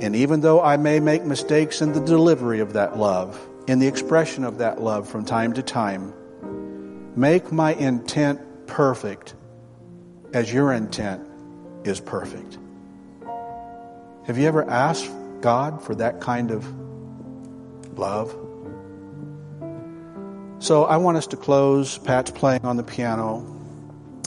And 0.00 0.16
even 0.16 0.40
though 0.40 0.60
I 0.60 0.76
may 0.76 1.00
make 1.00 1.24
mistakes 1.24 1.80
in 1.80 1.92
the 1.92 2.00
delivery 2.00 2.60
of 2.60 2.72
that 2.72 2.98
love, 2.98 3.40
in 3.66 3.78
the 3.78 3.86
expression 3.86 4.44
of 4.44 4.58
that 4.58 4.80
love 4.80 5.08
from 5.08 5.24
time 5.24 5.52
to 5.54 5.62
time, 5.62 6.12
make 7.16 7.52
my 7.52 7.74
intent 7.74 8.40
perfect 8.66 9.34
as 10.32 10.52
your 10.52 10.72
intent 10.72 11.26
is 11.84 12.00
perfect. 12.00 12.58
Have 14.26 14.38
you 14.38 14.48
ever 14.48 14.68
asked 14.68 15.10
God 15.40 15.82
for 15.82 15.94
that 15.96 16.20
kind 16.20 16.50
of 16.50 16.66
love? 17.98 18.34
So 20.58 20.84
I 20.84 20.96
want 20.96 21.18
us 21.18 21.28
to 21.28 21.36
close. 21.36 21.98
Pat's 21.98 22.30
playing 22.30 22.64
on 22.64 22.76
the 22.76 22.82
piano. 22.82 23.50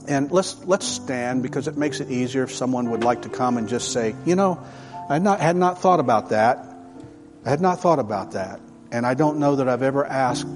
And 0.08 0.32
let's, 0.32 0.64
let's 0.66 0.86
stand 0.86 1.44
because 1.44 1.68
it 1.68 1.78
makes 1.78 2.00
it 2.00 2.10
easier 2.10 2.44
if 2.44 2.54
someone 2.54 2.92
would 2.92 3.04
like 3.04 3.24
to 3.24 3.30
come 3.30 3.58
and 3.58 3.68
just 3.68 3.92
say, 3.92 4.16
you 4.26 4.36
know, 4.36 4.64
I 5.10 5.20
not, 5.20 5.40
had 5.40 5.56
not 5.56 5.80
thought 5.80 6.00
about 6.00 6.30
that. 6.30 6.66
I 7.46 7.50
had 7.50 7.62
not 7.62 7.80
thought 7.80 8.00
about 8.00 8.32
that. 8.32 8.60
And 8.92 9.06
I 9.06 9.14
don't 9.14 9.40
know 9.40 9.58
that 9.58 9.70
I've 9.70 9.84
ever 9.84 10.06
asked 10.06 10.48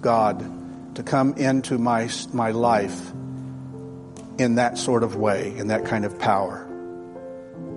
God 0.00 0.96
to 0.96 1.02
come 1.02 1.34
into 1.34 1.78
my, 1.78 2.08
my 2.32 2.50
life 2.50 3.12
in 4.38 4.56
that 4.56 4.78
sort 4.78 5.02
of 5.02 5.16
way, 5.16 5.56
in 5.56 5.68
that 5.68 5.84
kind 5.84 6.04
of 6.04 6.18
power. 6.18 6.62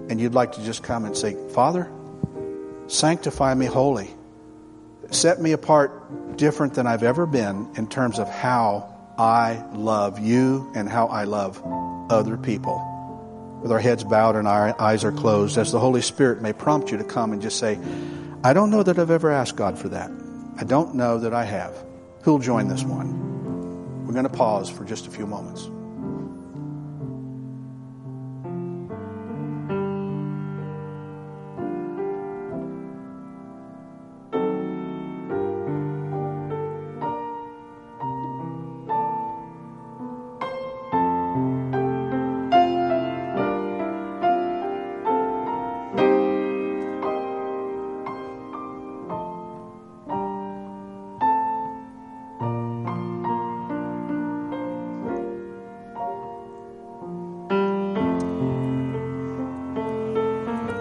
And 0.10 0.20
you'd 0.20 0.34
like 0.34 0.53
to 0.53 0.64
just 0.64 0.84
come 0.84 1.05
and 1.05 1.16
say, 1.16 1.36
Father, 1.53 1.89
sanctify 2.88 3.53
me 3.53 3.68
holy. 3.68 4.10
Set 5.12 5.39
me 5.39 5.51
apart 5.51 6.38
different 6.38 6.74
than 6.74 6.88
I've 6.88 7.03
ever 7.03 7.26
been 7.26 7.70
in 7.76 7.88
terms 7.88 8.20
of 8.20 8.30
how 8.30 8.95
I 9.18 9.64
love 9.74 10.20
you 10.20 10.72
and 10.76 10.89
how 10.89 11.07
I 11.07 11.26
love 11.26 11.62
other 12.10 12.38
people. 12.38 12.89
With 13.62 13.72
our 13.72 13.80
heads 13.80 14.03
bowed 14.03 14.36
and 14.36 14.47
our 14.47 14.80
eyes 14.80 15.03
are 15.03 15.12
closed, 15.12 15.57
as 15.57 15.72
the 15.72 15.80
Holy 15.80 16.01
Spirit 16.01 16.41
may 16.41 16.53
prompt 16.53 16.91
you 16.91 16.97
to 16.97 17.03
come 17.03 17.34
and 17.34 17.41
just 17.41 17.60
say, 17.60 17.78
I 18.43 18.53
don't 18.53 18.72
know 18.72 18.84
that 18.84 18.97
I've 18.97 19.12
ever 19.12 19.32
asked 19.32 19.55
God 19.55 19.78
for 19.78 19.89
that. 19.89 20.10
I 20.57 20.64
don't 20.64 20.95
know 20.95 21.20
that 21.20 21.34
I 21.34 21.43
have. 21.43 21.74
Who'll 22.24 22.39
join 22.39 22.68
this 22.68 22.84
one? 22.84 24.05
We're 24.05 24.14
going 24.14 24.28
to 24.28 24.30
pause 24.30 24.70
for 24.70 24.86
just 24.86 25.07
a 25.07 25.12
few 25.12 25.28
moments. 25.28 25.70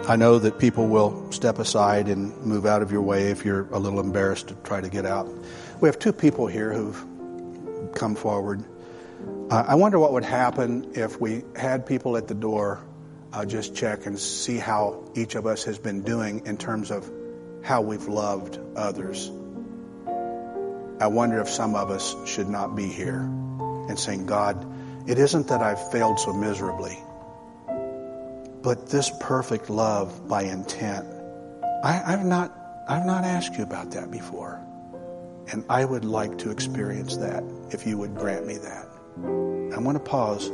I 0.09 0.17
know 0.17 0.39
that 0.39 0.59
people 0.59 0.89
will 0.89 1.31
step 1.33 1.59
aside 1.59 2.09
and 2.09 2.35
move 2.39 2.65
out 2.65 2.81
of 2.81 2.91
your 2.91 3.03
way 3.03 3.31
if 3.31 3.45
you're 3.45 3.69
a 3.73 3.79
little 3.79 4.01
embarrassed 4.01 4.49
to 4.49 4.55
try 4.55 4.81
to 4.81 4.89
get 4.89 5.05
out. 5.05 5.29
We 5.83 5.89
have 5.91 5.99
two 5.99 6.15
people 6.15 6.47
here 6.47 6.73
who've 6.73 7.93
come 7.95 8.15
forward. 8.15 8.65
Uh, 9.51 9.65
I 9.69 9.75
wonder 9.75 9.99
what 9.99 10.15
would 10.15 10.25
happen 10.25 10.93
if 10.95 11.21
we 11.21 11.45
had 11.55 11.85
people 11.85 12.17
at 12.17 12.27
the 12.27 12.35
door 12.35 12.83
uh, 13.35 13.45
just 13.45 13.77
check 13.77 14.07
and 14.07 14.19
see 14.19 14.57
how 14.57 15.05
each 15.15 15.35
of 15.35 15.45
us 15.45 15.65
has 15.65 15.79
been 15.79 16.01
doing 16.01 16.47
in 16.47 16.57
terms 16.57 16.91
of 16.91 17.11
how 17.63 17.83
we've 17.83 18.09
loved 18.09 18.59
others. 18.77 19.31
I 21.01 21.09
wonder 21.09 21.39
if 21.43 21.51
some 21.51 21.75
of 21.75 21.91
us 21.91 22.17
should 22.25 22.49
not 22.49 22.75
be 22.75 22.87
here 22.87 23.21
and 23.21 23.99
saying, 23.99 24.25
God, 24.25 24.67
it 25.07 25.19
isn't 25.19 25.49
that 25.49 25.61
I've 25.61 25.93
failed 25.93 26.19
so 26.19 26.33
miserably. 26.33 26.99
But 28.63 28.89
this 28.89 29.11
perfect 29.21 29.71
love 29.71 30.29
by 30.29 30.43
intent, 30.43 31.07
I, 31.85 31.93
have 31.93 32.25
not, 32.25 32.57
I've 32.89 33.07
not 33.07 33.25
asked 33.25 33.57
you 33.57 33.63
about 33.63 33.91
that 33.93 34.11
before. 34.11 34.61
And 35.53 35.65
I 35.71 35.85
would 35.85 36.05
like 36.05 36.37
to 36.39 36.51
experience 36.51 37.17
that 37.19 37.43
if 37.71 37.87
you 37.87 37.97
would 37.99 38.15
grant 38.17 38.47
me 38.47 38.59
that. 38.59 38.87
I'm 39.17 39.85
going 39.85 39.95
to 39.95 40.01
pause 40.01 40.51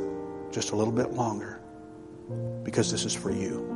just 0.51 0.71
a 0.71 0.75
little 0.75 0.93
bit 0.93 1.13
longer 1.13 1.59
because 2.63 2.91
this 2.91 3.05
is 3.05 3.13
for 3.13 3.31
you. 3.31 3.74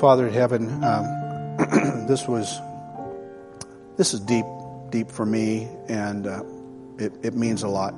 Father 0.00 0.28
in 0.28 0.32
heaven, 0.32 0.82
um, 0.82 1.04
this 2.08 2.26
was 2.26 2.58
this 3.98 4.14
is 4.14 4.20
deep, 4.20 4.46
deep 4.88 5.10
for 5.10 5.26
me, 5.26 5.68
and 5.88 6.26
uh, 6.26 6.42
it, 6.96 7.12
it 7.22 7.34
means 7.34 7.64
a 7.64 7.68
lot 7.68 7.94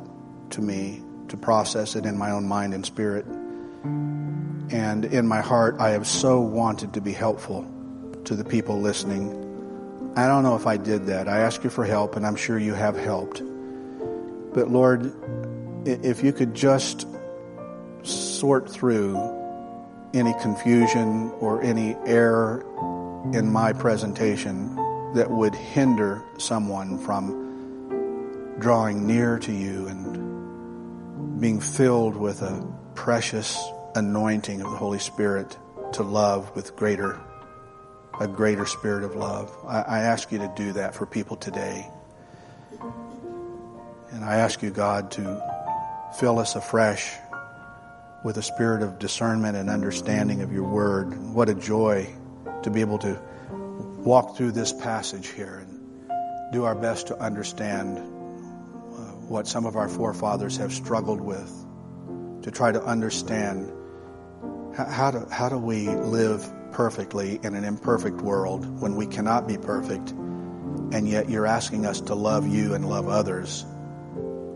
to 0.51 0.61
me 0.61 1.01
to 1.29 1.37
process 1.37 1.95
it 1.95 2.05
in 2.05 2.19
my 2.19 2.33
own 2.33 2.45
mind 2.45 2.75
and 2.75 2.85
spirit. 2.85 3.25
And 3.25 5.05
in 5.05 5.29
my 5.29 5.43
heart, 5.43 5.77
I 5.79 5.91
have 5.91 6.09
so 6.09 6.41
wanted 6.41 6.95
to 6.95 7.01
be 7.01 7.13
helpful 7.13 7.65
to 8.25 8.35
the 8.35 8.45
people 8.45 8.81
listening. 8.81 9.31
I 10.17 10.27
don't 10.27 10.43
know 10.43 10.57
if 10.57 10.67
I 10.67 10.79
did 10.79 11.07
that. 11.07 11.29
I 11.29 11.39
ask 11.39 11.63
you 11.63 11.71
for 11.71 11.85
help, 11.85 12.17
and 12.17 12.27
I'm 12.27 12.35
sure 12.35 12.59
you 12.59 12.75
have 12.75 12.97
helped. 12.97 13.43
But 14.53 14.69
Lord, 14.73 15.13
if 15.87 16.25
you 16.25 16.33
could 16.33 16.53
just 16.53 17.07
sort 18.03 18.69
through 18.69 19.42
any 20.15 20.35
confusion 20.41 21.31
or 21.41 21.63
any 21.63 21.97
error 22.07 22.61
in 23.33 23.51
my 23.51 23.73
presentation 23.73 24.75
that 25.15 25.31
would 25.31 25.55
hinder 25.55 26.23
someone 26.39 26.99
from 26.99 28.57
drawing 28.59 29.07
near 29.07 29.39
to 29.39 29.53
you 29.53 29.87
and 29.89 31.41
being 31.41 31.61
filled 31.61 32.17
with 32.17 32.43
a 32.43 32.67
precious 32.95 33.63
anointing 33.95 34.61
of 34.61 34.71
the 34.71 34.77
Holy 34.77 34.99
Spirit 34.99 35.57
to 35.93 36.03
love 36.03 36.55
with 36.55 36.77
greater, 36.77 37.21
a 38.21 38.29
greater 38.29 38.67
spirit 38.67 39.05
of 39.05 39.15
love. 39.15 39.55
I, 39.67 39.83
I 39.83 39.99
ask 40.01 40.31
you 40.33 40.39
to 40.39 40.53
do 40.57 40.73
that 40.75 40.95
for 40.95 41.07
people 41.07 41.37
today. 41.37 41.89
And 44.11 44.25
I 44.25 44.37
ask 44.37 44.63
you, 44.63 44.71
God, 44.71 45.11
to 45.13 45.43
fill 46.19 46.39
us 46.39 46.55
afresh 46.55 47.15
with 48.25 48.37
a 48.37 48.43
spirit 48.43 48.83
of 48.83 48.99
discernment 48.99 49.57
and 49.57 49.69
understanding 49.69 50.43
of 50.43 50.53
your 50.53 50.65
word. 50.65 51.17
What 51.35 51.49
a 51.49 51.55
joy 51.55 52.09
to 52.63 52.71
be 52.71 52.81
able 52.81 52.99
to 52.99 53.21
walk 53.51 54.37
through 54.37 54.53
this 54.53 54.73
passage 54.73 55.29
here 55.29 55.65
and 55.67 56.53
do 56.53 56.65
our 56.65 56.75
best 56.75 57.09
to 57.09 57.19
understand 57.19 57.99
uh, 57.99 58.03
what 59.29 59.47
some 59.47 59.67
of 59.67 59.77
our 59.77 59.89
forefathers 59.89 60.57
have 60.59 60.73
struggled 60.73 61.21
with, 61.21 61.51
to 62.43 62.51
try 62.51 62.71
to 62.71 62.83
understand 62.83 63.73
how, 64.77 65.11
do, 65.11 65.27
how 65.31 65.49
do 65.49 65.59
we 65.59 65.89
live 65.89 66.51
perfectly 66.73 67.39
in 67.43 67.55
an 67.55 67.65
imperfect 67.65 68.21
world 68.21 68.81
when 68.81 68.97
we 68.97 69.07
cannot 69.07 69.47
be 69.47 69.59
perfect, 69.59 70.11
and 70.11 71.09
yet 71.09 71.29
you're 71.29 71.47
asking 71.47 71.87
us 71.87 72.01
to 72.01 72.15
love 72.15 72.47
you 72.47 72.75
and 72.75 72.89
love 72.89 73.09
others 73.09 73.65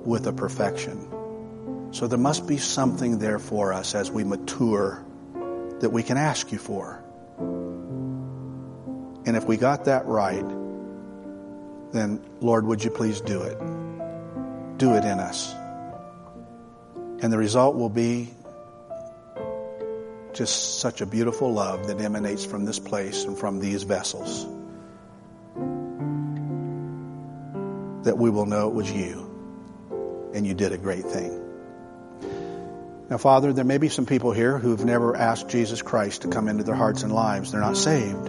with 0.04 0.26
a 0.26 0.32
perfection. 0.32 1.15
So 1.96 2.06
there 2.06 2.18
must 2.18 2.46
be 2.46 2.58
something 2.58 3.20
there 3.20 3.38
for 3.38 3.72
us 3.72 3.94
as 3.94 4.10
we 4.10 4.22
mature 4.22 5.02
that 5.80 5.88
we 5.88 6.02
can 6.02 6.18
ask 6.18 6.52
you 6.52 6.58
for. 6.58 7.02
And 9.24 9.34
if 9.34 9.46
we 9.46 9.56
got 9.56 9.86
that 9.86 10.04
right, 10.04 10.44
then 11.92 12.22
Lord, 12.42 12.66
would 12.66 12.84
you 12.84 12.90
please 12.90 13.22
do 13.22 13.40
it? 13.40 13.58
Do 14.76 14.92
it 14.92 15.06
in 15.06 15.18
us. 15.18 15.54
And 17.22 17.32
the 17.32 17.38
result 17.38 17.76
will 17.76 17.88
be 17.88 18.28
just 20.34 20.80
such 20.80 21.00
a 21.00 21.06
beautiful 21.06 21.50
love 21.50 21.86
that 21.86 21.98
emanates 21.98 22.44
from 22.44 22.66
this 22.66 22.78
place 22.78 23.24
and 23.24 23.38
from 23.38 23.58
these 23.58 23.84
vessels. 23.84 24.44
That 28.04 28.18
we 28.18 28.28
will 28.28 28.44
know 28.44 28.68
it 28.68 28.74
was 28.74 28.92
you 28.92 30.30
and 30.34 30.46
you 30.46 30.52
did 30.52 30.72
a 30.72 30.78
great 30.78 31.06
thing. 31.06 31.45
Now, 33.08 33.18
Father, 33.18 33.52
there 33.52 33.64
may 33.64 33.78
be 33.78 33.88
some 33.88 34.04
people 34.04 34.32
here 34.32 34.58
who've 34.58 34.84
never 34.84 35.16
asked 35.16 35.48
Jesus 35.48 35.80
Christ 35.80 36.22
to 36.22 36.28
come 36.28 36.48
into 36.48 36.64
their 36.64 36.74
hearts 36.74 37.04
and 37.04 37.12
lives. 37.12 37.52
They're 37.52 37.60
not 37.60 37.76
saved, 37.76 38.28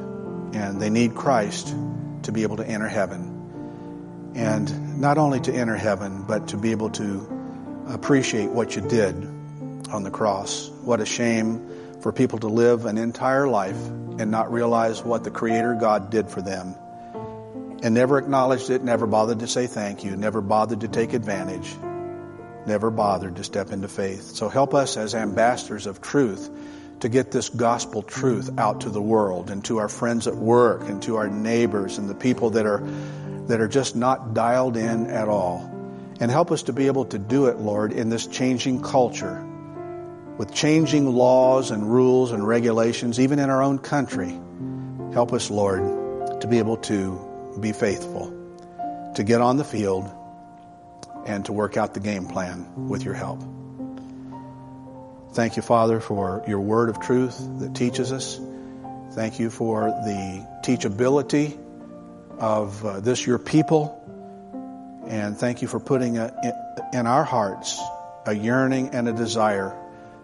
and 0.54 0.80
they 0.80 0.92
need 0.92 1.16
Christ 1.16 1.76
to 2.24 2.32
be 2.32 2.44
able 2.44 2.58
to 2.58 2.68
enter 2.68 2.88
heaven. 2.88 4.34
And 4.36 5.02
not 5.02 5.18
only 5.18 5.40
to 5.42 5.54
enter 5.54 5.76
heaven, 5.76 6.26
but 6.28 6.50
to 6.50 6.58
be 6.58 6.72
able 6.72 6.92
to 6.92 7.86
appreciate 7.90 8.52
what 8.52 8.76
you 8.76 8.84
did 8.84 9.16
on 9.92 10.04
the 10.04 10.12
cross. 10.12 10.70
What 10.84 11.02
a 11.02 11.08
shame 11.08 12.00
for 12.02 12.12
people 12.12 12.38
to 12.40 12.48
live 12.48 12.86
an 12.86 13.00
entire 13.00 13.48
life 13.48 13.84
and 14.20 14.30
not 14.30 14.52
realize 14.52 15.04
what 15.04 15.24
the 15.24 15.32
Creator 15.32 15.78
God 15.82 16.12
did 16.12 16.30
for 16.30 16.44
them. 16.44 16.76
And 17.82 17.96
never 17.96 18.20
acknowledged 18.20 18.70
it, 18.70 18.84
never 18.84 19.08
bothered 19.08 19.40
to 19.40 19.48
say 19.48 19.66
thank 19.66 20.04
you, 20.04 20.16
never 20.16 20.40
bothered 20.40 20.82
to 20.82 20.88
take 20.88 21.14
advantage 21.14 21.76
never 22.68 22.92
bothered 22.92 23.38
to 23.38 23.44
step 23.44 23.72
into 23.72 23.88
faith. 23.88 24.36
So 24.36 24.50
help 24.50 24.74
us 24.74 24.98
as 24.98 25.16
ambassadors 25.16 25.88
of 25.88 26.02
truth 26.02 26.50
to 27.00 27.10
get 27.10 27.32
this 27.32 27.50
gospel 27.50 28.02
truth 28.02 28.50
out 28.58 28.82
to 28.82 28.90
the 28.90 29.02
world 29.02 29.50
and 29.50 29.64
to 29.66 29.78
our 29.78 29.88
friends 29.88 30.28
at 30.28 30.36
work 30.36 30.82
and 30.90 31.02
to 31.04 31.18
our 31.18 31.28
neighbors 31.28 31.98
and 31.98 32.10
the 32.10 32.16
people 32.16 32.52
that 32.52 32.66
are 32.66 32.84
that 33.48 33.62
are 33.62 33.68
just 33.68 33.96
not 33.96 34.34
dialed 34.34 34.76
in 34.76 35.08
at 35.08 35.30
all. 35.30 35.74
And 36.20 36.30
help 36.30 36.52
us 36.52 36.64
to 36.64 36.74
be 36.74 36.88
able 36.88 37.06
to 37.06 37.20
do 37.20 37.46
it, 37.46 37.58
Lord, 37.58 37.94
in 37.94 38.10
this 38.10 38.28
changing 38.28 38.82
culture 38.82 39.44
with 40.38 40.54
changing 40.54 41.08
laws 41.14 41.72
and 41.72 41.92
rules 41.92 42.32
and 42.32 42.48
regulations, 42.48 43.20
even 43.20 43.40
in 43.40 43.50
our 43.50 43.64
own 43.64 43.80
country. 43.80 44.40
Help 45.14 45.34
us, 45.34 45.50
Lord, 45.50 45.82
to 46.42 46.48
be 46.48 46.60
able 46.60 46.78
to 46.78 47.58
be 47.60 47.72
faithful, 47.72 48.32
to 49.16 49.24
get 49.24 49.42
on 49.42 49.58
the 49.58 49.64
field 49.64 50.12
and 51.28 51.46
to 51.46 51.54
work 51.54 51.78
out 51.78 51.94
the 51.94 52.00
game 52.00 52.26
plan 52.26 52.88
with 52.88 53.04
your 53.04 53.14
help. 53.14 53.44
Thank 55.34 55.58
you, 55.58 55.62
Father, 55.62 56.00
for 56.00 56.44
your 56.48 56.62
word 56.62 56.90
of 56.90 57.00
truth 57.00 57.38
that 57.60 57.76
teaches 57.76 58.12
us. 58.12 58.40
Thank 59.12 59.40
you 59.40 59.50
for 59.50 59.86
the 59.86 60.48
teachability 60.64 61.58
of 62.40 62.84
uh, 62.84 63.00
this, 63.02 63.26
your 63.26 63.38
people. 63.38 63.94
And 65.08 65.38
thank 65.38 65.62
you 65.62 65.68
for 65.68 65.80
putting 65.80 66.18
a, 66.18 66.34
in 66.94 67.06
our 67.06 67.24
hearts 67.24 67.80
a 68.26 68.34
yearning 68.34 68.90
and 68.90 69.08
a 69.08 69.14
desire 69.14 69.74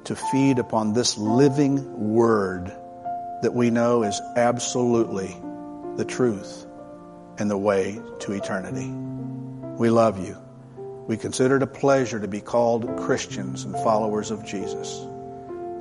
to 0.03 0.15
feed 0.15 0.59
upon 0.59 0.93
this 0.93 1.17
living 1.17 2.13
word 2.13 2.67
that 3.41 3.53
we 3.53 3.69
know 3.69 4.03
is 4.03 4.19
absolutely 4.35 5.35
the 5.95 6.05
truth 6.05 6.65
and 7.37 7.49
the 7.49 7.57
way 7.57 7.99
to 8.19 8.33
eternity. 8.33 8.89
We 9.77 9.89
love 9.89 10.25
you. 10.25 10.42
We 11.05 11.17
consider 11.17 11.57
it 11.57 11.63
a 11.63 11.67
pleasure 11.67 12.19
to 12.19 12.27
be 12.29 12.39
called 12.39 12.97
Christians 12.97 13.65
and 13.65 13.75
followers 13.75 14.31
of 14.31 14.45
Jesus. 14.45 15.05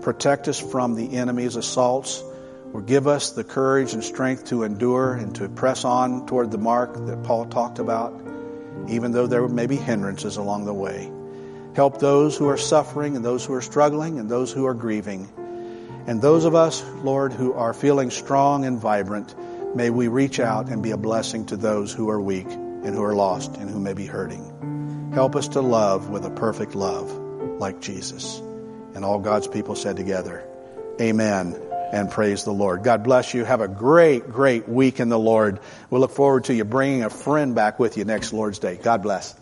Protect 0.02 0.48
us 0.48 0.58
from 0.58 0.96
the 0.96 1.16
enemy's 1.16 1.54
assaults, 1.54 2.24
or 2.72 2.82
give 2.82 3.06
us 3.06 3.30
the 3.30 3.44
courage 3.44 3.92
and 3.92 4.02
strength 4.02 4.46
to 4.46 4.64
endure 4.64 5.14
and 5.14 5.32
to 5.36 5.48
press 5.48 5.84
on 5.84 6.26
toward 6.26 6.50
the 6.50 6.58
mark 6.58 6.94
that 7.06 7.22
Paul 7.22 7.44
talked 7.46 7.78
about, 7.78 8.12
even 8.88 9.12
though 9.12 9.28
there 9.28 9.46
may 9.46 9.66
be 9.66 9.76
hindrances 9.76 10.38
along 10.38 10.64
the 10.64 10.74
way. 10.74 11.08
Help 11.76 12.00
those 12.00 12.36
who 12.36 12.48
are 12.48 12.56
suffering 12.56 13.14
and 13.14 13.24
those 13.24 13.44
who 13.44 13.54
are 13.54 13.62
struggling 13.62 14.18
and 14.18 14.28
those 14.28 14.50
who 14.50 14.66
are 14.66 14.74
grieving. 14.74 15.28
And 16.08 16.20
those 16.20 16.44
of 16.44 16.56
us, 16.56 16.82
Lord, 17.04 17.32
who 17.32 17.52
are 17.52 17.72
feeling 17.72 18.10
strong 18.10 18.64
and 18.64 18.76
vibrant, 18.76 19.36
may 19.76 19.88
we 19.88 20.08
reach 20.08 20.40
out 20.40 20.66
and 20.68 20.82
be 20.82 20.90
a 20.90 20.96
blessing 20.96 21.46
to 21.46 21.56
those 21.56 21.92
who 21.92 22.10
are 22.10 22.20
weak 22.20 22.48
and 22.50 22.88
who 22.88 23.04
are 23.04 23.14
lost 23.14 23.56
and 23.56 23.70
who 23.70 23.78
may 23.78 23.94
be 23.94 24.06
hurting. 24.06 24.48
Help 25.12 25.36
us 25.36 25.48
to 25.48 25.60
love 25.60 26.08
with 26.08 26.24
a 26.24 26.30
perfect 26.30 26.74
love 26.74 27.12
like 27.58 27.80
Jesus. 27.80 28.38
And 28.94 29.04
all 29.04 29.18
God's 29.18 29.46
people 29.46 29.74
said 29.74 29.96
together, 29.96 30.46
Amen 31.00 31.60
and 31.92 32.10
praise 32.10 32.44
the 32.44 32.52
Lord. 32.52 32.82
God 32.82 33.04
bless 33.04 33.34
you. 33.34 33.44
Have 33.44 33.60
a 33.60 33.68
great, 33.68 34.30
great 34.30 34.66
week 34.66 35.00
in 35.00 35.10
the 35.10 35.18
Lord. 35.18 35.60
We 35.90 35.98
look 35.98 36.12
forward 36.12 36.44
to 36.44 36.54
you 36.54 36.64
bringing 36.64 37.04
a 37.04 37.10
friend 37.10 37.54
back 37.54 37.78
with 37.78 37.98
you 37.98 38.06
next 38.06 38.32
Lord's 38.32 38.58
Day. 38.58 38.78
God 38.82 39.02
bless. 39.02 39.34